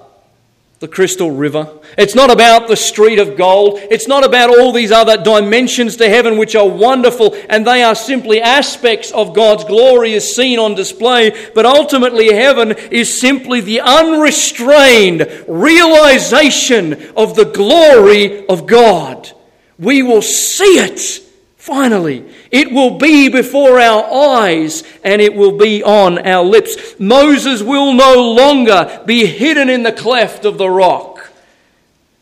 the 0.79 0.89
crystal 0.89 1.31
river. 1.31 1.71
It's 1.97 2.15
not 2.15 2.31
about 2.31 2.69
the 2.69 2.77
street 2.77 3.19
of 3.19 3.37
gold. 3.39 3.79
It's 3.91 4.07
not 4.07 4.25
about 4.25 4.51
all 4.51 4.73
these 4.73 4.93
other 4.93 5.17
dimensions 5.17 5.97
to 5.97 6.09
heaven 6.09 6.37
which 6.37 6.55
are 6.55 6.69
wonderful 6.69 7.35
and 7.49 7.67
they 7.67 7.83
are 7.83 7.95
simply 7.95 8.43
aspects 8.43 9.11
of 9.11 9.35
God's 9.35 9.65
glory 9.65 10.15
as 10.15 10.35
seen 10.37 10.59
on 10.59 10.75
display. 10.75 11.51
But 11.55 11.65
ultimately, 11.65 12.31
heaven 12.31 12.73
is 12.73 13.19
simply 13.19 13.63
the 13.63 13.81
unrestrained 13.81 15.45
realization 15.49 17.11
of 17.17 17.37
the 17.37 17.47
glory 17.47 18.47
of 18.47 18.67
God. 18.67 19.33
We 19.79 20.03
will 20.03 20.23
see 20.23 20.79
it 20.79 21.26
Finally, 21.67 22.25
it 22.53 22.71
will 22.71 22.97
be 22.97 23.29
before 23.29 23.81
our 23.81 24.05
eyes 24.39 24.85
and 25.03 25.21
it 25.21 25.35
will 25.35 25.59
be 25.59 25.83
on 25.83 26.17
our 26.25 26.45
lips. 26.45 26.95
Moses 27.01 27.61
will 27.61 27.93
no 27.93 28.35
longer 28.35 29.03
be 29.05 29.27
hidden 29.27 29.69
in 29.69 29.83
the 29.83 29.91
cleft 29.91 30.45
of 30.45 30.59
the 30.59 30.71
rock, 30.71 31.29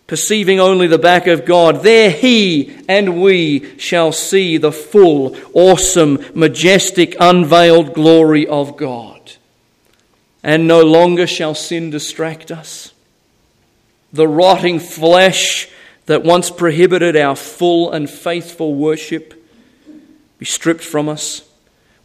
perceiving 0.06 0.60
only 0.60 0.86
the 0.86 0.96
back 0.96 1.26
of 1.26 1.44
God. 1.44 1.82
There 1.82 2.10
he 2.10 2.74
and 2.88 3.20
we 3.20 3.78
shall 3.78 4.12
see 4.12 4.56
the 4.56 4.72
full, 4.72 5.36
awesome, 5.52 6.24
majestic, 6.34 7.14
unveiled 7.20 7.92
glory 7.92 8.46
of 8.46 8.78
God. 8.78 9.32
And 10.42 10.66
no 10.66 10.80
longer 10.80 11.26
shall 11.26 11.54
sin 11.54 11.90
distract 11.90 12.50
us. 12.50 12.94
The 14.10 14.26
rotting 14.26 14.80
flesh 14.80 15.68
that 16.06 16.22
once 16.22 16.50
prohibited 16.50 17.14
our 17.14 17.36
full 17.36 17.92
and 17.92 18.08
faithful 18.08 18.74
worship 18.74 19.33
be 20.44 20.50
stripped 20.50 20.84
from 20.84 21.08
us. 21.08 21.48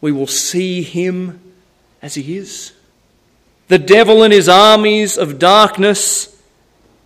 We 0.00 0.12
will 0.12 0.26
see 0.26 0.80
him 0.80 1.42
as 2.00 2.14
he 2.14 2.38
is. 2.38 2.72
The 3.68 3.78
devil 3.78 4.22
and 4.22 4.32
his 4.32 4.48
armies 4.48 5.18
of 5.18 5.38
darkness 5.38 6.40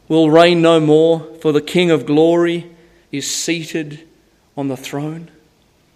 will 0.07 0.31
reign 0.31 0.63
no 0.63 0.79
more, 0.79 1.27
for 1.41 1.51
the 1.51 1.61
King 1.61 1.91
of 1.91 2.07
glory 2.07 2.71
is 3.11 3.29
seated 3.29 4.07
on 4.57 4.69
the 4.69 4.77
throne. 4.77 5.29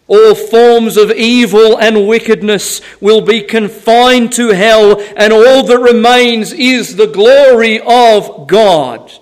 All 0.09 0.35
forms 0.35 0.97
of 0.97 1.13
evil 1.13 1.79
and 1.79 2.09
wickedness 2.09 2.81
will 3.01 3.21
be 3.21 3.43
confined 3.43 4.33
to 4.33 4.49
hell, 4.49 5.01
and 5.17 5.33
all 5.33 5.63
that 5.63 5.79
remains 5.79 6.53
is 6.53 6.97
the 6.97 7.07
glory 7.07 7.79
of 7.79 8.49
God. 8.49 9.13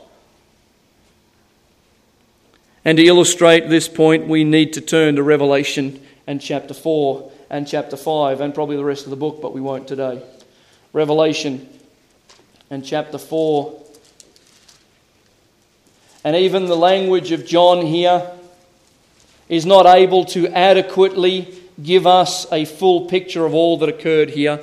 And 2.87 2.97
to 2.97 3.05
illustrate 3.05 3.69
this 3.69 3.87
point, 3.87 4.27
we 4.27 4.45
need 4.45 4.73
to 4.73 4.81
turn 4.81 5.17
to 5.17 5.23
Revelation 5.23 6.01
and 6.27 6.41
chapter 6.41 6.75
4 6.75 7.31
and 7.51 7.67
chapter 7.67 7.97
5 7.97 8.41
and 8.41 8.55
probably 8.55 8.77
the 8.77 8.85
rest 8.85 9.05
of 9.05 9.11
the 9.11 9.17
book, 9.17 9.41
but 9.41 9.53
we 9.53 9.61
won't 9.61 9.87
today. 9.87 10.23
Revelation 10.93 11.69
and 12.71 12.85
chapter 12.85 13.19
4. 13.19 13.83
And 16.25 16.35
even 16.35 16.67
the 16.67 16.77
language 16.77 17.31
of 17.31 17.47
John 17.47 17.87
here 17.87 18.31
is 19.49 19.65
not 19.65 19.87
able 19.87 20.25
to 20.27 20.49
adequately 20.49 21.55
give 21.83 22.07
us 22.07 22.51
a 22.51 22.65
full 22.65 23.07
picture 23.07 23.45
of 23.45 23.55
all 23.55 23.77
that 23.79 23.89
occurred 23.89 24.31
here. 24.31 24.61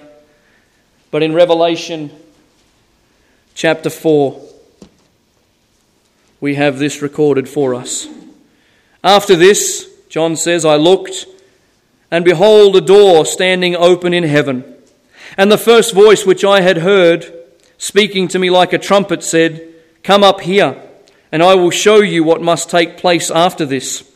But 1.12 1.24
in 1.24 1.34
Revelation 1.34 2.12
chapter 3.54 3.90
4, 3.90 4.42
we 6.42 6.56
have 6.56 6.80
this 6.80 7.02
recorded 7.02 7.48
for 7.48 7.74
us. 7.76 8.08
After 9.04 9.36
this, 9.36 9.90
John 10.10 10.36
says, 10.36 10.66
I 10.66 10.76
looked, 10.76 11.28
and 12.14 12.24
behold, 12.24 12.76
a 12.76 12.82
door 12.82 13.26
standing 13.26 13.76
open 13.76 14.14
in 14.14 14.24
heaven. 14.24 14.64
And 15.36 15.52
the 15.52 15.58
first 15.58 15.96
voice 15.96 16.28
which 16.28 16.46
I 16.46 16.62
had 16.62 16.78
heard, 16.78 17.26
speaking 17.80 18.28
to 18.28 18.38
me 18.38 18.52
like 18.52 18.72
a 18.72 18.78
trumpet, 18.78 19.24
said, 19.24 19.68
Come 20.04 20.24
up 20.24 20.42
here, 20.42 20.80
and 21.32 21.42
I 21.42 21.56
will 21.56 21.72
show 21.72 22.02
you 22.02 22.24
what 22.24 22.40
must 22.40 22.70
take 22.70 22.98
place 22.98 23.32
after 23.32 23.66
this. 23.66 24.08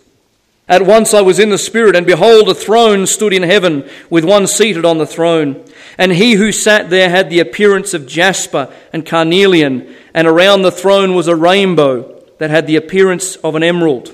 At 0.70 0.84
once 0.84 1.16
I 1.16 1.22
was 1.22 1.40
in 1.40 1.50
the 1.50 1.58
Spirit, 1.58 1.96
and 1.96 2.06
behold, 2.06 2.48
a 2.50 2.54
throne 2.54 3.08
stood 3.08 3.34
in 3.34 3.42
heaven, 3.42 3.90
with 4.12 4.24
one 4.24 4.46
seated 4.46 4.86
on 4.86 5.00
the 5.00 5.08
throne. 5.08 5.66
And 5.98 6.12
he 6.12 6.34
who 6.34 6.52
sat 6.52 6.92
there 6.92 7.10
had 7.10 7.32
the 7.32 7.40
appearance 7.40 7.96
of 7.96 8.06
jasper 8.06 8.72
and 8.94 9.08
carnelian, 9.08 9.92
and 10.14 10.28
around 10.28 10.62
the 10.62 10.72
throne 10.72 11.16
was 11.16 11.28
a 11.28 11.36
rainbow 11.36 12.22
that 12.38 12.52
had 12.52 12.68
the 12.68 12.76
appearance 12.76 13.38
of 13.38 13.56
an 13.56 13.64
emerald. 13.64 14.14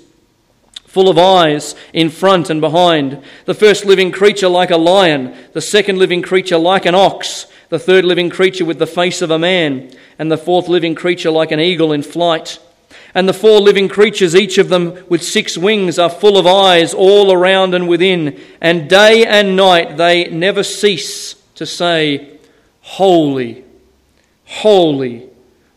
full 0.91 1.07
of 1.07 1.17
eyes 1.17 1.73
in 1.93 2.09
front 2.09 2.49
and 2.49 2.59
behind. 2.59 3.23
The 3.45 3.53
first 3.53 3.85
living 3.85 4.11
creature 4.11 4.49
like 4.49 4.71
a 4.71 4.77
lion, 4.77 5.33
the 5.53 5.61
second 5.61 5.97
living 5.97 6.21
creature 6.21 6.57
like 6.57 6.85
an 6.85 6.95
ox, 6.95 7.47
the 7.69 7.79
third 7.79 8.03
living 8.03 8.29
creature 8.29 8.65
with 8.65 8.77
the 8.77 8.85
face 8.85 9.21
of 9.21 9.31
a 9.31 9.39
man, 9.39 9.89
and 10.19 10.29
the 10.29 10.37
fourth 10.37 10.67
living 10.67 10.93
creature 10.93 11.31
like 11.31 11.51
an 11.51 11.61
eagle 11.61 11.93
in 11.93 12.03
flight. 12.03 12.59
And 13.15 13.27
the 13.27 13.33
four 13.33 13.61
living 13.61 13.87
creatures, 13.87 14.35
each 14.35 14.57
of 14.57 14.67
them 14.67 15.05
with 15.07 15.23
six 15.23 15.57
wings, 15.57 15.97
are 15.97 16.09
full 16.09 16.37
of 16.37 16.45
eyes 16.45 16.93
all 16.93 17.31
around 17.31 17.73
and 17.73 17.87
within. 17.87 18.37
And 18.59 18.89
day 18.89 19.25
and 19.25 19.55
night 19.55 19.95
they 19.95 20.29
never 20.29 20.61
cease 20.61 21.35
to 21.55 21.65
say, 21.65 22.37
Holy, 22.81 23.63
holy, 24.43 25.29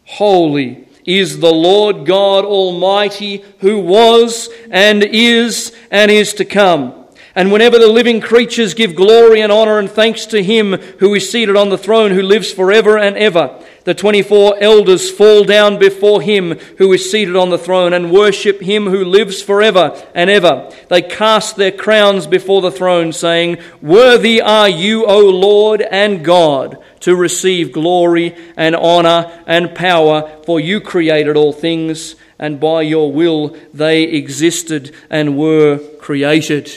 holy 0.06 0.83
is 1.04 1.38
the 1.38 1.52
Lord 1.52 2.06
God 2.06 2.44
Almighty, 2.44 3.44
who 3.58 3.80
was 3.80 4.48
and 4.70 5.02
is 5.02 5.74
and 5.90 6.10
is 6.10 6.34
to 6.34 6.44
come. 6.44 7.04
And 7.34 7.50
whenever 7.50 7.78
the 7.78 7.88
living 7.88 8.20
creatures 8.20 8.74
give 8.74 8.94
glory 8.94 9.40
and 9.40 9.50
honor 9.50 9.78
and 9.78 9.90
thanks 9.90 10.26
to 10.26 10.42
him 10.42 10.74
who 10.98 11.14
is 11.14 11.30
seated 11.30 11.56
on 11.56 11.68
the 11.68 11.78
throne, 11.78 12.12
who 12.12 12.22
lives 12.22 12.52
forever 12.52 12.96
and 12.96 13.16
ever, 13.16 13.60
the 13.84 13.94
24 13.94 14.56
elders 14.60 15.10
fall 15.10 15.44
down 15.44 15.78
before 15.78 16.22
him 16.22 16.58
who 16.78 16.92
is 16.94 17.10
seated 17.10 17.36
on 17.36 17.50
the 17.50 17.58
throne 17.58 17.92
and 17.92 18.10
worship 18.10 18.62
him 18.62 18.86
who 18.86 19.04
lives 19.04 19.42
forever 19.42 20.02
and 20.14 20.30
ever. 20.30 20.70
They 20.88 21.02
cast 21.02 21.56
their 21.56 21.70
crowns 21.70 22.26
before 22.26 22.62
the 22.62 22.70
throne, 22.70 23.12
saying, 23.12 23.58
Worthy 23.82 24.40
are 24.40 24.70
you, 24.70 25.04
O 25.04 25.18
Lord 25.18 25.82
and 25.82 26.24
God, 26.24 26.82
to 27.00 27.14
receive 27.14 27.72
glory 27.72 28.34
and 28.56 28.74
honor 28.74 29.42
and 29.46 29.74
power, 29.74 30.30
for 30.46 30.58
you 30.58 30.80
created 30.80 31.36
all 31.36 31.52
things, 31.52 32.16
and 32.38 32.58
by 32.58 32.80
your 32.80 33.12
will 33.12 33.54
they 33.74 34.04
existed 34.04 34.94
and 35.10 35.36
were 35.36 35.78
created. 35.98 36.70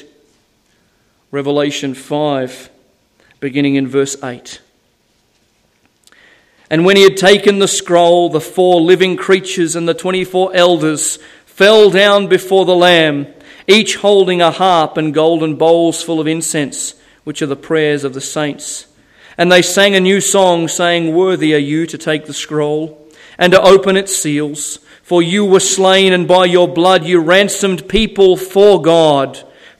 Revelation 1.31 1.93
5, 1.93 2.69
beginning 3.39 3.75
in 3.75 3.87
verse 3.87 4.21
8. 4.21 4.59
And 6.69 6.85
when 6.85 6.97
he 6.97 7.03
had 7.03 7.17
taken 7.17 7.59
the 7.59 7.67
scroll, 7.67 8.29
the 8.29 8.41
four 8.41 8.81
living 8.81 9.15
creatures 9.15 9.75
and 9.75 9.87
the 9.87 9.93
24 9.93 10.51
elders 10.53 11.17
fell 11.45 11.89
down 11.89 12.27
before 12.27 12.65
the 12.65 12.75
Lamb, 12.75 13.27
each 13.67 13.95
holding 13.95 14.41
a 14.41 14.51
harp 14.51 14.97
and 14.97 15.13
golden 15.13 15.55
bowls 15.55 16.03
full 16.03 16.19
of 16.19 16.27
incense, 16.27 16.95
which 17.23 17.41
are 17.41 17.47
the 17.47 17.55
prayers 17.55 18.03
of 18.03 18.13
the 18.13 18.21
saints. 18.21 18.87
And 19.37 19.51
they 19.51 19.61
sang 19.61 19.95
a 19.95 19.99
new 19.99 20.19
song, 20.19 20.67
saying, 20.67 21.15
Worthy 21.15 21.53
are 21.53 21.59
you 21.59 21.85
to 21.87 21.97
take 21.97 22.25
the 22.25 22.33
scroll 22.33 23.07
and 23.37 23.53
to 23.53 23.61
open 23.61 23.95
its 23.95 24.15
seals, 24.15 24.79
for 25.03 25.21
you 25.21 25.45
were 25.45 25.59
slain, 25.59 26.11
and 26.11 26.27
by 26.27 26.45
your 26.45 26.67
blood 26.67 27.05
you 27.05 27.19
ransomed 27.19 27.87
people 27.87 28.35
for 28.35 28.81
God 28.81 29.41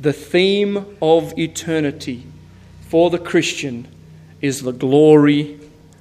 the 0.00 0.12
theme 0.14 0.96
of 1.02 1.38
eternity 1.38 2.26
for 2.88 3.10
the 3.10 3.18
Christian 3.18 3.86
is 4.40 4.62
the 4.62 4.72
glory 4.72 5.60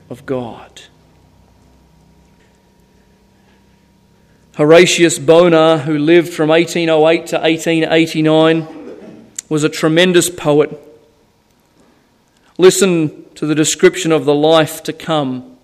of 0.10 0.26
God. 0.26 0.84
Horatius 4.56 5.20
Bonar, 5.20 5.80
who 5.80 5.98
lived 5.98 6.34
from 6.34 6.50
1808 6.50 7.28
to 7.28 7.38
1889, 7.40 8.68
was 9.50 9.64
a 9.64 9.70
tremendous 9.70 10.30
poet. 10.30 10.72
Listen 12.58 13.26
to 13.36 13.46
the 13.46 13.56
description 13.56 14.12
of 14.12 14.26
the 14.26 14.34
life 14.34 14.82
to 14.84 14.94
come 14.94 15.58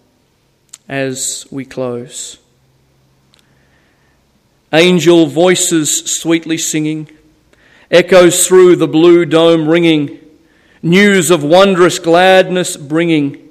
as 0.89 1.45
we 1.51 1.63
close. 1.65 2.37
Angel 4.73 5.25
voices 5.25 6.05
sweetly 6.05 6.57
singing 6.57 7.09
echoes 7.91 8.47
through 8.47 8.75
the 8.75 8.87
blue 8.87 9.25
dome 9.25 9.67
ringing, 9.67 10.19
news 10.81 11.29
of 11.29 11.43
wondrous 11.43 11.99
gladness 11.99 12.77
bringing. 12.77 13.49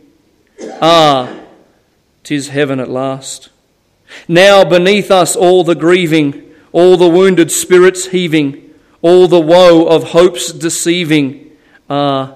Ah, 0.80 1.40
tis 2.22 2.48
heaven 2.48 2.80
at 2.80 2.88
last. 2.88 3.50
Now 4.28 4.64
beneath 4.64 5.10
us 5.10 5.36
all 5.36 5.64
the 5.64 5.74
grieving, 5.74 6.54
all 6.72 6.96
the 6.96 7.08
wounded 7.08 7.50
spirits 7.50 8.06
heaving, 8.06 8.74
all 9.02 9.28
the 9.28 9.40
woe 9.40 9.86
of 9.86 10.10
hopes 10.10 10.52
deceiving. 10.52 11.50
Ah, 11.88 12.34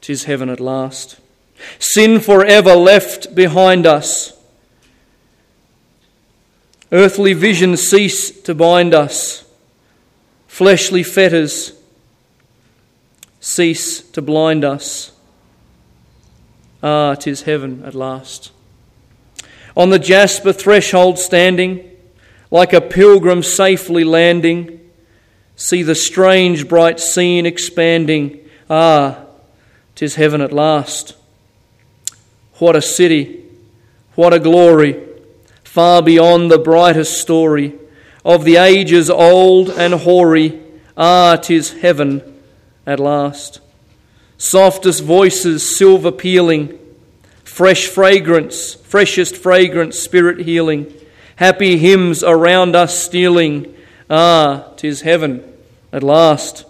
tis 0.00 0.24
heaven 0.24 0.48
at 0.48 0.60
last. 0.60 1.18
Sin 1.78 2.20
forever 2.20 2.74
left 2.74 3.34
behind 3.34 3.86
us. 3.86 4.32
Earthly 6.92 7.32
visions 7.32 7.82
cease 7.82 8.30
to 8.42 8.54
bind 8.54 8.94
us 8.94 9.45
fleshly 10.56 11.02
fetters 11.02 11.74
cease 13.40 14.00
to 14.00 14.22
blind 14.22 14.64
us. 14.64 15.12
Ah, 16.82 17.14
tis 17.14 17.42
heaven 17.42 17.82
at 17.84 17.94
last. 17.94 18.52
On 19.76 19.90
the 19.90 19.98
jasper 19.98 20.54
threshold 20.54 21.18
standing, 21.18 21.86
like 22.50 22.72
a 22.72 22.80
pilgrim 22.80 23.42
safely 23.42 24.02
landing, 24.02 24.80
see 25.56 25.82
the 25.82 25.94
strange 25.94 26.66
bright 26.66 27.00
scene 27.00 27.44
expanding. 27.44 28.40
Ah, 28.70 29.26
tis 29.94 30.14
heaven 30.14 30.40
at 30.40 30.54
last. 30.54 31.16
What 32.54 32.76
a 32.76 32.80
city, 32.80 33.44
what 34.14 34.32
a 34.32 34.40
glory, 34.40 35.04
far 35.64 36.00
beyond 36.00 36.50
the 36.50 36.58
brightest 36.58 37.20
story 37.20 37.74
of 38.26 38.44
the 38.44 38.56
ages 38.56 39.08
old 39.08 39.70
and 39.70 39.94
hoary, 39.94 40.60
ah, 40.98 41.36
tis 41.36 41.72
heaven 41.72 42.20
at 42.86 43.00
last. 43.00 43.60
Softest 44.36 45.02
voices, 45.02 45.76
silver 45.76 46.12
pealing, 46.12 46.78
fresh 47.42 47.86
fragrance, 47.86 48.74
freshest 48.74 49.34
fragrance, 49.34 49.98
spirit 49.98 50.40
healing, 50.40 50.92
Happy 51.36 51.76
hymns 51.76 52.24
around 52.24 52.74
us 52.74 52.98
stealing. 52.98 53.74
Ah, 54.08 54.68
'tis 54.76 55.02
heaven 55.02 55.44
at 55.92 56.02
last. 56.02 56.64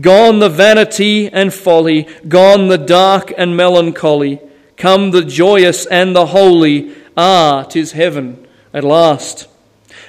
Gone 0.00 0.38
the 0.38 0.48
vanity 0.48 1.28
and 1.28 1.52
folly, 1.52 2.08
gone 2.26 2.68
the 2.68 2.78
dark 2.78 3.32
and 3.36 3.54
melancholy. 3.56 4.40
Come 4.76 5.10
the 5.10 5.24
joyous 5.24 5.84
and 5.86 6.16
the 6.16 6.26
holy. 6.26 6.90
Ah, 7.16 7.64
'tis 7.64 7.92
heaven 7.92 8.46
at 8.72 8.82
last. 8.82 9.46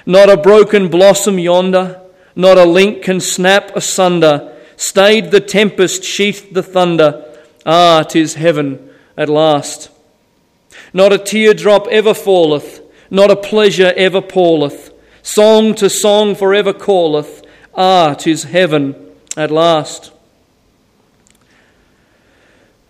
Not 0.09 0.27
a 0.27 0.37
broken 0.37 0.87
blossom 0.87 1.37
yonder, 1.37 2.01
not 2.35 2.57
a 2.57 2.65
link 2.65 3.03
can 3.03 3.19
snap 3.19 3.75
asunder. 3.75 4.57
Stayed 4.75 5.29
the 5.29 5.39
tempest, 5.39 6.03
sheathed 6.03 6.55
the 6.55 6.63
thunder. 6.63 7.23
Ah, 7.63 8.01
'tis 8.01 8.33
heaven 8.33 8.89
at 9.15 9.29
last. 9.29 9.91
Not 10.93 11.13
a 11.13 11.19
teardrop 11.19 11.85
ever 11.91 12.15
falleth, 12.15 12.81
not 13.11 13.29
a 13.29 13.35
pleasure 13.35 13.93
ever 13.95 14.19
palleth. 14.19 14.91
Song 15.21 15.75
to 15.75 15.91
song 15.91 16.33
forever 16.33 16.73
calleth. 16.73 17.43
Ah, 17.75 18.15
'tis 18.15 18.45
heaven 18.45 18.95
at 19.37 19.51
last. 19.51 20.11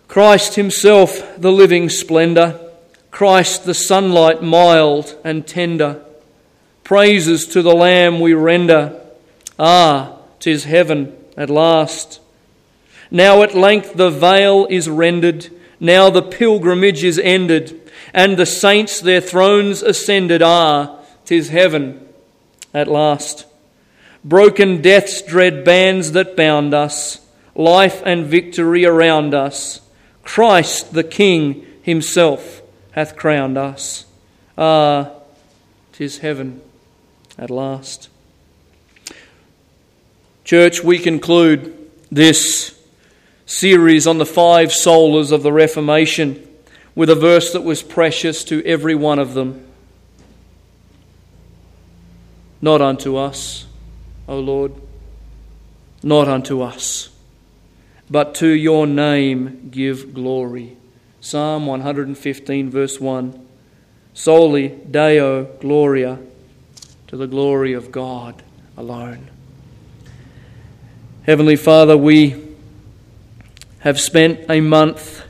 Christ 0.08 0.54
Himself, 0.54 1.22
the 1.36 1.52
living 1.52 1.90
splendour, 1.90 2.58
Christ 3.10 3.66
the 3.66 3.74
sunlight 3.74 4.42
mild 4.42 5.16
and 5.22 5.46
tender. 5.46 6.00
Praises 6.90 7.46
to 7.46 7.62
the 7.62 7.72
Lamb 7.72 8.18
we 8.18 8.34
render. 8.34 9.00
Ah, 9.60 10.16
'tis 10.40 10.64
heaven 10.64 11.16
at 11.36 11.48
last. 11.48 12.18
Now 13.12 13.44
at 13.44 13.54
length 13.54 13.94
the 13.94 14.10
veil 14.10 14.66
is 14.68 14.88
rendered, 14.88 15.50
now 15.78 16.10
the 16.10 16.20
pilgrimage 16.20 17.04
is 17.04 17.16
ended, 17.20 17.80
and 18.12 18.36
the 18.36 18.44
saints 18.44 19.00
their 19.00 19.20
thrones 19.20 19.84
ascended. 19.84 20.42
Ah, 20.42 20.96
'tis 21.24 21.50
heaven 21.50 22.00
at 22.74 22.88
last. 22.88 23.46
Broken 24.24 24.82
death's 24.82 25.22
dread 25.22 25.62
bands 25.62 26.10
that 26.10 26.34
bound 26.34 26.74
us, 26.74 27.20
life 27.54 28.02
and 28.04 28.26
victory 28.26 28.84
around 28.84 29.32
us. 29.32 29.80
Christ 30.24 30.92
the 30.92 31.04
King 31.04 31.64
himself 31.82 32.62
hath 32.90 33.14
crowned 33.14 33.56
us. 33.56 34.06
Ah, 34.58 35.10
'tis 35.92 36.18
heaven 36.18 36.62
at 37.40 37.50
last. 37.50 38.10
Church, 40.44 40.84
we 40.84 40.98
conclude 40.98 41.90
this 42.12 42.78
series 43.46 44.06
on 44.06 44.18
the 44.18 44.26
five 44.26 44.68
solas 44.68 45.32
of 45.32 45.42
the 45.42 45.52
Reformation 45.52 46.46
with 46.94 47.08
a 47.08 47.14
verse 47.14 47.52
that 47.54 47.62
was 47.62 47.82
precious 47.82 48.44
to 48.44 48.62
every 48.66 48.94
one 48.94 49.18
of 49.18 49.32
them. 49.32 49.66
Not 52.60 52.82
unto 52.82 53.16
us, 53.16 53.66
O 54.28 54.38
Lord, 54.38 54.74
not 56.02 56.28
unto 56.28 56.60
us, 56.60 57.08
but 58.10 58.34
to 58.36 58.48
your 58.48 58.86
name 58.86 59.70
give 59.70 60.12
glory. 60.12 60.76
Psalm 61.22 61.66
115, 61.66 62.68
verse 62.68 63.00
1. 63.00 63.46
Soli 64.12 64.68
Deo 64.68 65.44
Gloria, 65.44 66.18
to 67.10 67.16
the 67.16 67.26
glory 67.26 67.72
of 67.72 67.90
God 67.90 68.40
alone. 68.76 69.28
Heavenly 71.24 71.56
Father, 71.56 71.96
we 71.96 72.40
have 73.80 73.98
spent 73.98 74.48
a 74.48 74.60
month, 74.60 75.24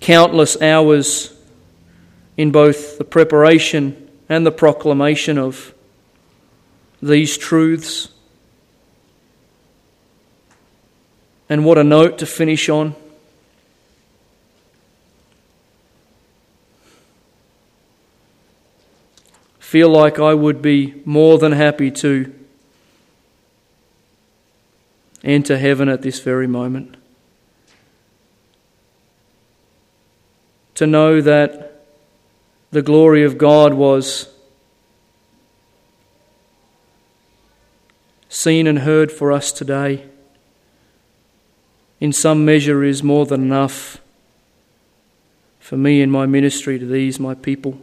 countless 0.00 0.60
hours 0.60 1.34
in 2.36 2.50
both 2.50 2.98
the 2.98 3.04
preparation 3.04 4.10
and 4.28 4.44
the 4.44 4.52
proclamation 4.52 5.38
of 5.38 5.72
these 7.00 7.38
truths. 7.38 8.10
And 11.48 11.64
what 11.64 11.78
a 11.78 11.84
note 11.84 12.18
to 12.18 12.26
finish 12.26 12.68
on. 12.68 12.94
Feel 19.74 19.88
like 19.88 20.20
I 20.20 20.34
would 20.34 20.62
be 20.62 21.02
more 21.04 21.36
than 21.36 21.50
happy 21.50 21.90
to 21.90 22.32
enter 25.24 25.58
heaven 25.58 25.88
at 25.88 26.00
this 26.00 26.20
very 26.20 26.46
moment. 26.46 26.96
To 30.76 30.86
know 30.86 31.20
that 31.20 31.84
the 32.70 32.82
glory 32.82 33.24
of 33.24 33.36
God 33.36 33.74
was 33.74 34.32
seen 38.28 38.68
and 38.68 38.78
heard 38.78 39.10
for 39.10 39.32
us 39.32 39.50
today, 39.50 40.04
in 41.98 42.12
some 42.12 42.44
measure, 42.44 42.84
is 42.84 43.02
more 43.02 43.26
than 43.26 43.42
enough 43.42 44.00
for 45.58 45.76
me 45.76 46.00
in 46.00 46.12
my 46.12 46.26
ministry 46.26 46.78
to 46.78 46.86
these, 46.86 47.18
my 47.18 47.34
people. 47.34 47.80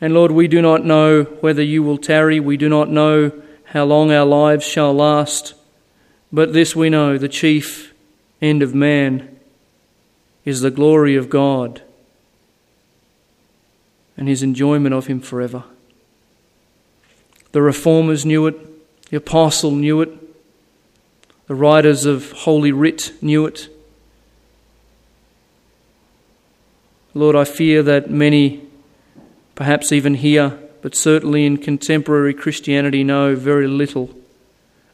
And 0.00 0.14
Lord, 0.14 0.30
we 0.30 0.48
do 0.48 0.62
not 0.62 0.84
know 0.84 1.24
whether 1.40 1.62
you 1.62 1.82
will 1.82 1.98
tarry, 1.98 2.40
we 2.40 2.56
do 2.56 2.68
not 2.68 2.88
know 2.88 3.32
how 3.64 3.84
long 3.84 4.10
our 4.10 4.24
lives 4.24 4.64
shall 4.64 4.94
last, 4.94 5.54
but 6.32 6.52
this 6.52 6.74
we 6.74 6.90
know 6.90 7.18
the 7.18 7.28
chief 7.28 7.92
end 8.40 8.62
of 8.62 8.74
man 8.74 9.38
is 10.44 10.60
the 10.60 10.70
glory 10.70 11.16
of 11.16 11.28
God 11.28 11.82
and 14.16 14.28
his 14.28 14.42
enjoyment 14.42 14.94
of 14.94 15.06
him 15.06 15.20
forever. 15.20 15.64
The 17.52 17.62
reformers 17.62 18.24
knew 18.24 18.46
it, 18.46 19.10
the 19.10 19.16
apostle 19.16 19.72
knew 19.72 20.02
it, 20.02 20.10
the 21.46 21.54
writers 21.54 22.04
of 22.04 22.30
Holy 22.32 22.70
Writ 22.70 23.12
knew 23.20 23.46
it. 23.46 23.68
Lord, 27.12 27.34
I 27.34 27.44
fear 27.44 27.82
that 27.82 28.08
many, 28.08 28.62
perhaps 29.60 29.92
even 29.92 30.14
here, 30.14 30.58
but 30.80 30.94
certainly 30.94 31.44
in 31.44 31.58
contemporary 31.58 32.32
Christianity, 32.32 33.04
know 33.04 33.36
very 33.36 33.66
little, 33.66 34.08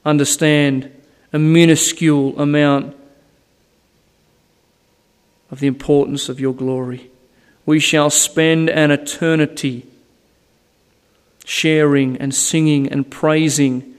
understand 0.04 0.90
a 1.32 1.38
minuscule 1.38 2.36
amount 2.36 2.96
of 5.52 5.60
the 5.60 5.68
importance 5.68 6.28
of 6.28 6.40
your 6.40 6.52
glory. 6.52 7.08
We 7.64 7.78
shall 7.78 8.10
spend 8.10 8.68
an 8.68 8.90
eternity 8.90 9.86
sharing 11.44 12.16
and 12.16 12.34
singing 12.34 12.88
and 12.88 13.08
praising 13.08 13.94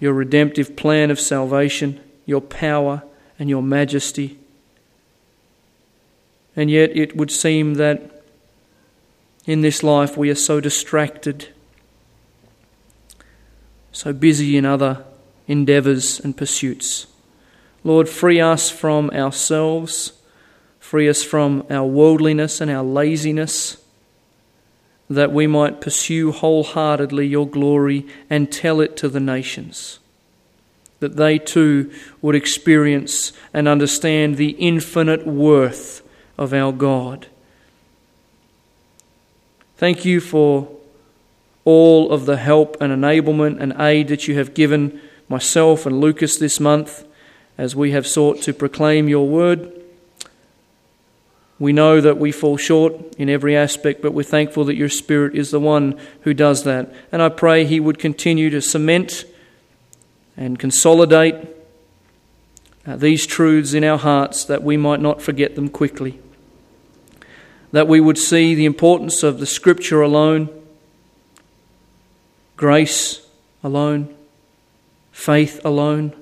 your 0.00 0.14
redemptive 0.14 0.74
plan 0.74 1.10
of 1.10 1.20
salvation, 1.20 2.00
your 2.24 2.40
power 2.40 3.02
and 3.38 3.50
your 3.50 3.62
majesty. 3.62 4.38
And 6.56 6.70
yet 6.70 6.96
it 6.96 7.14
would 7.14 7.30
seem 7.30 7.74
that 7.74 8.22
in 9.44 9.60
this 9.60 9.82
life 9.82 10.16
we 10.16 10.30
are 10.30 10.34
so 10.34 10.58
distracted, 10.58 11.48
so 13.92 14.12
busy 14.12 14.56
in 14.56 14.64
other 14.64 15.04
endeavours 15.46 16.18
and 16.18 16.36
pursuits. 16.36 17.06
Lord, 17.84 18.08
free 18.08 18.40
us 18.40 18.70
from 18.70 19.10
ourselves, 19.10 20.12
free 20.80 21.08
us 21.08 21.22
from 21.22 21.64
our 21.70 21.86
worldliness 21.86 22.60
and 22.60 22.70
our 22.70 22.82
laziness 22.82 23.76
that 25.08 25.30
we 25.30 25.46
might 25.46 25.80
pursue 25.80 26.32
wholeheartedly 26.32 27.26
your 27.26 27.46
glory 27.46 28.04
and 28.28 28.50
tell 28.50 28.80
it 28.80 28.96
to 28.96 29.08
the 29.08 29.20
nations, 29.20 30.00
that 30.98 31.16
they 31.16 31.38
too 31.38 31.92
would 32.20 32.34
experience 32.34 33.32
and 33.54 33.68
understand 33.68 34.36
the 34.36 34.50
infinite 34.50 35.24
worth 35.24 36.02
of 36.38 36.52
our 36.52 36.72
God. 36.72 37.26
Thank 39.76 40.04
you 40.04 40.20
for 40.20 40.68
all 41.64 42.12
of 42.12 42.26
the 42.26 42.36
help 42.36 42.76
and 42.80 42.92
enablement 42.92 43.60
and 43.60 43.74
aid 43.78 44.08
that 44.08 44.28
you 44.28 44.36
have 44.36 44.54
given 44.54 45.00
myself 45.28 45.84
and 45.84 46.00
Lucas 46.00 46.38
this 46.38 46.60
month 46.60 47.04
as 47.58 47.74
we 47.74 47.90
have 47.90 48.06
sought 48.06 48.40
to 48.42 48.54
proclaim 48.54 49.08
your 49.08 49.26
word. 49.26 49.72
We 51.58 51.72
know 51.72 52.00
that 52.00 52.18
we 52.18 52.32
fall 52.32 52.56
short 52.56 52.94
in 53.16 53.30
every 53.30 53.56
aspect, 53.56 54.02
but 54.02 54.12
we're 54.12 54.22
thankful 54.22 54.64
that 54.64 54.76
your 54.76 54.90
Spirit 54.90 55.34
is 55.34 55.50
the 55.50 55.60
one 55.60 55.98
who 56.22 56.34
does 56.34 56.64
that. 56.64 56.92
And 57.10 57.22
I 57.22 57.30
pray 57.30 57.64
He 57.64 57.80
would 57.80 57.98
continue 57.98 58.50
to 58.50 58.60
cement 58.60 59.24
and 60.36 60.58
consolidate 60.58 61.34
uh, 62.86 62.96
these 62.96 63.26
truths 63.26 63.72
in 63.72 63.84
our 63.84 63.98
hearts 63.98 64.44
that 64.44 64.62
we 64.62 64.76
might 64.76 65.00
not 65.00 65.22
forget 65.22 65.54
them 65.54 65.68
quickly. 65.68 66.20
That 67.76 67.88
we 67.88 68.00
would 68.00 68.16
see 68.16 68.54
the 68.54 68.64
importance 68.64 69.22
of 69.22 69.38
the 69.38 69.44
Scripture 69.44 70.00
alone, 70.00 70.48
grace 72.56 73.28
alone, 73.62 74.16
faith 75.12 75.60
alone, 75.62 76.14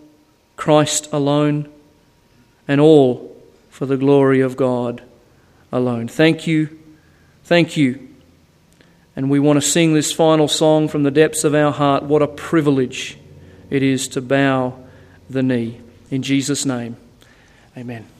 Christ 0.56 1.08
alone, 1.12 1.70
and 2.66 2.80
all 2.80 3.40
for 3.70 3.86
the 3.86 3.96
glory 3.96 4.40
of 4.40 4.56
God 4.56 5.04
alone. 5.70 6.08
Thank 6.08 6.48
you. 6.48 6.76
Thank 7.44 7.76
you. 7.76 8.08
And 9.14 9.30
we 9.30 9.38
want 9.38 9.56
to 9.56 9.64
sing 9.64 9.94
this 9.94 10.12
final 10.12 10.48
song 10.48 10.88
from 10.88 11.04
the 11.04 11.12
depths 11.12 11.44
of 11.44 11.54
our 11.54 11.70
heart. 11.70 12.02
What 12.02 12.20
a 12.20 12.26
privilege 12.26 13.16
it 13.70 13.84
is 13.84 14.08
to 14.08 14.20
bow 14.20 14.76
the 15.30 15.44
knee. 15.44 15.80
In 16.10 16.24
Jesus' 16.24 16.66
name, 16.66 16.96
amen. 17.78 18.13